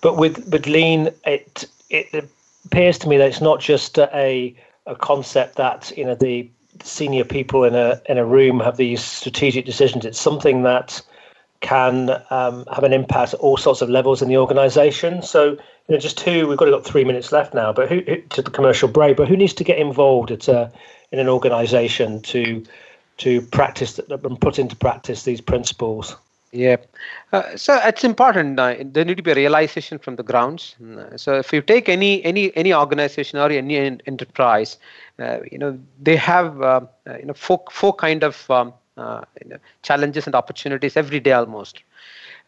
But 0.00 0.16
with 0.16 0.48
with 0.52 0.66
lean 0.66 1.10
it 1.24 1.64
it 1.90 2.30
appears 2.66 2.98
to 2.98 3.08
me 3.08 3.16
that 3.18 3.28
it's 3.28 3.40
not 3.40 3.60
just 3.60 3.98
a 3.98 4.54
a 4.86 4.96
concept 4.96 5.56
that 5.56 5.92
you 5.96 6.04
know 6.04 6.14
the 6.14 6.48
senior 6.82 7.24
people 7.24 7.64
in 7.64 7.74
a 7.74 8.00
in 8.08 8.18
a 8.18 8.24
room 8.24 8.60
have 8.60 8.76
these 8.76 9.02
strategic 9.02 9.66
decisions. 9.66 10.04
It's 10.04 10.20
something 10.20 10.62
that 10.62 11.02
can 11.60 12.10
um, 12.30 12.64
have 12.72 12.84
an 12.84 12.92
impact 12.94 13.34
at 13.34 13.40
all 13.40 13.58
sorts 13.58 13.82
of 13.82 13.90
levels 13.90 14.22
in 14.22 14.28
the 14.28 14.38
organization. 14.38 15.22
So 15.22 15.58
you 15.88 15.94
know, 15.94 16.00
just 16.00 16.18
two. 16.18 16.46
We've 16.46 16.58
got 16.58 16.70
got 16.70 16.84
three 16.84 17.04
minutes 17.04 17.32
left 17.32 17.54
now, 17.54 17.72
but 17.72 17.88
who, 17.88 18.02
to 18.02 18.42
the 18.42 18.50
commercial 18.50 18.88
break? 18.88 19.16
But 19.16 19.28
who 19.28 19.36
needs 19.36 19.54
to 19.54 19.64
get 19.64 19.78
involved 19.78 20.30
at 20.30 20.48
a, 20.48 20.70
in 21.12 21.18
an 21.18 21.28
organisation 21.28 22.22
to 22.22 22.64
to 23.18 23.42
practice 23.42 23.98
and 23.98 24.40
put 24.40 24.58
into 24.58 24.76
practice 24.76 25.24
these 25.24 25.40
principles? 25.40 26.16
Yeah, 26.52 26.76
uh, 27.32 27.56
so 27.56 27.78
it's 27.84 28.02
important. 28.02 28.58
Uh, 28.58 28.74
there 28.80 29.04
need 29.04 29.18
to 29.18 29.22
be 29.22 29.30
a 29.30 29.36
realization 29.36 29.98
from 29.98 30.16
the 30.16 30.24
grounds. 30.24 30.74
Uh, 30.82 31.16
so 31.16 31.34
if 31.34 31.52
you 31.52 31.62
take 31.62 31.88
any 31.88 32.24
any 32.24 32.54
any 32.56 32.74
organization 32.74 33.38
or 33.38 33.50
any 33.50 33.76
enterprise, 33.76 34.76
uh, 35.20 35.38
you 35.50 35.58
know 35.58 35.78
they 36.02 36.16
have 36.16 36.60
uh, 36.60 36.80
uh, 37.06 37.18
you 37.18 37.26
know 37.26 37.34
four 37.34 37.62
four 37.70 37.94
kind 37.94 38.24
of 38.24 38.50
um, 38.50 38.72
you 38.96 39.50
know, 39.50 39.58
challenges 39.82 40.26
and 40.26 40.34
opportunities 40.34 40.96
every 40.96 41.20
day 41.20 41.32
almost. 41.32 41.82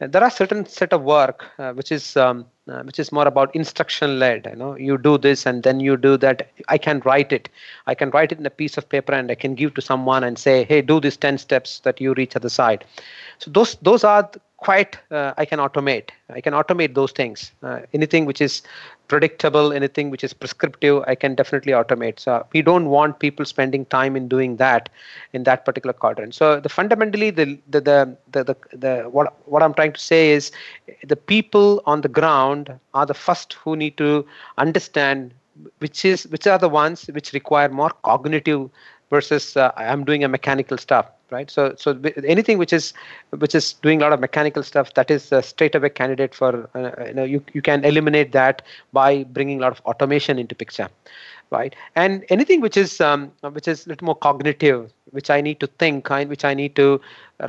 There 0.07 0.22
are 0.22 0.30
certain 0.30 0.66
set 0.66 0.92
of 0.92 1.03
work 1.03 1.44
which 1.74 1.92
is 1.92 2.16
um, 2.16 2.46
uh, 2.68 2.82
which 2.84 2.98
is 2.98 3.11
more 3.11 3.26
about 3.26 3.55
instruction 3.57 4.18
led 4.18 4.46
you 4.46 4.57
know. 4.57 4.76
You 4.76 4.96
do 4.96 5.18
this 5.18 5.46
and 5.46 5.62
then 5.62 5.80
you 5.80 5.96
do 5.96 6.16
that. 6.18 6.48
I 6.68 6.78
can 6.78 7.00
write 7.05 7.32
it. 7.32 7.48
I 7.86 7.94
can 7.94 8.11
write 8.11 8.30
it 8.30 8.38
in 8.38 8.46
a 8.46 8.50
piece 8.50 8.78
of 8.78 8.88
paper 8.88 9.12
and 9.12 9.30
i 9.30 9.34
can 9.34 9.55
give 9.55 9.74
to 9.74 9.82
someone 9.82 10.22
and 10.22 10.38
say 10.38 10.64
hey 10.64 10.80
do 10.80 11.00
these 11.00 11.16
10 11.16 11.38
steps 11.38 11.80
that 11.80 12.00
you 12.00 12.14
reach 12.14 12.36
at 12.36 12.42
the 12.42 12.50
side. 12.50 12.84
So 13.38 13.50
those 13.50 13.76
those 13.82 14.05
are 14.05 14.30
quite 14.66 14.98
uh, 15.10 15.32
i 15.42 15.44
can 15.44 15.58
automate. 15.58 16.10
I 16.38 16.40
can 16.40 16.54
automate 16.54 16.94
those 16.94 17.12
things. 17.12 17.52
Uh, 17.62 17.80
anything 17.98 18.24
which 18.30 18.40
is 18.40 18.62
predictable 19.12 19.72
anything 19.78 20.10
which 20.12 20.24
is 20.28 20.32
prescriptive 20.42 21.02
i 21.12 21.14
can 21.14 21.34
definitely 21.40 21.72
automate. 21.80 22.20
So 22.26 22.46
we 22.52 22.62
don't 22.70 22.88
want 22.96 23.18
people 23.18 23.44
spending 23.44 23.84
time 23.96 24.16
in 24.20 24.28
doing 24.28 24.56
that 24.56 24.88
in 25.32 25.44
that 25.50 25.64
particular 25.64 25.92
quadrant. 25.92 26.34
So 26.40 26.60
the 26.60 26.68
fundamentally 26.78 27.30
the 27.30 27.46
the 27.74 27.80
the, 27.90 28.16
the, 28.32 28.44
the, 28.44 28.56
the 28.84 28.94
what 29.18 29.34
what 29.46 29.62
i'm 29.62 29.74
trying 29.74 29.94
to 30.00 30.04
say 30.12 30.22
is 30.30 30.50
the 31.14 31.20
people 31.34 31.82
on 31.86 32.00
the 32.08 32.12
ground 32.20 32.74
are 32.94 33.06
the 33.06 33.20
first 33.26 33.54
who 33.64 33.76
need 33.84 33.96
to 33.98 34.10
understand 34.58 35.34
which 35.78 36.04
is 36.04 36.24
which 36.28 36.46
are 36.46 36.58
the 36.58 36.68
ones 36.68 37.06
which 37.18 37.32
require 37.32 37.68
more 37.68 37.90
cognitive 38.04 38.70
versus 39.14 39.56
uh, 39.56 39.70
i'm 39.76 40.04
doing 40.10 40.24
a 40.24 40.28
mechanical 40.36 40.78
stuff 40.86 41.06
right? 41.32 41.50
So 41.50 41.74
so 41.76 41.98
anything 42.24 42.58
which 42.58 42.72
is 42.72 42.92
which 43.30 43.54
is 43.54 43.72
doing 43.72 44.00
a 44.00 44.04
lot 44.04 44.12
of 44.12 44.20
mechanical 44.20 44.62
stuff 44.62 44.94
that 44.94 45.10
is 45.10 45.32
a 45.32 45.42
straight 45.42 45.74
away 45.74 45.88
candidate 45.88 46.34
for 46.34 46.68
uh, 46.74 47.04
you 47.06 47.14
know 47.14 47.24
you, 47.24 47.42
you 47.54 47.62
can 47.62 47.84
eliminate 47.84 48.32
that 48.32 48.62
by 48.92 49.24
bringing 49.24 49.58
a 49.58 49.62
lot 49.62 49.72
of 49.72 49.80
automation 49.86 50.38
into 50.38 50.54
picture 50.54 50.88
right? 51.53 51.76
And 51.94 52.24
anything 52.30 52.61
which 52.61 52.76
is 52.76 53.00
um, 53.00 53.30
which 53.53 53.68
is 53.68 53.86
a 53.86 53.90
little 53.90 54.07
more 54.07 54.16
cognitive 54.16 54.92
which 55.12 55.30
i 55.30 55.40
need 55.42 55.61
to 55.61 55.66
think 55.82 56.05
kind 56.05 56.30
which 56.30 56.44
i 56.44 56.55
need 56.55 56.74
to 56.74 57.00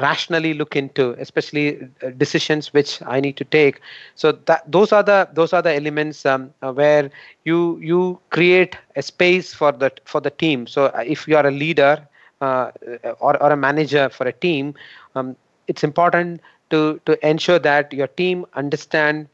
rationally 0.01 0.53
look 0.53 0.75
into 0.75 1.11
especially 1.19 1.65
uh, 2.03 2.09
decisions 2.17 2.73
which 2.73 3.01
i 3.07 3.19
need 3.19 3.37
to 3.37 3.45
take. 3.45 3.81
So 4.15 4.33
that 4.33 4.69
those 4.71 4.91
are 4.91 5.03
the 5.03 5.29
those 5.33 5.53
are 5.53 5.61
the 5.61 5.73
elements 5.73 6.25
um, 6.25 6.53
uh, 6.61 6.73
where 6.73 7.09
you 7.45 7.79
you 7.79 8.19
create 8.29 8.77
a 8.95 9.01
space 9.01 9.53
for 9.53 9.71
the 9.71 9.91
for 10.05 10.21
the 10.21 10.31
team. 10.31 10.67
So 10.67 10.85
uh, 10.87 11.03
if 11.05 11.27
you 11.27 11.37
are 11.37 11.47
a 11.47 11.51
leader 11.51 12.07
uh, 12.41 12.71
or, 13.19 13.41
or 13.41 13.51
a 13.51 13.57
manager 13.57 14.09
for 14.09 14.27
a 14.27 14.33
team, 14.33 14.73
um, 15.15 15.35
it's 15.67 15.83
important 15.83 16.41
to, 16.69 16.99
to 17.05 17.27
ensure 17.27 17.59
that 17.59 17.93
your 17.93 18.07
team 18.07 18.45
understand 18.55 19.27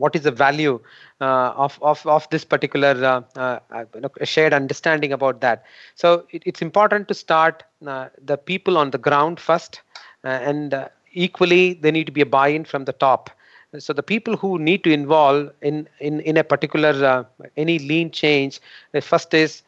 what 0.00 0.16
is 0.16 0.22
the 0.22 0.30
value 0.30 0.80
uh, 1.20 1.52
of, 1.66 1.78
of, 1.82 2.04
of 2.06 2.28
this 2.30 2.44
particular 2.44 2.92
uh, 3.36 3.58
uh, 3.70 4.08
shared 4.24 4.52
understanding 4.52 5.12
about 5.12 5.40
that. 5.40 5.64
So 5.94 6.26
it, 6.30 6.42
it's 6.46 6.62
important 6.62 7.08
to 7.08 7.14
start 7.14 7.62
uh, 7.86 8.08
the 8.24 8.36
people 8.36 8.78
on 8.78 8.90
the 8.90 8.98
ground 8.98 9.40
first, 9.40 9.80
and 10.24 10.88
equally 11.12 11.74
they 11.74 11.90
need 11.90 12.06
to 12.06 12.12
be 12.12 12.22
a 12.22 12.26
buy-in 12.26 12.64
from 12.64 12.84
the 12.84 12.92
top. 12.92 13.30
So 13.78 13.92
the 13.92 14.02
people 14.02 14.36
who 14.36 14.58
need 14.58 14.84
to 14.84 14.92
involve 14.92 15.50
in 15.62 15.88
in, 16.00 16.20
in 16.20 16.36
a 16.36 16.44
particular 16.44 17.26
any 17.56 17.78
lean 17.78 18.10
change, 18.10 18.60
the 18.92 19.00
first 19.00 19.32
is 19.34 19.62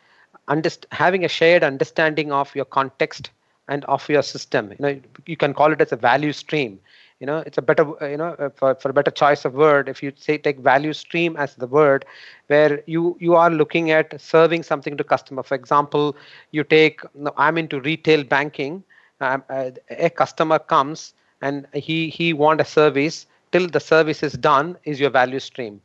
underst- 0.49 0.87
having 0.93 1.25
a 1.25 1.29
shared 1.29 1.63
understanding 1.65 2.33
of 2.33 2.55
your 2.55 2.65
context 2.65 3.31
and 3.69 3.85
of 3.85 4.09
your 4.09 4.23
system 4.23 4.71
you 4.71 4.77
know 4.81 5.01
you 5.27 5.37
can 5.37 5.55
call 5.55 5.73
it 5.73 5.81
as 5.81 5.93
a 5.93 5.97
value 5.97 6.33
stream 6.33 6.79
you 7.23 7.27
know 7.27 7.39
it's 7.47 7.59
a 7.59 7.63
better 7.63 7.85
you 8.11 8.19
know 8.19 8.31
uh, 8.39 8.51
for, 8.57 8.75
for 8.77 8.91
a 8.91 8.95
better 8.95 9.11
choice 9.11 9.45
of 9.45 9.55
word 9.55 9.89
if 9.89 10.03
you 10.03 10.13
say 10.17 10.39
take 10.39 10.59
value 10.61 10.93
stream 10.93 11.37
as 11.37 11.55
the 11.57 11.67
word 11.69 12.05
where 12.49 12.83
you 12.87 13.17
you 13.21 13.35
are 13.37 13.51
looking 13.51 13.91
at 13.93 14.21
serving 14.21 14.63
something 14.63 14.97
to 14.99 15.05
customer. 15.05 15.43
For 15.43 15.55
example 15.55 16.17
you 16.53 16.65
take 16.65 17.01
i'm 17.37 17.59
into 17.59 17.81
retail 17.81 18.25
banking 18.25 18.85
um, 19.21 19.45
uh, 19.51 19.71
a 19.91 20.11
customer 20.11 20.59
comes 20.59 21.15
and 21.43 21.67
he 21.75 22.11
he 22.11 22.33
want 22.35 22.61
a 22.61 22.65
service. 22.65 23.27
Till 23.53 23.69
the 23.69 23.81
service 23.81 24.23
is 24.23 24.33
done 24.35 24.77
is 24.85 25.01
your 25.01 25.11
value 25.11 25.41
stream 25.41 25.81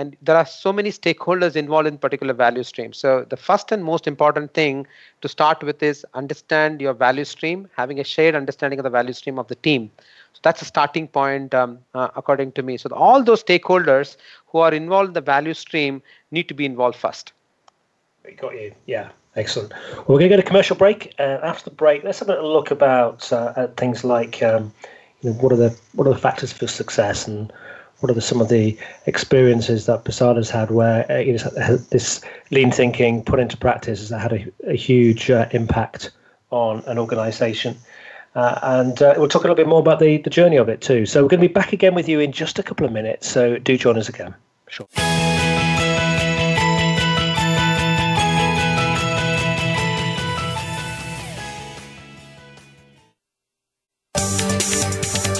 and 0.00 0.16
there 0.22 0.36
are 0.36 0.46
so 0.46 0.72
many 0.72 0.90
stakeholders 0.90 1.56
involved 1.56 1.88
in 1.88 1.98
particular 1.98 2.32
value 2.32 2.62
stream. 2.62 2.92
So 2.92 3.26
the 3.28 3.36
first 3.36 3.72
and 3.72 3.84
most 3.84 4.06
important 4.06 4.54
thing 4.54 4.86
to 5.20 5.28
start 5.28 5.62
with 5.62 5.82
is 5.82 6.06
understand 6.14 6.80
your 6.80 6.94
value 6.94 7.24
stream 7.24 7.68
having 7.76 8.00
a 8.00 8.04
shared 8.04 8.34
understanding 8.34 8.78
of 8.78 8.84
the 8.84 8.94
value 8.98 9.12
stream 9.12 9.38
of 9.38 9.48
the 9.48 9.56
team. 9.56 9.90
So 10.32 10.40
that's 10.42 10.62
a 10.62 10.64
starting 10.64 11.06
point 11.08 11.54
um, 11.54 11.78
uh, 11.94 12.08
according 12.16 12.52
to 12.52 12.62
me. 12.62 12.76
So 12.78 12.88
all 12.92 13.22
those 13.22 13.44
stakeholders 13.44 14.16
who 14.46 14.58
are 14.58 14.72
involved 14.72 15.08
in 15.08 15.14
the 15.14 15.20
value 15.20 15.54
stream 15.54 16.02
need 16.30 16.48
to 16.48 16.54
be 16.54 16.64
involved 16.64 16.96
first. 16.96 17.32
Got 18.36 18.54
you. 18.54 18.72
Yeah 18.86 19.10
excellent. 19.36 19.72
Well, 19.72 20.04
we're 20.08 20.18
going 20.18 20.30
to 20.30 20.36
go 20.36 20.42
to 20.42 20.42
commercial 20.42 20.76
break. 20.76 21.14
Uh, 21.18 21.38
after 21.50 21.70
the 21.70 21.76
break 21.76 22.02
let's 22.04 22.18
have 22.18 22.28
a 22.28 22.40
look 22.42 22.70
about 22.70 23.32
uh, 23.32 23.68
things 23.76 24.02
like 24.04 24.42
um, 24.42 24.72
you 25.20 25.30
know, 25.30 25.36
what 25.36 25.52
are 25.52 25.56
the 25.56 25.76
what 25.94 26.06
are 26.06 26.12
the 26.12 26.18
factors 26.18 26.52
for 26.52 26.66
success 26.66 27.28
and 27.28 27.52
what 28.00 28.14
are 28.14 28.20
some 28.20 28.40
of 28.40 28.48
the 28.48 28.76
experiences 29.06 29.86
that 29.86 30.04
Prasad's 30.04 30.50
had 30.50 30.70
where 30.70 31.04
uh, 31.10 31.76
this 31.90 32.20
lean 32.50 32.70
thinking 32.70 33.22
put 33.22 33.38
into 33.38 33.56
practice 33.56 34.08
has 34.08 34.20
had 34.20 34.32
a, 34.32 34.46
a 34.66 34.74
huge 34.74 35.30
uh, 35.30 35.48
impact 35.52 36.10
on 36.50 36.82
an 36.86 36.98
organization? 36.98 37.76
Uh, 38.34 38.58
and 38.62 39.02
uh, 39.02 39.14
we'll 39.16 39.28
talk 39.28 39.42
a 39.42 39.44
little 39.44 39.56
bit 39.56 39.66
more 39.66 39.80
about 39.80 39.98
the, 39.98 40.18
the 40.18 40.30
journey 40.30 40.56
of 40.56 40.68
it 40.68 40.80
too. 40.80 41.04
So 41.04 41.22
we're 41.22 41.28
going 41.28 41.42
to 41.42 41.48
be 41.48 41.52
back 41.52 41.72
again 41.72 41.94
with 41.94 42.08
you 42.08 42.20
in 42.20 42.32
just 42.32 42.58
a 42.58 42.62
couple 42.62 42.86
of 42.86 42.92
minutes. 42.92 43.28
So 43.28 43.58
do 43.58 43.76
join 43.76 43.98
us 43.98 44.08
again. 44.08 44.34
Sure. 44.68 44.86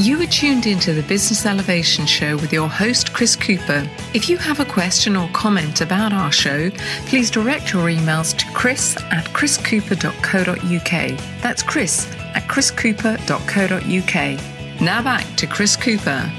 You 0.00 0.16
are 0.22 0.26
tuned 0.26 0.64
into 0.64 0.94
the 0.94 1.02
Business 1.02 1.44
Elevation 1.44 2.06
Show 2.06 2.36
with 2.36 2.54
your 2.54 2.70
host, 2.70 3.12
Chris 3.12 3.36
Cooper. 3.36 3.86
If 4.14 4.30
you 4.30 4.38
have 4.38 4.58
a 4.58 4.64
question 4.64 5.14
or 5.14 5.28
comment 5.34 5.82
about 5.82 6.14
our 6.14 6.32
show, 6.32 6.70
please 7.04 7.30
direct 7.30 7.74
your 7.74 7.90
emails 7.90 8.34
to 8.38 8.46
chris 8.54 8.96
at 8.96 9.26
chriscooper.co.uk. 9.34 11.42
That's 11.42 11.62
chris 11.62 12.10
at 12.34 12.44
chriscooper.co.uk. 12.44 14.80
Now 14.80 15.02
back 15.02 15.36
to 15.36 15.46
Chris 15.46 15.76
Cooper. 15.76 16.32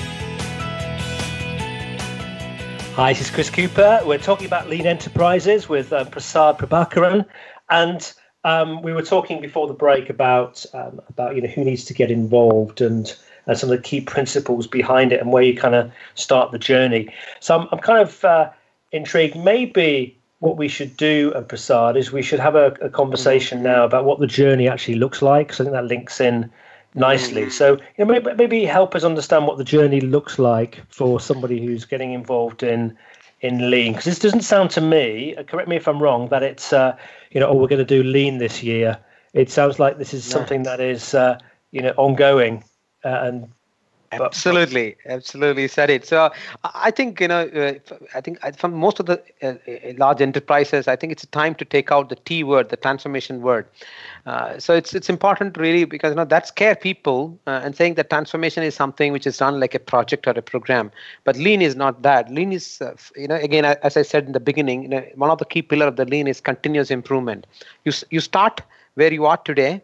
Hi, 2.96 3.14
this 3.14 3.22
is 3.22 3.30
Chris 3.30 3.52
Cooper. 3.52 4.02
We're 4.04 4.18
talking 4.18 4.48
about 4.48 4.70
lean 4.70 4.88
enterprises 4.88 5.70
with 5.70 5.94
um, 5.94 6.08
Prasad 6.08 6.58
Prabhakaran, 6.58 7.28
and 7.70 8.12
um, 8.44 8.82
we 8.82 8.92
were 8.92 9.04
talking 9.04 9.40
before 9.40 9.68
the 9.68 9.76
break 9.76 10.10
about 10.10 10.66
um, 10.74 11.00
about 11.10 11.36
you 11.36 11.44
know 11.44 11.48
who 11.48 11.64
needs 11.64 11.86
to 11.86 11.94
get 11.94 12.10
involved 12.10 12.82
and 12.82 13.16
and 13.48 13.58
some 13.58 13.72
of 13.72 13.78
the 13.78 13.84
key 13.84 14.02
principles 14.02 14.68
behind 14.68 15.12
it 15.12 15.20
and 15.20 15.32
where 15.32 15.44
you 15.44 15.56
kind 15.56 15.76
of 15.76 15.92
start 16.16 16.52
the 16.52 16.60
journey. 16.60 17.14
So 17.40 17.60
I'm, 17.60 17.68
I'm 17.72 17.80
kind 17.80 18.00
of 18.00 18.24
uh, 18.24 18.50
intrigued. 18.92 19.36
Maybe 19.36 20.18
what 20.40 20.58
we 20.58 20.68
should 20.68 20.98
do, 20.98 21.32
uh, 21.36 21.42
Prasad, 21.42 21.96
is 21.96 22.12
we 22.12 22.22
should 22.22 22.40
have 22.40 22.56
a, 22.56 22.68
a 22.82 22.90
conversation 22.90 23.60
mm-hmm. 23.60 23.68
now 23.68 23.86
about 23.86 24.06
what 24.06 24.20
the 24.20 24.28
journey 24.28 24.68
actually 24.68 24.96
looks 24.96 25.22
like. 25.22 25.48
Because 25.48 25.62
I 25.62 25.64
think 25.64 25.74
that 25.74 25.86
links 25.86 26.20
in 26.20 26.52
nicely. 26.96 27.44
Mm-hmm. 27.44 27.52
So 27.52 27.74
you 27.98 28.06
know, 28.06 28.06
maybe, 28.06 28.34
maybe 28.36 28.66
help 28.66 28.96
us 28.96 29.04
understand 29.04 29.48
what 29.48 29.58
the 29.58 29.64
journey 29.64 30.02
looks 30.02 30.40
like 30.40 30.82
for 30.90 31.20
somebody 31.20 31.64
who's 31.64 31.86
getting 31.86 32.14
involved 32.14 32.64
in 32.64 32.98
in 33.42 33.72
lean. 33.72 33.94
Because 33.94 34.06
this 34.06 34.20
doesn't 34.20 34.42
sound 34.42 34.70
to 34.72 34.82
me, 34.82 35.36
uh, 35.36 35.44
correct 35.44 35.68
me 35.68 35.76
if 35.76 35.88
I'm 35.88 36.02
wrong, 36.02 36.30
that 36.30 36.44
it's 36.44 36.74
uh, 36.74 36.96
you 37.32 37.40
know, 37.40 37.48
oh, 37.48 37.56
we're 37.56 37.68
going 37.68 37.86
to 37.86 37.86
do 37.86 38.04
lean 38.04 38.38
this 38.38 38.62
year. 38.62 38.98
It 39.34 39.50
sounds 39.50 39.80
like 39.80 39.98
this 39.98 40.14
is 40.14 40.26
something 40.26 40.64
that 40.64 40.80
is 40.80 41.14
uh, 41.14 41.40
you 41.72 41.82
know 41.82 41.94
ongoing 41.98 42.64
and 43.04 43.50
absolutely 44.12 44.98
absolutely 45.06 45.68
said 45.68 45.90
it. 45.90 46.06
So 46.06 46.32
i 46.64 46.92
think 46.92 47.20
you 47.22 47.28
know 47.28 47.48
uh, 47.48 47.74
i 48.14 48.22
think 48.22 48.40
from 48.58 48.74
most 48.74 49.00
of 49.00 49.06
the 49.06 49.22
uh, 49.42 49.48
uh, 49.68 49.94
large 49.98 50.22
enterprises 50.22 50.88
i 50.88 50.96
think 50.96 51.12
it's 51.12 51.26
time 51.28 51.56
to 51.56 51.66
take 51.66 51.92
out 51.92 52.10
the 52.10 52.16
t 52.16 52.44
word 52.44 52.70
the 52.70 52.78
transformation 52.78 53.42
word. 53.42 53.66
Uh, 54.26 54.60
so 54.60 54.74
it's 54.74 54.94
it's 54.94 55.10
important 55.10 55.58
really 55.58 55.86
because 55.86 56.12
you 56.12 56.16
know 56.16 56.26
that 56.26 56.48
scare 56.48 56.76
people 56.76 57.38
uh, 57.48 57.62
and 57.64 57.76
saying 57.76 57.96
that 57.96 58.10
transformation 58.10 58.64
is 58.64 58.76
something 58.76 59.12
which 59.12 59.26
is 59.26 59.38
done 59.38 59.60
like 59.60 59.74
a 59.74 59.80
project 59.80 60.28
or 60.28 60.32
a 60.32 60.42
program. 60.42 60.92
But 61.24 61.38
lean 61.38 61.62
is 61.62 61.76
not 61.76 62.02
that. 62.04 62.30
Lean 62.30 62.52
is 62.52 62.82
uh, 62.82 62.96
you 63.16 63.28
know 63.28 63.36
again 63.36 63.66
as 63.66 63.98
i 63.98 64.02
said 64.02 64.26
in 64.26 64.34
the 64.34 64.40
beginning 64.40 64.84
you 64.84 64.90
know, 64.90 65.06
one 65.16 65.30
of 65.30 65.38
the 65.38 65.46
key 65.46 65.62
pillar 65.62 65.88
of 65.88 65.96
the 65.96 66.06
lean 66.06 66.28
is 66.28 66.42
continuous 66.42 66.92
improvement. 66.92 67.48
You 67.86 67.94
you 68.10 68.20
start 68.20 68.62
where 68.96 69.14
you 69.14 69.26
are 69.26 69.38
today 69.38 69.82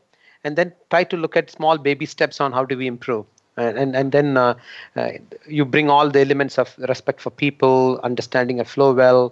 and 0.48 0.56
then 0.62 0.74
try 0.89 1.04
to 1.14 1.18
look 1.18 1.38
at 1.41 1.52
small 1.52 1.78
baby 1.78 2.06
steps 2.06 2.41
on 2.45 2.54
how 2.60 2.66
do 2.66 2.78
we 2.84 2.88
improve. 2.88 3.26
And 3.58 3.95
and 4.00 4.12
then 4.16 4.38
uh, 4.38 4.54
uh, 4.95 5.10
you 5.48 5.66
bring 5.66 5.89
all 5.89 6.12
the 6.16 6.22
elements 6.22 6.60
of 6.64 6.74
respect 6.89 7.22
for 7.22 7.32
people 7.32 8.00
understanding 8.10 8.60
a 8.64 8.66
flow 8.74 8.93
well 9.00 9.24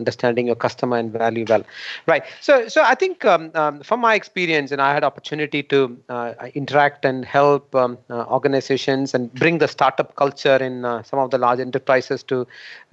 understanding 0.00 0.46
your 0.50 0.58
customer 0.66 0.96
and 1.02 1.12
value 1.12 1.44
well 1.52 1.64
right 2.12 2.24
so 2.40 2.54
so 2.74 2.82
i 2.92 2.94
think 3.02 3.24
um, 3.24 3.50
um, 3.54 3.80
from 3.88 4.00
my 4.00 4.14
experience 4.20 4.72
and 4.72 4.82
i 4.88 4.92
had 4.96 5.04
opportunity 5.10 5.62
to 5.62 5.78
uh, 6.08 6.32
interact 6.54 7.04
and 7.04 7.24
help 7.24 7.74
um, 7.74 7.98
uh, 8.08 8.24
organizations 8.38 9.14
and 9.14 9.32
bring 9.34 9.58
the 9.58 9.68
startup 9.76 10.14
culture 10.16 10.56
in 10.68 10.84
uh, 10.84 11.02
some 11.02 11.18
of 11.24 11.30
the 11.30 11.38
large 11.46 11.60
enterprises 11.68 12.22
to 12.22 12.46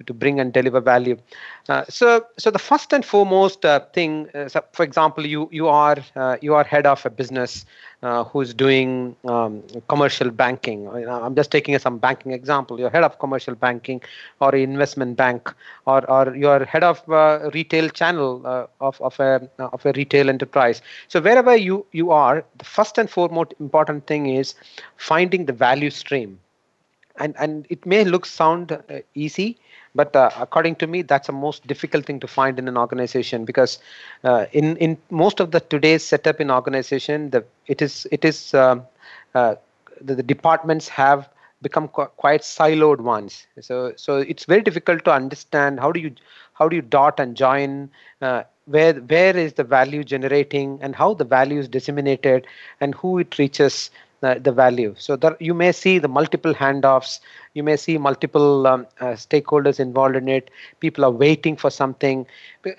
to 0.06 0.12
bring 0.22 0.40
and 0.40 0.52
deliver 0.52 0.80
value 0.80 1.16
uh, 1.68 1.84
so 1.88 2.24
so 2.36 2.50
the 2.50 2.64
first 2.70 2.92
and 2.92 3.04
foremost 3.04 3.64
thing 3.92 4.12
so 4.54 4.64
for 4.72 4.84
example 4.88 5.26
you 5.34 5.48
you 5.50 5.68
are 5.68 5.98
you 6.40 6.54
are 6.54 6.64
head 6.64 6.86
of 6.86 7.04
a 7.06 7.10
business 7.10 7.64
uh, 8.02 8.22
who's 8.24 8.54
doing 8.54 9.16
um, 9.26 9.60
commercial 9.88 10.30
banking. 10.30 10.88
I'm 10.88 11.34
just 11.34 11.50
taking 11.50 11.76
some 11.78 11.98
banking 11.98 12.32
example. 12.32 12.78
You're 12.78 12.90
head 12.90 13.02
of 13.02 13.18
commercial 13.18 13.56
banking 13.56 14.00
or 14.40 14.54
investment 14.54 15.16
bank, 15.16 15.52
or, 15.86 16.08
or 16.08 16.34
you're 16.36 16.64
head 16.64 16.84
of 16.84 16.97
uh, 17.08 17.50
retail 17.52 17.88
channel 17.88 18.42
uh, 18.44 18.66
of, 18.80 19.00
of, 19.00 19.18
a, 19.20 19.48
of 19.58 19.84
a 19.84 19.92
retail 19.92 20.28
enterprise. 20.28 20.80
So 21.08 21.20
wherever 21.20 21.54
you, 21.54 21.86
you 21.92 22.10
are, 22.10 22.44
the 22.56 22.64
first 22.64 22.98
and 22.98 23.10
foremost 23.10 23.54
important 23.60 24.06
thing 24.06 24.26
is 24.26 24.54
finding 24.96 25.46
the 25.46 25.52
value 25.52 25.90
stream. 25.90 26.38
And, 27.20 27.34
and 27.38 27.66
it 27.68 27.84
may 27.84 28.04
look 28.04 28.26
sound 28.26 28.72
uh, 28.72 28.78
easy, 29.14 29.58
but 29.94 30.14
uh, 30.14 30.30
according 30.38 30.76
to 30.76 30.86
me, 30.86 31.02
that's 31.02 31.26
the 31.26 31.32
most 31.32 31.66
difficult 31.66 32.06
thing 32.06 32.20
to 32.20 32.28
find 32.28 32.58
in 32.58 32.68
an 32.68 32.76
organization 32.76 33.44
because 33.44 33.78
uh, 34.24 34.46
in 34.52 34.76
in 34.76 34.96
most 35.10 35.40
of 35.40 35.50
the 35.50 35.60
today's 35.60 36.04
setup 36.04 36.40
in 36.40 36.50
organization, 36.50 37.30
the 37.30 37.44
it 37.66 37.82
is 37.82 38.06
it 38.12 38.24
is 38.24 38.54
um, 38.54 38.86
uh, 39.34 39.56
the, 40.00 40.14
the, 40.14 40.22
departments 40.22 40.88
have 40.88 41.28
become 41.62 41.88
qu- 41.88 42.06
quite 42.16 42.42
siloed 42.42 43.00
ones. 43.00 43.46
So 43.60 43.92
so 43.96 44.16
it's 44.18 44.44
very 44.44 44.62
difficult 44.62 45.04
to 45.04 45.12
understand 45.12 45.80
how 45.80 45.92
do 45.92 46.00
you 46.00 46.14
how 46.54 46.68
do 46.68 46.76
you 46.76 46.82
dot 46.82 47.18
and 47.20 47.36
join. 47.36 47.90
Uh, 48.20 48.42
where 48.66 48.94
where 48.94 49.36
is 49.36 49.54
the 49.54 49.64
value 49.64 50.04
generating 50.04 50.78
and 50.82 50.94
how 50.94 51.14
the 51.14 51.24
value 51.24 51.58
is 51.58 51.68
disseminated 51.68 52.46
and 52.80 52.94
who 52.94 53.18
it 53.18 53.38
reaches 53.38 53.90
the 54.20 54.52
value. 54.52 54.94
So 54.98 55.16
there, 55.16 55.36
you 55.40 55.54
may 55.54 55.72
see 55.72 55.98
the 55.98 56.08
multiple 56.08 56.54
handoffs. 56.54 57.20
You 57.54 57.62
may 57.62 57.76
see 57.76 57.98
multiple 57.98 58.66
um, 58.66 58.86
uh, 59.00 59.12
stakeholders 59.12 59.78
involved 59.80 60.16
in 60.16 60.28
it. 60.28 60.50
People 60.80 61.04
are 61.04 61.10
waiting 61.10 61.56
for 61.56 61.70
something. 61.70 62.26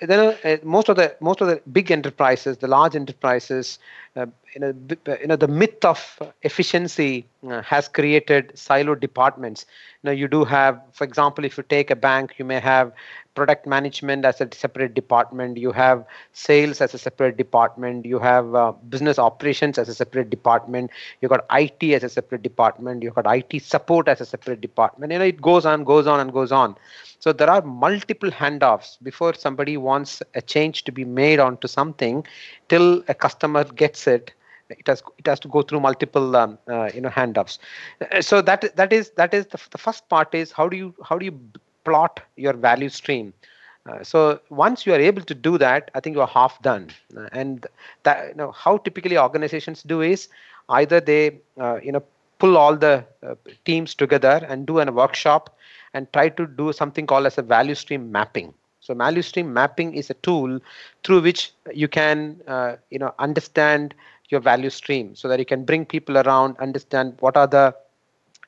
Then 0.01 0.35
uh, 0.43 0.57
most 0.63 0.89
of 0.89 0.95
the 0.95 1.15
most 1.19 1.41
of 1.41 1.47
the 1.47 1.61
big 1.71 1.91
enterprises, 1.91 2.57
the 2.57 2.67
large 2.67 2.95
enterprises, 2.95 3.79
uh, 4.15 4.25
you 4.53 4.61
know, 4.61 4.73
you 5.21 5.27
know, 5.27 5.35
the 5.35 5.47
myth 5.47 5.83
of 5.83 6.19
efficiency 6.41 7.25
uh, 7.49 7.61
has 7.61 7.87
created 7.87 8.51
silo 8.57 8.95
departments. 8.95 9.65
Know, 10.03 10.11
you 10.11 10.27
do 10.27 10.45
have, 10.45 10.81
for 10.93 11.03
example, 11.03 11.43
if 11.45 11.57
you 11.57 11.63
take 11.63 11.91
a 11.91 11.95
bank, 11.95 12.35
you 12.37 12.45
may 12.45 12.59
have 12.59 12.91
product 13.39 13.65
management 13.67 14.25
as 14.25 14.41
a 14.41 14.47
separate 14.53 14.93
department. 14.95 15.57
You 15.57 15.71
have 15.71 16.05
sales 16.33 16.81
as 16.81 16.93
a 16.93 16.97
separate 16.97 17.37
department. 17.37 18.05
You 18.05 18.19
have 18.19 18.55
uh, 18.55 18.71
business 18.95 19.19
operations 19.19 19.77
as 19.77 19.89
a 19.89 19.95
separate 19.95 20.29
department. 20.29 20.91
You 21.21 21.29
got 21.29 21.45
it 21.49 21.83
as 21.93 22.03
a 22.03 22.09
separate 22.09 22.43
department. 22.43 23.03
You 23.03 23.11
got 23.11 23.27
it 23.35 23.61
support 23.63 24.07
as 24.07 24.21
a 24.21 24.25
separate 24.25 24.61
department. 24.61 25.11
You 25.13 25.19
know 25.19 25.25
it 25.25 25.41
goes 25.41 25.65
on 25.65 25.83
goes 25.83 26.07
on 26.07 26.19
and 26.19 26.33
goes 26.33 26.51
on. 26.51 26.75
So 27.19 27.33
there 27.33 27.49
are 27.49 27.61
multiple 27.61 28.31
handoffs 28.31 28.97
before 29.03 29.33
somebody 29.33 29.77
wants 29.77 30.21
a 30.35 30.41
change 30.41 30.83
to 30.85 30.91
be 30.91 31.05
made 31.05 31.39
onto 31.39 31.67
something 31.67 32.25
till 32.69 33.03
a 33.07 33.13
customer 33.15 33.63
gets 33.65 34.07
it. 34.07 34.33
It 34.69 34.87
has 34.87 35.03
it 35.17 35.27
has 35.27 35.39
to 35.41 35.47
go 35.47 35.61
through 35.63 35.81
multiple 35.81 36.35
um, 36.35 36.57
uh, 36.67 36.89
you 36.93 37.01
know 37.01 37.09
handoffs. 37.09 37.59
Uh, 38.01 38.21
so 38.21 38.41
that 38.41 38.75
that 38.75 38.93
is 38.93 39.11
that 39.17 39.33
is 39.33 39.47
the, 39.47 39.59
the 39.71 39.77
first 39.77 40.09
part 40.09 40.33
is 40.35 40.51
how 40.51 40.67
do 40.69 40.77
you 40.77 40.93
how 41.03 41.17
do 41.17 41.25
you 41.25 41.39
plot 41.83 42.19
your 42.35 42.53
value 42.53 42.89
stream. 42.89 43.33
Uh, 43.85 44.03
so 44.03 44.39
once 44.49 44.85
you 44.85 44.93
are 44.93 44.99
able 44.99 45.21
to 45.21 45.33
do 45.33 45.57
that, 45.57 45.89
I 45.95 45.99
think 45.99 46.15
you 46.15 46.21
are 46.21 46.27
half 46.27 46.61
done. 46.61 46.89
Uh, 47.15 47.27
and 47.31 47.65
that 48.03 48.29
you 48.29 48.35
know 48.35 48.51
how 48.51 48.77
typically 48.77 49.17
organizations 49.17 49.83
do 49.83 50.01
is 50.01 50.27
either 50.69 50.99
they 50.99 51.39
uh, 51.59 51.79
you 51.81 51.91
know 51.91 52.03
pull 52.39 52.57
all 52.57 52.75
the 52.75 53.05
uh, 53.23 53.35
teams 53.65 53.95
together 53.95 54.45
and 54.47 54.65
do 54.65 54.79
a 54.79 54.91
workshop 54.91 55.55
and 55.93 56.11
try 56.13 56.29
to 56.29 56.45
do 56.45 56.71
something 56.71 57.05
called 57.05 57.25
as 57.25 57.37
a 57.37 57.41
value 57.41 57.75
stream 57.75 58.11
mapping. 58.11 58.53
So 58.79 58.93
value 58.93 59.21
stream 59.21 59.53
mapping 59.53 59.93
is 59.95 60.09
a 60.09 60.13
tool 60.15 60.59
through 61.03 61.21
which 61.21 61.51
you 61.73 61.87
can 61.87 62.41
uh, 62.47 62.75
you 62.89 62.99
know 62.99 63.13
understand 63.19 63.93
your 64.29 64.39
value 64.41 64.69
stream 64.69 65.15
so 65.15 65.27
that 65.27 65.39
you 65.39 65.45
can 65.45 65.65
bring 65.65 65.85
people 65.85 66.17
around, 66.17 66.55
understand 66.59 67.15
what 67.19 67.35
are 67.35 67.47
the 67.47 67.75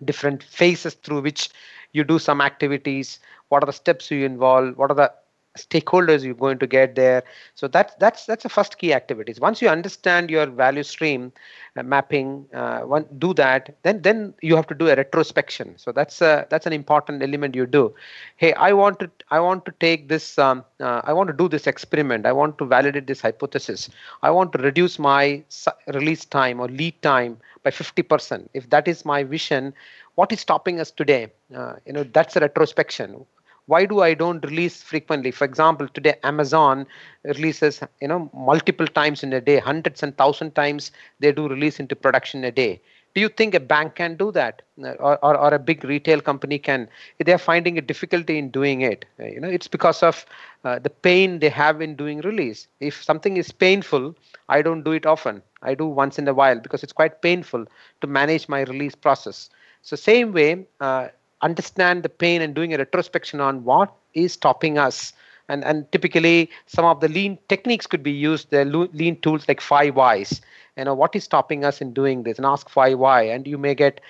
different 0.03 0.43
phases 0.43 0.93
through 0.95 1.21
which 1.21 1.49
you 1.93 2.03
do 2.03 2.19
some 2.19 2.41
activities 2.41 3.19
what 3.49 3.63
are 3.63 3.67
the 3.67 3.73
steps 3.73 4.11
you 4.11 4.25
involve 4.25 4.77
what 4.77 4.91
are 4.91 4.95
the 4.95 5.11
stakeholders 5.57 6.23
you're 6.23 6.33
going 6.33 6.57
to 6.59 6.67
get 6.67 6.95
there. 6.95 7.23
So 7.55 7.67
that's 7.67 7.93
that's 7.95 8.25
that's 8.25 8.43
the 8.43 8.49
first 8.49 8.77
key 8.77 8.93
activities. 8.93 9.39
Once 9.39 9.61
you 9.61 9.69
understand 9.69 10.29
your 10.29 10.45
value 10.45 10.83
stream 10.83 11.31
uh, 11.77 11.83
mapping 11.83 12.45
uh, 12.53 12.81
one 12.81 13.05
do 13.17 13.33
that 13.35 13.75
then 13.83 14.01
then 14.01 14.33
you 14.41 14.55
have 14.55 14.67
to 14.67 14.75
do 14.75 14.89
a 14.89 14.95
retrospection. 14.95 15.73
So 15.77 15.91
that's 15.91 16.21
a 16.21 16.47
that's 16.49 16.65
an 16.65 16.73
important 16.73 17.21
element 17.21 17.55
you 17.55 17.65
do. 17.65 17.93
Hey 18.37 18.53
i 18.53 18.71
want 18.73 18.99
to 18.99 19.09
i 19.29 19.39
want 19.39 19.65
to 19.65 19.73
take 19.79 20.07
this 20.07 20.37
um, 20.39 20.63
uh, 20.79 21.01
i 21.03 21.13
want 21.13 21.27
to 21.27 21.33
do 21.33 21.47
this 21.47 21.67
experiment. 21.67 22.25
I 22.25 22.31
want 22.31 22.57
to 22.59 22.65
validate 22.65 23.07
this 23.07 23.21
hypothesis. 23.21 23.89
I 24.21 24.31
want 24.31 24.53
to 24.53 24.59
reduce 24.59 24.99
my 24.99 25.43
release 25.87 26.25
time 26.25 26.59
or 26.59 26.67
lead 26.67 27.01
time 27.01 27.37
by 27.63 27.71
50% 27.71 28.49
if 28.53 28.69
that 28.69 28.87
is 28.87 29.05
my 29.05 29.23
vision 29.23 29.73
what 30.15 30.31
is 30.31 30.39
stopping 30.41 30.79
us 30.79 30.91
today? 30.91 31.31
Uh, 31.55 31.73
you 31.85 31.93
know 31.93 32.03
that's 32.03 32.35
a 32.35 32.39
retrospection 32.39 33.25
why 33.71 33.85
do 33.85 34.01
i 34.01 34.13
don't 34.13 34.45
release 34.45 34.81
frequently? 34.81 35.31
For 35.31 35.45
example 35.45 35.87
today 35.87 36.15
amazon 36.23 36.85
releases 37.23 37.81
you 38.01 38.07
know 38.07 38.29
multiple 38.33 38.87
times 38.87 39.23
in 39.23 39.33
a 39.33 39.41
day 39.41 39.59
hundreds 39.59 40.03
and 40.03 40.17
thousand 40.17 40.55
times 40.55 40.91
they 41.19 41.31
do 41.31 41.47
release 41.47 41.79
into 41.79 41.95
production 41.95 42.43
a 42.43 42.51
day. 42.51 42.81
Do 43.13 43.19
you 43.19 43.27
think 43.27 43.53
a 43.53 43.59
bank 43.59 43.95
can 43.95 44.15
do 44.15 44.31
that? 44.31 44.61
Or, 44.77 45.17
or, 45.23 45.37
or, 45.37 45.53
a 45.53 45.59
big 45.59 45.83
retail 45.83 46.21
company 46.21 46.57
can? 46.57 46.87
They 47.23 47.33
are 47.33 47.37
finding 47.37 47.77
a 47.77 47.81
difficulty 47.81 48.37
in 48.37 48.49
doing 48.51 48.81
it 48.81 49.05
you 49.19 49.39
know 49.39 49.49
it's 49.49 49.67
because 49.67 50.01
of 50.01 50.25
uh, 50.63 50.79
the 50.79 50.89
pain 50.89 51.39
they 51.39 51.49
have 51.49 51.81
in 51.81 51.95
doing 51.95 52.21
release. 52.21 52.67
If 52.79 53.03
something 53.03 53.37
is 53.37 53.51
painful 53.51 54.15
i 54.49 54.61
don't 54.61 54.83
do 54.83 54.91
it 54.91 55.05
often. 55.05 55.41
I 55.61 55.75
do 55.75 55.85
once 55.85 56.17
in 56.19 56.27
a 56.27 56.33
while 56.33 56.59
because 56.59 56.83
it's 56.83 56.93
quite 57.01 57.21
painful 57.21 57.65
to 58.01 58.07
manage 58.07 58.49
my 58.49 58.61
release 58.61 58.95
process. 58.95 59.49
So 59.83 59.95
same 59.95 60.31
way 60.33 60.65
uh, 60.79 61.07
understand 61.41 62.03
the 62.03 62.09
pain 62.09 62.41
and 62.41 62.53
doing 62.55 62.73
a 62.73 62.77
retrospection 62.77 63.39
on 63.41 63.63
what 63.63 63.93
is 64.13 64.33
stopping 64.33 64.77
us. 64.77 65.13
And 65.49 65.63
and 65.65 65.91
typically 65.91 66.49
some 66.67 66.85
of 66.85 66.99
the 67.01 67.07
lean 67.09 67.37
techniques 67.49 67.87
could 67.87 68.03
be 68.03 68.11
used. 68.11 68.49
The 68.51 68.65
lean 68.65 69.19
tools 69.21 69.47
like 69.47 69.61
five 69.61 69.95
whys. 69.95 70.41
You 70.77 70.85
know 70.85 70.93
what 70.93 71.15
is 71.15 71.23
stopping 71.23 71.65
us 71.65 71.81
in 71.81 71.93
doing 71.93 72.23
this? 72.23 72.37
And 72.37 72.45
ask 72.45 72.69
five 72.69 72.97
why 72.99 73.23
and 73.23 73.45
you 73.47 73.57
may 73.57 73.75
get 73.75 74.01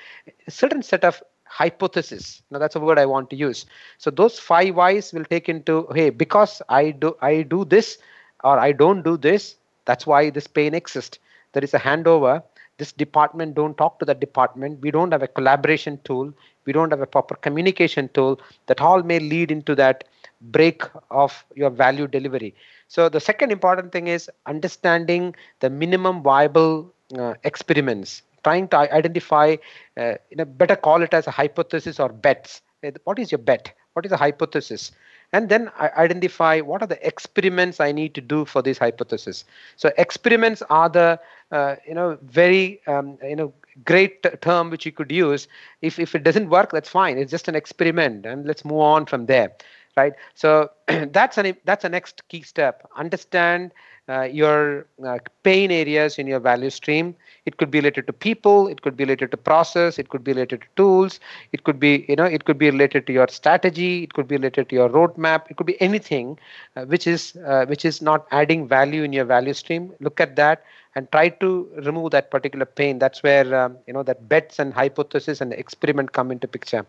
a 0.47 0.51
certain 0.51 0.81
set 0.83 1.03
of 1.03 1.21
hypothesis. 1.45 2.41
Now 2.51 2.59
that's 2.59 2.75
a 2.75 2.79
word 2.79 2.99
i 2.99 3.05
want 3.05 3.29
to 3.31 3.35
use. 3.35 3.65
So 3.97 4.09
those 4.11 4.39
five 4.39 4.75
whys 4.75 5.13
will 5.13 5.25
take 5.25 5.49
into 5.49 5.87
hey 5.93 6.09
because 6.09 6.61
i 6.69 6.91
do 6.91 7.15
i 7.21 7.41
do 7.41 7.65
this 7.65 7.97
or 8.43 8.59
i 8.59 8.71
don't 8.71 9.03
do 9.03 9.17
this 9.17 9.55
that's 9.85 10.05
why 10.05 10.29
this 10.29 10.47
pain 10.47 10.73
exists. 10.73 11.19
There 11.53 11.63
is 11.63 11.73
a 11.73 11.79
handover 11.79 12.43
this 12.81 12.91
department 12.91 13.55
don't 13.55 13.77
talk 13.77 13.99
to 13.99 14.05
that 14.05 14.19
department. 14.19 14.81
We 14.81 14.91
don't 14.91 15.11
have 15.11 15.23
a 15.23 15.27
collaboration 15.27 15.99
tool. 16.03 16.33
We 16.65 16.73
don't 16.73 16.91
have 16.91 17.01
a 17.01 17.07
proper 17.07 17.35
communication 17.35 18.09
tool 18.13 18.39
that 18.67 18.81
all 18.81 19.03
may 19.03 19.19
lead 19.19 19.51
into 19.51 19.75
that 19.75 20.03
break 20.41 20.83
of 21.11 21.43
your 21.55 21.69
value 21.69 22.07
delivery. 22.07 22.55
So 22.87 23.09
the 23.09 23.19
second 23.19 23.51
important 23.51 23.91
thing 23.91 24.07
is 24.07 24.29
understanding 24.45 25.35
the 25.59 25.69
minimum 25.69 26.21
viable 26.23 26.93
uh, 27.17 27.35
experiments. 27.43 28.23
Trying 28.43 28.69
to 28.69 28.77
identify 28.77 29.57
uh, 29.97 30.13
you 30.31 30.37
know 30.37 30.45
better 30.45 30.75
call 30.75 31.03
it 31.03 31.13
as 31.13 31.27
a 31.27 31.31
hypothesis 31.31 31.99
or 31.99 32.09
bets. 32.09 32.61
What 33.03 33.19
is 33.19 33.31
your 33.31 33.39
bet? 33.39 33.73
What 33.93 34.05
is 34.05 34.11
a 34.11 34.17
hypothesis 34.17 34.91
and 35.33 35.49
then 35.49 35.69
I 35.77 35.89
identify 35.97 36.59
what 36.61 36.81
are 36.81 36.87
the 36.87 37.05
experiments 37.05 37.79
i 37.79 37.91
need 37.91 38.13
to 38.15 38.21
do 38.21 38.45
for 38.45 38.61
this 38.61 38.77
hypothesis. 38.77 39.43
So 39.75 39.91
experiments 39.97 40.61
are 40.69 40.89
the 40.89 41.19
uh, 41.51 41.75
you 41.87 41.93
know 41.93 42.17
very 42.23 42.81
um, 42.87 43.17
you 43.23 43.35
know 43.35 43.53
great 43.85 44.23
term 44.41 44.69
which 44.69 44.85
you 44.85 44.91
could 44.91 45.11
use. 45.11 45.47
If 45.81 45.99
if 45.99 46.15
it 46.15 46.23
doesn't 46.23 46.49
work 46.49 46.71
that's 46.71 46.89
fine. 46.89 47.17
It's 47.17 47.31
just 47.31 47.47
an 47.47 47.55
experiment 47.55 48.25
and 48.25 48.45
let's 48.45 48.65
move 48.65 48.79
on 48.79 49.05
from 49.05 49.25
there 49.25 49.51
right? 49.97 50.13
So 50.35 50.69
that's 50.87 51.37
an 51.37 51.55
that's 51.65 51.83
a 51.83 51.89
next 51.89 52.27
key 52.29 52.41
step. 52.41 52.87
Understand 52.95 53.71
uh, 54.11 54.23
your 54.23 54.85
uh, 55.05 55.17
pain 55.43 55.71
areas 55.71 56.19
in 56.19 56.27
your 56.27 56.39
value 56.39 56.69
stream. 56.69 57.15
It 57.45 57.57
could 57.57 57.71
be 57.71 57.79
related 57.79 58.07
to 58.07 58.13
people 58.13 58.67
it 58.67 58.81
could 58.83 58.95
be 58.97 59.03
related 59.05 59.31
to 59.31 59.37
process 59.37 59.97
it 59.99 60.09
could 60.09 60.23
be 60.23 60.33
related 60.33 60.61
to 60.61 60.67
tools 60.75 61.19
it 61.51 61.63
could 61.63 61.79
be 61.79 62.05
you 62.09 62.15
know 62.15 62.25
it 62.25 62.45
could 62.45 62.57
be 62.57 62.69
related 62.69 63.07
to 63.07 63.13
your 63.13 63.27
strategy 63.29 64.03
it 64.03 64.13
could 64.13 64.27
be 64.27 64.37
related 64.37 64.69
to 64.69 64.75
your 64.75 64.89
roadmap 64.89 65.49
it 65.49 65.57
could 65.57 65.65
be 65.65 65.79
anything 65.81 66.37
uh, 66.75 66.85
which 66.85 67.07
is 67.07 67.35
uh, 67.47 67.65
which 67.65 67.85
is 67.85 68.01
not 68.01 68.27
adding 68.31 68.67
value 68.67 69.03
in 69.03 69.13
your 69.13 69.25
value 69.25 69.53
stream. 69.53 69.93
Look 69.99 70.19
at 70.19 70.35
that 70.35 70.63
and 70.95 71.11
try 71.11 71.29
to 71.29 71.69
remove 71.85 72.11
that 72.11 72.29
particular 72.31 72.65
pain. 72.65 72.99
That's 72.99 73.23
where 73.23 73.53
um, 73.59 73.77
you 73.87 73.93
know 73.93 74.03
that 74.03 74.27
bets 74.29 74.59
and 74.59 74.73
hypothesis 74.73 75.41
and 75.41 75.53
experiment 75.53 76.13
come 76.13 76.31
into 76.31 76.47
picture. 76.47 76.85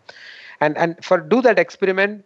And 0.61 0.77
and 0.77 1.03
for 1.03 1.19
do 1.19 1.41
that 1.41 1.59
experiment 1.59 2.25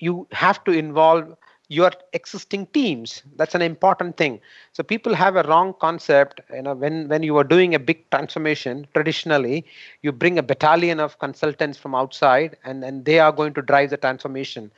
you 0.00 0.26
have 0.32 0.62
to 0.64 0.72
involve 0.72 1.36
your 1.72 1.90
existing 2.12 2.66
teams. 2.66 3.22
That's 3.36 3.54
an 3.54 3.62
important 3.62 4.16
thing. 4.16 4.40
So 4.72 4.82
people 4.82 5.14
have 5.14 5.36
a 5.36 5.42
wrong 5.44 5.74
concept 5.80 6.40
you 6.54 6.62
know 6.62 6.74
when 6.74 7.08
when 7.08 7.22
you 7.22 7.36
are 7.38 7.44
doing 7.54 7.74
a 7.74 7.78
big 7.90 8.08
transformation 8.10 8.86
traditionally 8.94 9.64
you 10.02 10.12
bring 10.12 10.38
a 10.38 10.42
battalion 10.42 11.00
of 11.00 11.18
consultants 11.18 11.78
from 11.78 11.94
outside 11.94 12.56
and 12.64 12.84
and 12.84 13.04
they 13.04 13.18
are 13.18 13.32
going 13.32 13.54
to 13.54 13.62
drive 13.62 13.90
the 13.90 13.96
transformation. 13.96 14.70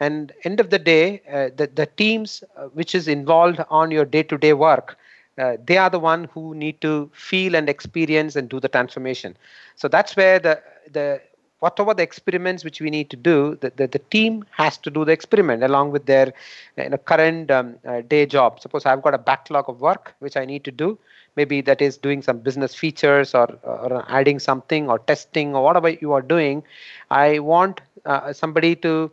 And 0.00 0.32
end 0.44 0.60
of 0.60 0.70
the 0.70 0.78
day 0.78 1.22
uh, 1.30 1.50
the, 1.56 1.68
the 1.72 1.86
teams 1.86 2.42
uh, 2.56 2.64
which 2.80 2.94
is 2.94 3.08
involved 3.08 3.60
on 3.70 3.90
your 3.90 4.04
day 4.04 4.22
to 4.24 4.36
day 4.38 4.52
work 4.52 4.98
uh, 5.38 5.56
they 5.64 5.76
are 5.78 5.90
the 5.90 5.98
one 6.00 6.24
who 6.34 6.54
need 6.54 6.80
to 6.82 7.10
feel 7.14 7.54
and 7.54 7.68
experience 7.68 8.36
and 8.36 8.48
do 8.48 8.60
the 8.60 8.68
transformation. 8.68 9.36
So 9.76 9.88
that's 9.88 10.16
where 10.16 10.38
the 10.38 10.62
the 10.90 11.20
whatever 11.64 11.92
the 11.94 12.02
experiments 12.02 12.64
which 12.66 12.80
we 12.84 12.90
need 12.90 13.08
to 13.10 13.16
do 13.16 13.56
the, 13.62 13.70
the, 13.76 13.86
the 13.86 13.98
team 14.14 14.44
has 14.50 14.76
to 14.78 14.90
do 14.90 15.04
the 15.04 15.12
experiment 15.12 15.62
along 15.62 15.90
with 15.90 16.06
their 16.06 16.32
you 16.76 16.88
know, 16.88 16.96
current 16.96 17.50
um, 17.50 17.76
uh, 17.86 18.00
day 18.12 18.24
job. 18.26 18.60
Suppose 18.60 18.86
i've 18.86 19.02
got 19.02 19.14
a 19.14 19.18
backlog 19.30 19.68
of 19.68 19.80
work 19.80 20.14
which 20.20 20.36
i 20.36 20.44
need 20.44 20.64
to 20.64 20.72
do. 20.72 20.98
Maybe 21.36 21.60
that 21.62 21.80
is 21.80 21.96
doing 21.96 22.20
some 22.22 22.38
business 22.38 22.74
features 22.74 23.34
or, 23.34 23.46
or 23.62 24.04
adding 24.08 24.38
something 24.38 24.90
or 24.90 24.98
testing 24.98 25.54
or 25.56 25.64
whatever 25.64 25.88
you 25.88 26.12
are 26.12 26.20
doing. 26.20 26.62
I 27.10 27.38
want 27.38 27.80
uh, 28.04 28.32
somebody 28.34 28.76
to 28.76 29.10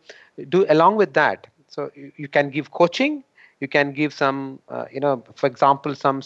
do 0.50 0.66
along 0.70 0.98
with 0.98 1.14
that. 1.14 1.48
So 1.70 1.92
you, 1.96 2.12
you 2.18 2.28
can 2.28 2.50
give 2.50 2.72
coaching 2.72 3.24
you 3.60 3.68
can 3.68 3.92
give 3.94 4.14
some 4.14 4.60
uh, 4.70 4.86
you 4.92 5.00
know 5.00 5.24
for 5.36 5.48
example 5.48 5.96
some 5.96 6.22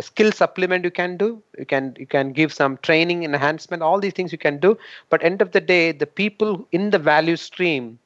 skill 0.00 0.32
supplement 0.32 0.84
you 0.84 0.90
can 0.90 1.16
do. 1.16 1.42
You 1.58 1.66
can 1.66 1.94
you 1.98 2.06
can 2.06 2.32
give 2.32 2.52
some 2.52 2.76
training 2.78 3.24
enhancement 3.24 3.82
all 3.82 4.00
these 4.00 4.12
things 4.12 4.32
you 4.32 4.38
can 4.38 4.58
do. 4.58 4.76
But 5.10 5.22
end 5.24 5.42
of 5.42 5.52
the 5.52 5.60
day 5.60 5.92
the 5.92 6.06
people 6.06 6.66
in 6.72 6.90
the 6.90 6.98
value 6.98 7.36
stream 7.36 7.98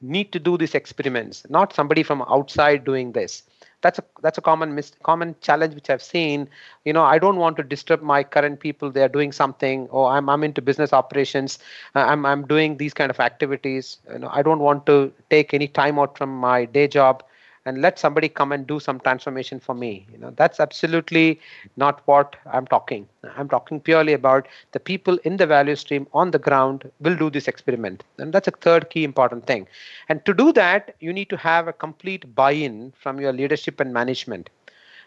need 0.00 0.30
to 0.32 0.38
do 0.38 0.56
these 0.56 0.74
experiments 0.74 1.44
not 1.50 1.72
somebody 1.72 2.02
from 2.02 2.22
outside 2.22 2.84
doing 2.84 3.12
this. 3.12 3.42
That's 3.82 3.98
a 3.98 4.04
that's 4.22 4.38
a 4.38 4.40
common 4.40 4.74
mis- 4.74 4.92
common 5.02 5.34
challenge 5.40 5.74
which 5.74 5.90
i've 5.90 6.02
seen. 6.02 6.48
You 6.84 6.92
know 6.92 7.02
i 7.04 7.18
don't 7.18 7.36
want 7.36 7.56
to 7.58 7.62
disturb 7.62 8.02
my 8.02 8.22
current 8.22 8.60
people. 8.60 8.90
They 8.90 9.02
are 9.02 9.08
doing 9.08 9.32
something. 9.32 9.86
Or 9.90 10.10
i'm 10.10 10.28
i'm 10.28 10.44
into 10.44 10.62
business 10.62 10.92
operations. 10.92 11.58
Uh, 11.94 12.00
i'm 12.00 12.24
i'm 12.26 12.46
doing 12.46 12.76
these 12.76 12.94
kind 12.94 13.10
of 13.10 13.20
activities. 13.20 13.98
You 14.12 14.18
know 14.20 14.30
i 14.32 14.42
don't 14.42 14.60
want 14.60 14.86
to 14.86 15.12
take 15.30 15.54
any 15.54 15.68
time 15.68 15.98
out 15.98 16.16
from 16.18 16.36
my 16.48 16.64
day 16.64 16.86
job 16.88 17.22
and 17.68 17.82
let 17.82 17.98
somebody 17.98 18.28
come 18.28 18.52
and 18.52 18.66
do 18.66 18.78
some 18.80 19.00
transformation 19.00 19.60
for 19.60 19.74
me. 19.74 20.06
You 20.12 20.18
know 20.18 20.32
that's 20.36 20.60
absolutely 20.60 21.40
not 21.76 22.02
what 22.06 22.36
i'm 22.46 22.66
talking. 22.66 23.08
I'm 23.36 23.48
talking 23.48 23.80
purely 23.80 24.14
about 24.14 24.48
the 24.72 24.80
people 24.80 25.18
in 25.24 25.36
the 25.36 25.46
value 25.46 25.76
stream 25.76 26.06
on 26.12 26.30
the 26.30 26.38
ground 26.38 26.90
will 27.00 27.16
do 27.16 27.30
this 27.30 27.48
experiment. 27.48 28.04
And 28.18 28.32
that's 28.32 28.48
a 28.48 28.52
third 28.52 28.90
key 28.90 29.04
important 29.04 29.46
thing. 29.46 29.66
And 30.08 30.24
to 30.26 30.34
do 30.34 30.52
that 30.54 30.94
you 31.00 31.12
need 31.12 31.30
to 31.30 31.36
have 31.36 31.68
a 31.68 31.72
complete 31.72 32.34
buy-in 32.34 32.92
from 33.02 33.20
your 33.20 33.32
leadership 33.32 33.80
and 33.80 33.92
management. 33.92 34.50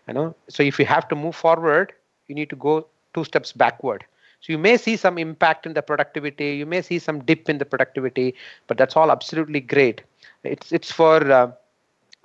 You 0.08 0.14
know 0.14 0.36
so 0.50 0.64
if 0.64 0.80
you 0.80 0.86
have 0.86 1.08
to 1.10 1.16
move 1.16 1.36
forward 1.36 1.94
you 2.28 2.36
need 2.36 2.50
to 2.52 2.56
go 2.56 2.88
two 3.14 3.24
steps 3.26 3.52
backward. 3.52 4.06
So 4.42 4.54
you 4.54 4.58
may 4.58 4.78
see 4.78 4.96
some 4.98 5.18
impact 5.20 5.66
in 5.66 5.74
the 5.74 5.82
productivity 5.82 6.50
you 6.62 6.66
may 6.66 6.82
see 6.82 7.00
some 7.00 7.24
dip 7.24 7.50
in 7.50 7.58
the 7.58 7.66
productivity 7.66 8.36
but 8.68 8.78
that's 8.78 8.96
all 8.96 9.12
absolutely 9.12 9.62
great. 9.62 10.04
It's 10.44 10.72
it's 10.72 10.92
for 10.92 11.18
uh, 11.32 11.52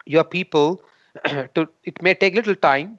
your 0.07 0.25
people 0.25 0.83
to 1.27 1.69
it 1.85 2.03
may 2.03 2.15
take 2.15 2.35
little 2.35 2.57
time 2.57 2.99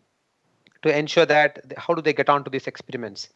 to 0.83 0.97
ensure 0.97 1.25
that 1.25 1.73
how 1.77 1.93
do 1.93 2.01
they 2.01 2.13
get 2.13 2.29
on 2.29 2.43
to 2.43 2.49
these 2.49 2.67
experiments 2.67 3.29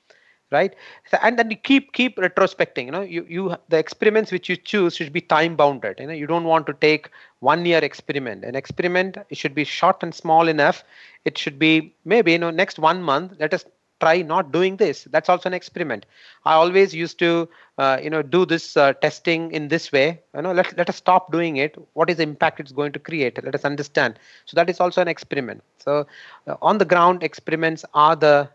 right? 0.51 0.75
So, 1.09 1.17
and 1.23 1.39
then 1.39 1.49
you 1.49 1.57
keep 1.57 1.93
keep 1.93 2.17
retrospecting 2.17 2.85
you 2.85 2.91
know 2.91 3.01
you 3.01 3.25
you 3.29 3.55
the 3.69 3.77
experiments 3.77 4.31
which 4.31 4.49
you 4.49 4.55
choose 4.57 4.95
should 4.95 5.13
be 5.13 5.21
time 5.21 5.55
bounded 5.55 5.99
you 5.99 6.07
know 6.07 6.13
you 6.13 6.27
don't 6.27 6.43
want 6.43 6.67
to 6.67 6.73
take 6.73 7.09
one 7.39 7.65
year 7.65 7.79
experiment. 7.79 8.43
An 8.43 8.55
experiment 8.55 9.17
it 9.29 9.37
should 9.37 9.55
be 9.55 9.63
short 9.63 10.03
and 10.03 10.13
small 10.13 10.47
enough. 10.47 10.83
It 11.25 11.37
should 11.37 11.57
be 11.59 11.95
maybe 12.05 12.33
you 12.33 12.39
know 12.39 12.51
next 12.51 12.79
one 12.79 13.01
month 13.01 13.33
let 13.39 13.53
us 13.53 13.65
try 14.01 14.21
not 14.23 14.51
doing 14.51 14.77
this. 14.77 15.05
That's 15.11 15.29
also 15.29 15.49
an 15.49 15.53
experiment. 15.53 16.05
I 16.45 16.53
always 16.53 16.93
used 16.93 17.19
to 17.19 17.49
uh, 17.77 17.99
you 18.03 18.09
know 18.09 18.21
do 18.23 18.45
this 18.45 18.77
uh, 18.77 18.93
testing 18.93 19.51
in 19.51 19.69
this 19.69 19.91
way. 19.91 20.21
You 20.35 20.41
know 20.43 20.53
let, 20.53 20.75
let 20.77 20.89
us 20.89 20.97
stop 20.97 21.31
doing 21.31 21.57
it. 21.57 21.77
What 21.93 22.09
is 22.09 22.17
the 22.17 22.23
impact 22.23 22.59
it's 22.59 22.71
going 22.71 22.93
to 22.93 22.99
create? 22.99 23.43
Let 23.43 23.55
us 23.55 23.65
understand. 23.65 24.19
So 24.45 24.55
that 24.55 24.69
is 24.69 24.79
also 24.79 25.01
an 25.01 25.07
experiment. 25.07 25.63
So 25.79 26.07
uh, 26.47 26.57
on 26.61 26.77
the 26.79 26.85
ground 26.85 27.23
experiments 27.23 27.85
are 27.93 28.15
the 28.15 28.49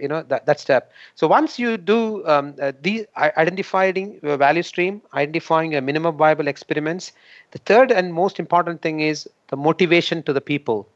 you 0.00 0.08
know 0.08 0.22
that, 0.22 0.46
that 0.46 0.60
step. 0.60 0.92
So 1.14 1.26
once 1.26 1.58
you 1.58 1.76
do 1.76 2.26
um, 2.26 2.54
uh, 2.60 2.72
the 2.82 3.06
identifying 3.16 4.18
your 4.22 4.36
value 4.36 4.62
stream 4.62 5.02
identifying 5.14 5.74
a 5.74 5.80
minimum 5.80 6.16
viable 6.16 6.48
experiments 6.48 7.12
the 7.52 7.58
third 7.58 7.90
and 7.90 8.12
most 8.12 8.38
important 8.38 8.82
thing 8.82 9.00
is 9.00 9.28
the 9.48 9.56
motivation 9.56 10.22
to 10.24 10.32
the 10.32 10.40
people 10.40 10.88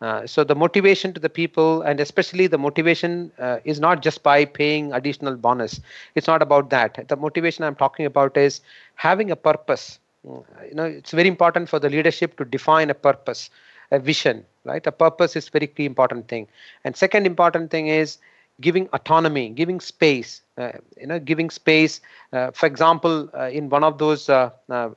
uh, 0.00 0.26
so 0.26 0.44
the 0.44 0.54
motivation 0.54 1.12
to 1.12 1.20
the 1.20 1.28
people 1.28 1.82
and 1.82 2.00
especially 2.00 2.46
the 2.46 2.58
motivation 2.58 3.30
uh, 3.38 3.58
is 3.64 3.80
not 3.80 4.02
just 4.02 4.22
by 4.22 4.44
paying 4.44 4.92
additional 4.92 5.36
bonus. 5.36 5.80
It's 6.14 6.26
not 6.26 6.42
about 6.42 6.70
that. 6.70 7.06
The 7.08 7.16
motivation 7.16 7.64
i'm 7.64 7.74
talking 7.76 8.06
about 8.06 8.36
is 8.36 8.60
having 8.94 9.30
a 9.30 9.36
purpose. 9.36 9.98
Mm, 10.26 10.44
you 10.68 10.74
know 10.74 10.84
it's 10.84 11.12
very 11.12 11.28
important 11.28 11.68
for 11.68 11.78
the 11.78 11.88
leadership 11.88 12.36
to 12.38 12.44
define 12.44 12.90
a 12.90 12.94
purpose 12.94 13.50
a 13.92 13.98
vision 13.98 14.44
right? 14.64 14.84
A 14.86 14.92
purpose 14.92 15.36
is 15.36 15.48
very 15.48 15.66
key 15.68 15.84
important 15.84 16.26
thing. 16.28 16.48
And 16.84 16.96
second 16.96 17.24
important 17.26 17.70
thing 17.70 17.86
is 17.88 18.18
giving 18.60 18.88
autonomy 18.92 19.50
giving 19.50 19.80
space 19.80 20.42
uh, 20.58 20.72
you 21.00 21.06
know 21.06 21.18
giving 21.18 21.50
space. 21.50 22.00
Uh, 22.32 22.50
for 22.50 22.66
example 22.66 23.28
uh, 23.38 23.48
in 23.48 23.68
one 23.68 23.84
of 23.84 23.98
those 23.98 24.28
uh, 24.28 24.50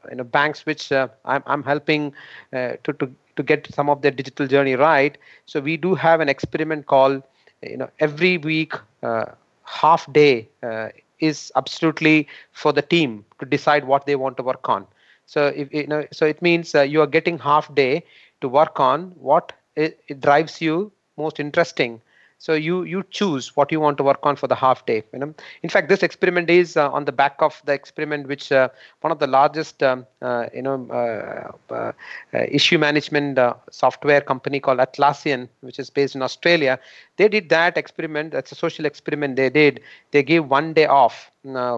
you 0.09 0.15
know 0.15 0.23
banks 0.23 0.65
which 0.65 0.91
I'm, 0.91 1.09
I'm 1.45 1.63
helping 1.63 2.13
to, 2.51 2.77
to 2.99 3.11
to 3.39 3.43
get 3.43 3.73
some 3.73 3.89
of 3.89 4.01
their 4.03 4.11
digital 4.11 4.47
journey 4.47 4.75
right. 4.75 5.17
So 5.45 5.61
we 5.61 5.77
do 5.77 5.95
have 5.95 6.21
an 6.21 6.29
experiment 6.29 6.87
called, 6.87 7.23
you 7.63 7.77
know, 7.77 7.89
every 7.99 8.37
week, 8.37 8.73
uh, 9.03 9.25
half 9.65 10.11
day 10.13 10.49
uh, 10.63 10.89
is 11.19 11.51
absolutely 11.55 12.27
for 12.51 12.73
the 12.73 12.81
team 12.81 13.25
to 13.39 13.45
decide 13.45 13.85
what 13.85 14.05
they 14.05 14.15
want 14.15 14.37
to 14.37 14.43
work 14.43 14.69
on. 14.69 14.87
So 15.25 15.47
if 15.47 15.73
you 15.73 15.87
know, 15.87 16.05
so 16.11 16.25
it 16.25 16.41
means 16.41 16.75
uh, 16.75 16.81
you 16.81 17.01
are 17.01 17.07
getting 17.07 17.39
half 17.39 17.73
day 17.75 18.03
to 18.41 18.49
work 18.49 18.79
on 18.79 19.11
what 19.19 19.53
it, 19.75 19.99
it 20.07 20.21
drives 20.21 20.61
you 20.61 20.91
most 21.17 21.39
interesting 21.39 22.01
so 22.39 22.53
you 22.53 22.83
you 22.83 23.03
choose 23.11 23.55
what 23.57 23.71
you 23.71 23.79
want 23.81 23.97
to 23.97 24.03
work 24.03 24.19
on 24.23 24.35
for 24.37 24.47
the 24.47 24.55
half 24.55 24.85
day. 24.85 25.03
You 25.13 25.19
know, 25.19 25.33
in 25.61 25.69
fact, 25.69 25.89
this 25.89 26.03
experiment 26.03 26.49
is 26.49 26.77
uh, 26.77 26.89
on 26.91 27.05
the 27.05 27.11
back 27.11 27.35
of 27.41 27.61
the 27.65 27.73
experiment 27.73 28.27
which 28.27 28.51
uh, 28.51 28.69
one 29.01 29.11
of 29.11 29.19
the 29.19 29.27
largest 29.27 29.83
um, 29.83 30.05
uh, 30.21 30.47
you 30.53 30.61
know 30.61 30.87
uh, 30.89 31.73
uh, 31.73 31.91
uh, 32.33 32.37
issue 32.49 32.77
management 32.77 33.37
software 33.71 34.21
company 34.21 34.59
called 34.61 34.79
Atlassian, 34.79 35.49
which 35.61 35.79
is 35.79 35.89
based 35.89 36.15
in 36.15 36.21
Australia, 36.21 36.79
they 37.17 37.27
did 37.27 37.49
that 37.49 37.77
experiment. 37.77 38.31
That's 38.31 38.51
a 38.53 38.55
social 38.55 38.85
experiment 38.85 39.35
they 39.35 39.49
did. 39.49 39.81
They 40.11 40.23
gave 40.23 40.45
one 40.45 40.73
day 40.73 40.85
off 40.85 41.31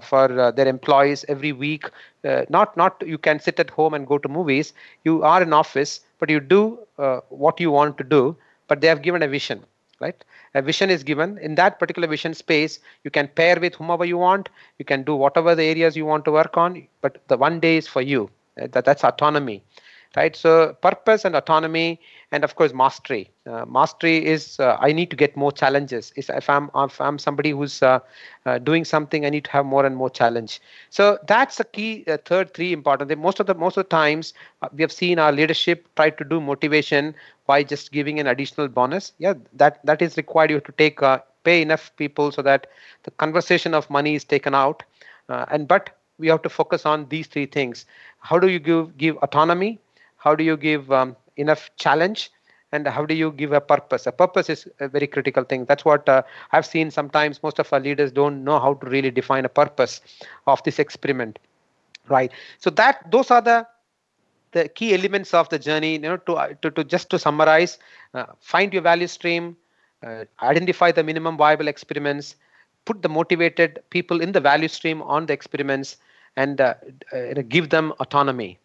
for 0.04 0.52
their 0.56 0.68
employees 0.68 1.26
every 1.28 1.52
week. 1.54 1.86
not 2.50 2.78
not 2.78 3.02
you 3.06 3.18
can 3.18 3.40
sit 3.40 3.60
at 3.60 3.70
home 3.72 3.94
and 3.96 4.06
go 4.08 4.18
to 4.20 4.30
movies. 4.30 4.74
You 5.06 5.24
are 5.24 5.42
in 5.42 5.54
office, 5.54 6.02
but 6.20 6.30
you 6.30 6.40
do 6.40 6.80
what 7.30 7.60
you 7.60 7.72
want 7.72 7.98
to 7.98 8.04
do. 8.04 8.36
But 8.68 8.80
they 8.82 8.88
have 8.88 9.02
given 9.02 9.22
a 9.22 9.28
vision 9.28 9.66
right? 10.02 10.24
A 10.56 10.62
vision 10.62 10.90
is 10.90 11.04
given. 11.04 11.38
In 11.38 11.56
that 11.56 11.80
particular 11.80 12.08
vision 12.08 12.34
space 12.34 12.80
you 13.04 13.12
can 13.12 13.28
pair 13.30 13.60
with 13.60 13.76
whomever 13.76 14.06
you 14.06 14.18
want. 14.18 14.50
You 14.80 14.86
can 14.86 15.04
do 15.04 15.16
whatever 15.16 15.56
the 15.56 15.64
areas 15.64 15.96
you 15.96 16.06
want 16.06 16.26
to 16.26 16.32
work 16.32 16.58
on 16.58 16.88
but 17.02 17.22
the 17.28 17.38
one 17.38 17.60
day 17.60 17.78
is 17.78 17.88
for 17.88 18.02
you. 18.02 18.30
That, 18.58 18.86
that's 18.86 19.04
autonomy 19.04 19.64
right? 20.16 20.36
So 20.36 20.74
purpose 20.82 21.26
and 21.26 21.36
autonomy 21.36 22.00
and 22.32 22.44
of 22.44 22.56
course 22.56 22.74
mastery. 22.74 23.30
Uh, 23.46 23.66
mastery 23.66 24.26
is 24.26 24.60
uh, 24.60 24.78
i 24.80 24.92
need 24.92 25.10
to 25.10 25.16
get 25.16 25.36
more 25.36 25.52
challenges. 25.52 26.12
If 26.16 26.50
i'm 26.50 26.70
if 26.76 27.00
i'm 27.02 27.18
somebody 27.20 27.52
who's 27.52 27.82
uh, 27.82 28.00
uh, 28.46 28.58
doing 28.60 28.86
something 28.86 29.26
i 29.26 29.30
need 29.30 29.46
to 29.46 29.52
have 29.52 29.66
more 29.66 29.86
and 29.86 29.96
more 29.96 30.10
challenge. 30.10 30.60
So 30.90 31.18
that's 31.28 31.58
the 31.58 31.66
key 31.66 32.04
uh, 32.08 32.18
third 32.26 32.54
three 32.54 32.72
important. 32.74 33.18
Most 33.18 33.40
of 33.40 33.48
the 33.48 33.56
most 33.56 33.78
of 33.78 33.86
the 33.86 33.90
times 33.90 34.34
uh, 34.62 34.70
we 34.74 34.82
have 34.82 34.92
seen 34.92 35.20
our 35.20 35.32
leadership 35.32 35.88
try 35.96 36.10
to 36.10 36.24
do 36.24 36.40
motivation 36.42 37.16
by 37.48 37.64
just 37.64 37.92
giving 37.92 38.20
an 38.20 38.28
additional 38.28 38.68
bonus. 38.68 39.14
Yeah 39.18 39.34
that 39.54 39.84
that 39.86 40.02
is 40.02 40.18
required. 40.18 40.50
You 40.52 40.58
have 40.58 40.64
to 40.72 40.78
take 40.84 41.00
pay 41.44 41.62
enough 41.62 41.92
people 41.98 42.32
so 42.32 42.42
that 42.42 42.68
the 43.04 43.12
conversation 43.12 43.74
of 43.74 43.90
money 43.90 44.16
is 44.16 44.24
taken 44.24 44.54
out. 44.54 44.84
And 45.30 45.68
but 45.68 45.90
we 46.18 46.28
have 46.28 46.42
to 46.44 46.50
focus 46.50 46.86
on 46.86 47.08
these 47.10 47.28
three 47.28 47.46
things. 47.46 47.86
How 48.20 48.40
do 48.40 48.48
you 48.48 48.60
give 48.60 48.98
give 48.98 49.18
autonomy? 49.18 49.80
How 50.18 50.36
do 50.36 50.44
you 50.44 50.58
give 50.58 50.92
um, 50.92 51.16
enough 51.38 51.70
challenge? 51.78 52.32
And 52.72 52.88
how 52.88 53.06
do 53.06 53.14
you 53.14 53.32
give 53.32 53.52
a 53.52 53.60
purpose? 53.62 54.08
A 54.08 54.12
purpose 54.12 54.50
is 54.50 54.68
a 54.80 54.88
very 54.88 55.08
critical 55.08 55.44
thing. 55.44 55.66
That's 55.66 55.84
what 55.86 56.08
uh, 56.08 56.24
i've 56.54 56.66
seen 56.66 56.90
sometimes 56.92 57.44
most 57.44 57.60
of 57.60 57.72
our 57.74 57.80
leaders 57.80 58.12
don't 58.12 58.44
know 58.44 58.60
how 58.60 58.74
to 58.76 58.88
really 58.88 59.12
define 59.12 59.46
a 59.46 59.50
purpose 59.50 60.02
of 60.48 60.64
this 60.64 60.80
experiment 60.80 61.40
right? 62.10 62.32
So 62.60 62.70
that 62.72 63.10
those 63.12 63.32
are 63.32 63.42
the 63.42 63.68
the 64.52 64.68
key 64.68 64.94
elements 64.94 65.34
of 65.34 65.50
the 65.50 65.60
journey 65.60 65.94
you 65.94 66.00
know 66.00 66.18
to 66.18 66.34
uh, 66.34 66.54
to, 66.62 66.72
to 66.72 66.84
just 66.84 67.10
to 67.10 67.20
summarize 67.20 67.78
uh, 68.14 68.26
find 68.40 68.74
your 68.74 68.82
value 68.82 69.08
stream 69.08 69.56
uh, 70.06 70.26
identify 70.42 70.92
the 70.92 71.04
minimum 71.04 71.38
viable 71.38 71.68
experiments 71.68 72.36
put 72.86 73.02
the 73.02 73.10
motivated 73.10 73.82
people 73.90 74.22
in 74.22 74.32
the 74.32 74.40
value 74.40 74.68
stream 74.68 75.02
on 75.04 75.26
the 75.26 75.34
experiments 75.34 75.98
and 76.36 76.60
uh, 76.60 76.74
uh, 77.14 77.42
give 77.48 77.70
them 77.70 77.94
autonomy 78.00 78.60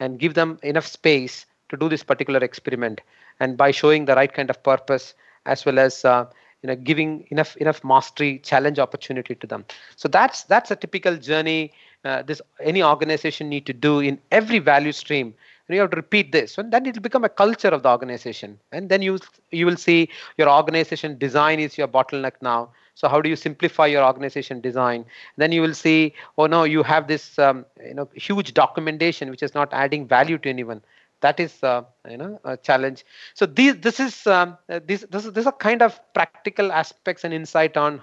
and 0.00 0.18
give 0.18 0.34
them 0.34 0.58
enough 0.62 0.86
space 0.86 1.46
to 1.68 1.76
do 1.76 1.88
this 1.88 2.02
particular 2.02 2.40
experiment. 2.40 3.00
And 3.40 3.56
by 3.56 3.70
showing 3.70 4.04
the 4.04 4.14
right 4.14 4.32
kind 4.32 4.50
of 4.50 4.62
purpose 4.62 5.14
as 5.46 5.64
well 5.64 5.78
as 5.78 6.04
uh, 6.04 6.26
you 6.62 6.68
know 6.68 6.76
giving 6.76 7.26
enough 7.30 7.56
enough 7.56 7.84
mastery 7.84 8.38
challenge 8.38 8.78
opportunity 8.78 9.34
to 9.34 9.46
them. 9.46 9.64
So 9.96 10.08
that's 10.08 10.44
that's 10.44 10.70
a 10.70 10.76
typical 10.76 11.16
journey 11.16 11.72
uh, 12.04 12.22
this 12.22 12.40
any 12.60 12.82
organization 12.82 13.48
need 13.48 13.66
to 13.66 13.72
do 13.72 14.00
in 14.00 14.18
every 14.30 14.58
value 14.58 14.92
stream. 14.92 15.34
And 15.66 15.74
you 15.74 15.80
have 15.82 15.90
to 15.90 15.96
repeat 15.96 16.32
this. 16.32 16.56
And 16.56 16.72
then 16.72 16.86
it 16.86 16.94
will 16.94 17.02
become 17.02 17.24
a 17.24 17.28
culture 17.28 17.68
of 17.68 17.82
the 17.82 17.90
organization. 17.90 18.58
And 18.72 18.88
then 18.88 19.02
you 19.02 19.18
you 19.50 19.66
will 19.66 19.76
see 19.76 20.08
your 20.36 20.48
organization 20.48 21.18
design 21.18 21.60
is 21.60 21.76
your 21.76 21.88
bottleneck 21.88 22.34
now. 22.40 22.70
So 22.94 23.08
how 23.08 23.20
do 23.20 23.28
you 23.28 23.36
simplify 23.36 23.86
your 23.86 24.04
organization 24.04 24.60
design? 24.60 25.04
then 25.36 25.52
you 25.52 25.62
will 25.62 25.74
see, 25.74 26.14
oh 26.36 26.46
no, 26.46 26.64
you 26.64 26.82
have 26.82 27.06
this 27.06 27.38
um, 27.38 27.64
you 27.84 27.94
know 27.94 28.08
huge 28.14 28.54
documentation 28.54 29.30
which 29.30 29.42
is 29.42 29.54
not 29.54 29.68
adding 29.72 30.06
value 30.06 30.38
to 30.38 30.48
anyone. 30.48 30.82
That 31.20 31.40
is 31.40 31.62
uh, 31.62 31.82
you 32.08 32.16
know 32.16 32.40
a 32.44 32.56
challenge. 32.56 33.04
So 33.34 33.46
these 33.46 33.76
this 33.78 34.00
is 34.00 34.26
um, 34.26 34.56
uh, 34.68 34.80
this 34.84 35.04
this 35.10 35.24
this 35.24 35.46
are 35.46 35.52
kind 35.52 35.82
of 35.82 35.98
practical 36.14 36.72
aspects 36.72 37.24
and 37.24 37.34
insight 37.34 37.76
on 37.76 38.00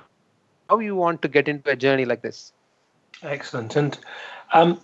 how 0.69 0.79
you 0.79 0.95
want 0.95 1.21
to 1.21 1.27
get 1.27 1.47
into 1.47 1.69
a 1.69 1.75
journey 1.75 2.05
like 2.05 2.21
this. 2.21 2.51
Excellent. 3.23 3.75
And 3.75 3.97
um, 4.53 4.79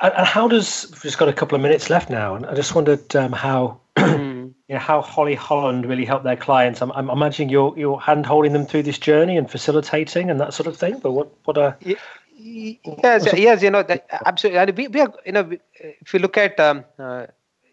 and 0.00 0.26
how 0.26 0.48
does 0.48 0.88
we've 0.90 1.02
just 1.02 1.18
got 1.18 1.28
a 1.28 1.32
couple 1.32 1.56
of 1.56 1.62
minutes 1.62 1.90
left 1.90 2.10
now, 2.10 2.34
and 2.34 2.46
I 2.46 2.54
just 2.54 2.74
wondered 2.74 3.14
um, 3.16 3.32
how 3.32 3.80
you 3.98 4.54
know, 4.68 4.78
how 4.78 5.02
Holley 5.02 5.34
Holland 5.34 5.86
really 5.86 6.04
helped 6.04 6.24
their 6.24 6.36
clients. 6.36 6.80
I'm, 6.80 6.90
I'm 6.92 7.10
imagining 7.10 7.50
you're 7.50 7.74
you're 7.76 8.00
hand 8.00 8.26
holding 8.26 8.52
them 8.52 8.66
through 8.66 8.84
this 8.84 8.98
journey 8.98 9.36
and 9.36 9.50
facilitating 9.50 10.30
and 10.30 10.40
that 10.40 10.54
sort 10.54 10.66
of 10.66 10.76
thing. 10.76 10.98
But 10.98 11.12
what 11.12 11.32
what 11.44 11.58
are 11.58 11.76
yes 11.82 13.32
yes 13.36 13.62
you 13.62 13.70
know 13.70 13.82
that, 13.82 14.06
absolutely 14.24 14.72
we, 14.72 14.88
we 14.88 15.00
are 15.00 15.12
you 15.26 15.32
know 15.32 15.50
if 15.74 16.14
you 16.14 16.20
look 16.20 16.38
at 16.38 16.58
um, 16.58 16.84
uh, 16.98 17.26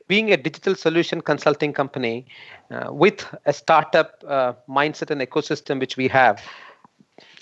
being 0.07 0.31
a 0.31 0.37
digital 0.37 0.75
solution 0.75 1.21
consulting 1.21 1.73
company 1.73 2.25
uh, 2.71 2.87
with 2.91 3.25
a 3.45 3.53
startup 3.53 4.23
uh, 4.27 4.53
mindset 4.69 5.11
and 5.11 5.21
ecosystem 5.21 5.79
which 5.79 5.97
we 5.97 6.07
have 6.07 6.41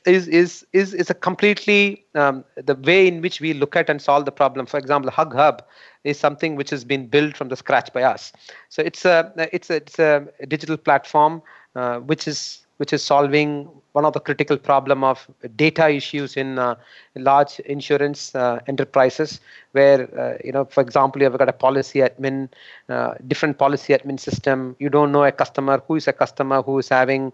is 0.06 0.28
is 0.28 0.66
is 0.74 0.94
is 0.94 1.10
a 1.10 1.14
completely 1.14 2.06
um, 2.16 2.44
the 2.56 2.76
way 2.76 3.08
in 3.08 3.22
which 3.22 3.42
we 3.42 3.54
look 3.54 3.76
at 3.76 3.90
and 3.90 4.02
solve 4.02 4.26
the 4.26 4.32
problem. 4.32 4.66
For 4.66 4.78
example, 4.78 5.10
Hug 5.12 5.34
Hub 5.34 5.64
is 6.04 6.20
something 6.20 6.56
which 6.56 6.70
has 6.70 6.84
been 6.84 7.08
built 7.08 7.36
from 7.36 7.50
the 7.50 7.56
scratch 7.56 7.92
by 7.92 8.04
us. 8.04 8.32
So 8.70 8.82
it's 8.82 9.06
a 9.06 9.34
it's 9.52 9.70
a, 9.70 9.76
it's 9.78 10.00
a 10.00 10.28
digital 10.48 10.78
platform 10.78 11.42
uh, 11.76 12.00
which 12.00 12.28
is 12.28 12.65
which 12.78 12.94
is 12.94 13.04
solving 13.04 13.70
one 13.94 14.06
of 14.06 14.14
the 14.14 14.20
critical 14.20 14.58
problem 14.58 15.04
of 15.04 15.28
data 15.56 15.88
issues 15.90 16.36
in 16.36 16.60
uh, 16.60 16.76
large 17.16 17.60
insurance 17.62 18.36
uh, 18.36 18.60
enterprises 18.68 19.40
where 19.72 20.02
uh, 20.20 20.38
you 20.44 20.52
know 20.52 20.66
for 20.66 20.82
example 20.82 21.22
you've 21.22 21.38
got 21.38 21.48
a 21.50 21.54
policy 21.54 22.00
admin 22.00 22.50
uh, 22.90 23.14
different 23.28 23.58
policy 23.58 23.94
admin 23.94 24.20
system. 24.20 24.76
You 24.80 24.90
don't 24.90 25.12
know 25.12 25.24
a 25.24 25.32
customer. 25.32 25.82
Who 25.88 25.96
is 25.96 26.08
a 26.08 26.14
customer 26.14 26.62
who 26.62 26.80
is 26.80 26.90
having 26.90 27.34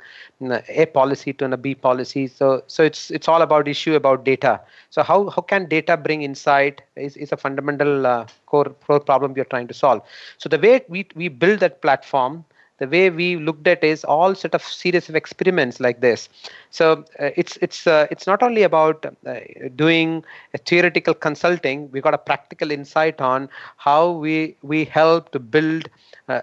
uh, 0.50 0.60
a 0.68 0.86
policy 0.86 1.34
to 1.34 1.46
a 1.52 1.58
b 1.58 1.76
policy? 1.76 2.28
So 2.28 2.64
so 2.68 2.84
it's 2.84 3.10
it's 3.12 3.28
all 3.28 3.42
about 3.42 3.68
issue 3.68 3.96
about 3.96 4.24
data. 4.24 4.62
So 4.90 5.04
how 5.04 5.30
how 5.30 5.42
can 5.42 5.68
data 5.68 5.98
bring 5.98 6.22
insight 6.24 6.82
is, 6.96 7.16
is 7.18 7.32
a 7.32 7.38
fundamental 7.38 8.06
uh, 8.06 8.26
core, 8.46 8.66
core 8.86 9.00
problem 9.00 9.34
we 9.34 9.42
are 9.42 9.52
trying 9.56 9.68
to 9.68 9.74
solve. 9.74 10.02
So 10.38 10.50
the 10.50 10.60
way 10.60 10.82
we 10.88 11.08
we 11.16 11.28
build 11.28 11.60
that 11.62 11.82
platform 11.82 12.46
the 12.82 12.88
way 12.88 13.10
we 13.10 13.38
looked 13.38 13.68
at 13.68 13.84
is 13.84 14.04
all 14.04 14.36
sort 14.36 14.56
of 14.56 14.64
series 14.64 15.10
of 15.10 15.16
experiments 15.16 15.80
like 15.80 16.02
this. 16.02 16.30
So 16.72 17.06
uh, 17.20 17.32
it's 17.42 17.58
it's 17.62 17.88
uh, 17.88 18.08
it's 18.12 18.28
not 18.28 18.44
only 18.44 18.64
about 18.64 19.06
uh, 19.28 19.40
doing 19.76 20.24
a 20.54 20.58
theoretical 20.58 21.14
consulting. 21.14 21.90
We 21.92 22.02
got 22.02 22.14
a 22.16 22.18
practical 22.32 22.72
insight 22.72 23.22
on 23.22 23.50
how 23.78 24.12
we 24.12 24.58
we 24.64 24.86
help 24.86 25.32
to 25.32 25.40
build 25.40 25.90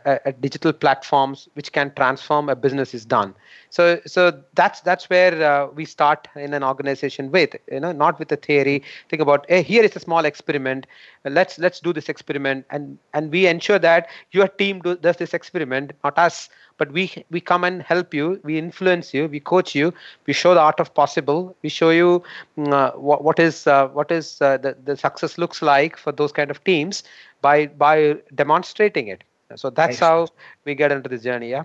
uh, 0.05 0.19
uh, 0.25 0.33
digital 0.41 0.73
platforms 0.73 1.49
which 1.55 1.73
can 1.73 1.93
transform 1.95 2.49
a 2.49 2.57
business 2.57 2.95
is 2.95 3.05
done. 3.05 3.35
So, 3.71 4.01
so 4.07 4.33
that's 4.55 4.81
that's 4.81 5.11
where 5.11 5.43
uh, 5.43 5.69
we 5.75 5.85
start 5.85 6.29
in 6.37 6.55
an 6.55 6.63
organization 6.63 7.31
with, 7.31 7.55
you 7.71 7.81
know, 7.81 7.93
not 7.93 8.19
with 8.19 8.33
a 8.33 8.37
theory. 8.37 8.83
Think 9.09 9.23
about, 9.23 9.45
hey, 9.49 9.63
here 9.63 9.83
is 9.85 9.95
a 9.97 10.01
small 10.01 10.25
experiment. 10.25 10.87
Let's 11.25 11.59
let's 11.59 11.81
do 11.81 11.93
this 11.93 12.09
experiment, 12.09 12.65
and 12.71 12.99
and 13.13 13.31
we 13.31 13.47
ensure 13.47 13.79
that 13.79 14.09
your 14.33 14.49
team 14.49 14.81
do, 14.81 14.97
does 14.97 15.17
this 15.17 15.35
experiment, 15.35 15.93
not 16.03 16.19
us, 16.19 16.49
but 16.79 16.91
we 16.93 17.25
we 17.31 17.41
come 17.41 17.65
and 17.65 17.83
help 17.83 18.15
you. 18.15 18.41
We 18.43 18.59
influence 18.59 19.13
you. 19.13 19.27
We 19.29 19.41
coach 19.41 19.75
you. 19.75 19.93
We 20.27 20.33
show 20.33 20.55
the 20.55 20.61
art 20.61 20.81
of 20.81 20.95
possible. 20.95 21.57
We 21.63 21.69
show 21.69 21.91
you 21.91 22.23
mm, 22.57 22.73
uh, 22.73 22.93
what 22.93 23.23
what 23.23 23.39
is 23.39 23.67
uh, 23.67 23.89
what 23.89 24.11
is 24.11 24.41
uh, 24.41 24.57
the 24.59 24.77
the 24.85 24.97
success 24.97 25.37
looks 25.39 25.61
like 25.63 25.97
for 25.97 26.13
those 26.13 26.33
kind 26.33 26.51
of 26.51 26.63
teams 26.65 27.03
by 27.43 27.67
by 27.67 28.17
demonstrating 28.35 29.09
it. 29.09 29.25
So 29.57 29.71
that's 29.71 29.95
Excellent. 29.95 30.31
how 30.31 30.35
we 30.65 30.75
get 30.75 30.93
into 30.93 31.09
this 31.09 31.23
journey. 31.23 31.51
Yeah. 31.51 31.65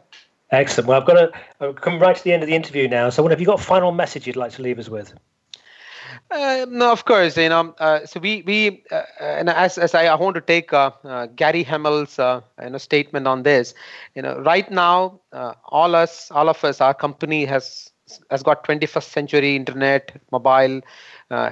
Excellent. 0.51 0.87
Well, 0.87 1.01
I've 1.01 1.07
got 1.07 1.13
to 1.13 1.31
I've 1.59 1.81
come 1.81 1.99
right 1.99 2.15
to 2.15 2.23
the 2.23 2.31
end 2.31 2.43
of 2.43 2.47
the 2.47 2.55
interview 2.55 2.87
now. 2.87 3.09
So, 3.09 3.23
what 3.23 3.31
have 3.31 3.39
you 3.39 3.47
got 3.47 3.59
a 3.59 3.63
final 3.63 3.91
message 3.91 4.27
you'd 4.27 4.35
like 4.35 4.51
to 4.53 4.61
leave 4.61 4.79
us 4.79 4.87
with? 4.89 5.13
Uh, 6.29 6.65
no, 6.69 6.91
of 6.91 7.05
course. 7.05 7.37
You 7.37 7.49
know, 7.49 7.73
uh, 7.79 8.05
so 8.05 8.19
we 8.19 8.43
we 8.45 8.83
uh, 8.91 9.01
and 9.19 9.49
as 9.49 9.77
as 9.77 9.95
I, 9.95 10.05
I 10.05 10.15
want 10.15 10.35
to 10.35 10.41
take 10.41 10.71
uh, 10.71 10.91
uh, 11.03 11.25
Gary 11.27 11.63
Hamel's 11.63 12.19
uh, 12.19 12.41
you 12.61 12.69
know 12.69 12.77
statement 12.77 13.27
on 13.27 13.43
this. 13.43 13.73
You 14.15 14.21
know, 14.21 14.39
right 14.39 14.69
now, 14.69 15.19
all 15.65 15.95
us, 15.95 16.29
all 16.31 16.49
of 16.49 16.63
us, 16.63 16.81
our 16.81 16.93
company 16.93 17.45
has 17.45 17.91
has 18.29 18.43
got 18.43 18.63
21st 18.63 19.09
century 19.09 19.55
internet, 19.55 20.11
mobile 20.31 20.81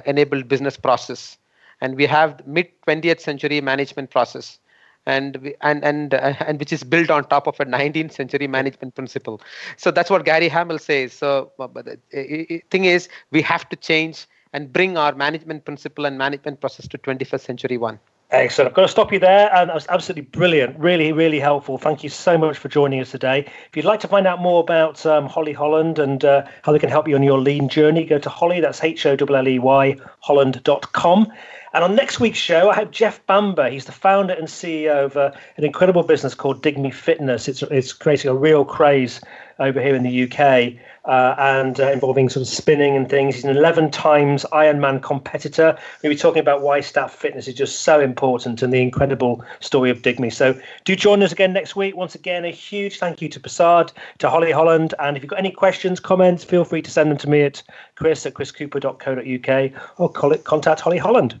enabled 0.06 0.46
business 0.46 0.76
process, 0.76 1.38
and 1.80 1.96
we 1.96 2.06
have 2.06 2.46
mid 2.46 2.68
20th 2.86 3.20
century 3.20 3.60
management 3.60 4.10
process 4.10 4.58
and 5.06 5.54
and 5.60 5.84
and 5.84 6.14
uh, 6.14 6.34
and 6.46 6.58
which 6.58 6.72
is 6.72 6.84
built 6.84 7.10
on 7.10 7.24
top 7.24 7.46
of 7.46 7.58
a 7.60 7.64
19th 7.64 8.12
century 8.12 8.46
management 8.46 8.94
principle 8.94 9.40
so 9.76 9.90
that's 9.90 10.10
what 10.10 10.24
gary 10.24 10.48
hamel 10.48 10.78
says 10.78 11.12
so 11.12 11.50
but 11.56 11.84
the 11.84 12.62
thing 12.70 12.84
is 12.84 13.08
we 13.30 13.42
have 13.42 13.68
to 13.68 13.76
change 13.76 14.26
and 14.52 14.72
bring 14.72 14.96
our 14.96 15.14
management 15.14 15.64
principle 15.64 16.04
and 16.04 16.18
management 16.18 16.60
process 16.60 16.86
to 16.86 16.98
21st 16.98 17.40
century 17.40 17.78
one 17.78 17.98
Excellent. 18.32 18.70
I've 18.70 18.74
got 18.74 18.82
to 18.82 18.88
stop 18.88 19.12
you 19.12 19.18
there. 19.18 19.54
And 19.54 19.68
that 19.68 19.74
was 19.74 19.86
absolutely 19.88 20.22
brilliant. 20.22 20.78
Really, 20.78 21.12
really 21.12 21.38
helpful. 21.38 21.76
Thank 21.76 22.02
you 22.02 22.08
so 22.08 22.38
much 22.38 22.56
for 22.56 22.70
joining 22.70 22.98
us 23.00 23.10
today. 23.10 23.40
If 23.68 23.76
you'd 23.76 23.84
like 23.84 24.00
to 24.00 24.08
find 24.08 24.26
out 24.26 24.40
more 24.40 24.60
about 24.60 25.04
um, 25.04 25.26
Holley 25.26 25.52
Holland 25.52 25.98
and 25.98 26.24
uh, 26.24 26.46
how 26.62 26.72
they 26.72 26.78
can 26.78 26.88
help 26.88 27.06
you 27.06 27.14
on 27.14 27.22
your 27.22 27.38
lean 27.38 27.68
journey, 27.68 28.04
go 28.04 28.18
to 28.18 28.30
Holley, 28.30 28.60
that's 28.60 28.82
H 28.82 29.04
O 29.04 29.14
L 29.20 29.36
L 29.36 29.48
E 29.48 29.58
Y, 29.58 29.96
holland.com. 30.20 31.30
And 31.74 31.82
on 31.82 31.94
next 31.94 32.20
week's 32.20 32.38
show, 32.38 32.68
I 32.68 32.74
have 32.74 32.90
Jeff 32.90 33.24
Bamber. 33.26 33.70
He's 33.70 33.86
the 33.86 33.92
founder 33.92 34.34
and 34.34 34.46
CEO 34.46 35.06
of 35.06 35.16
uh, 35.16 35.32
an 35.56 35.64
incredible 35.64 36.02
business 36.02 36.34
called 36.34 36.62
Digme 36.62 36.92
Fitness. 36.92 37.48
It's, 37.48 37.62
it's 37.62 37.94
creating 37.94 38.30
a 38.30 38.34
real 38.34 38.66
craze 38.66 39.22
over 39.58 39.80
here 39.80 39.94
in 39.94 40.02
the 40.02 40.24
UK 40.24 40.74
uh, 41.06 41.34
and 41.38 41.80
uh, 41.80 41.90
involving 41.90 42.28
sort 42.28 42.42
of 42.42 42.48
spinning 42.48 42.94
and 42.94 43.08
things. 43.08 43.36
He's 43.36 43.44
an 43.44 43.56
11 43.56 43.90
times 43.90 44.44
Ironman 44.52 45.02
competitor. 45.02 45.78
We'll 46.02 46.12
be 46.12 46.16
talking 46.16 46.40
about 46.40 46.60
why 46.60 46.80
staff 46.80 47.14
fitness 47.14 47.48
is 47.48 47.54
just 47.54 47.80
so 47.80 48.00
important 48.00 48.62
and 48.62 48.70
the 48.70 48.82
incredible 48.82 49.42
story 49.60 49.88
of 49.88 50.02
Digme. 50.02 50.30
So 50.30 50.60
do 50.84 50.94
join 50.94 51.22
us 51.22 51.32
again 51.32 51.54
next 51.54 51.74
week. 51.74 51.96
Once 51.96 52.14
again, 52.14 52.44
a 52.44 52.50
huge 52.50 52.98
thank 52.98 53.22
you 53.22 53.30
to 53.30 53.40
Prasad, 53.40 53.92
to 54.18 54.28
Holley 54.28 54.52
Holland. 54.52 54.92
And 54.98 55.16
if 55.16 55.22
you've 55.22 55.30
got 55.30 55.38
any 55.38 55.52
questions, 55.52 56.00
comments, 56.00 56.44
feel 56.44 56.66
free 56.66 56.82
to 56.82 56.90
send 56.90 57.10
them 57.10 57.18
to 57.18 57.30
me 57.30 57.42
at 57.42 57.62
chris 57.94 58.26
at 58.26 58.34
chriscooper.co.uk 58.34 59.82
or 59.98 60.10
call 60.10 60.32
it, 60.32 60.44
contact 60.44 60.82
Holley 60.82 60.98
Holland. 60.98 61.40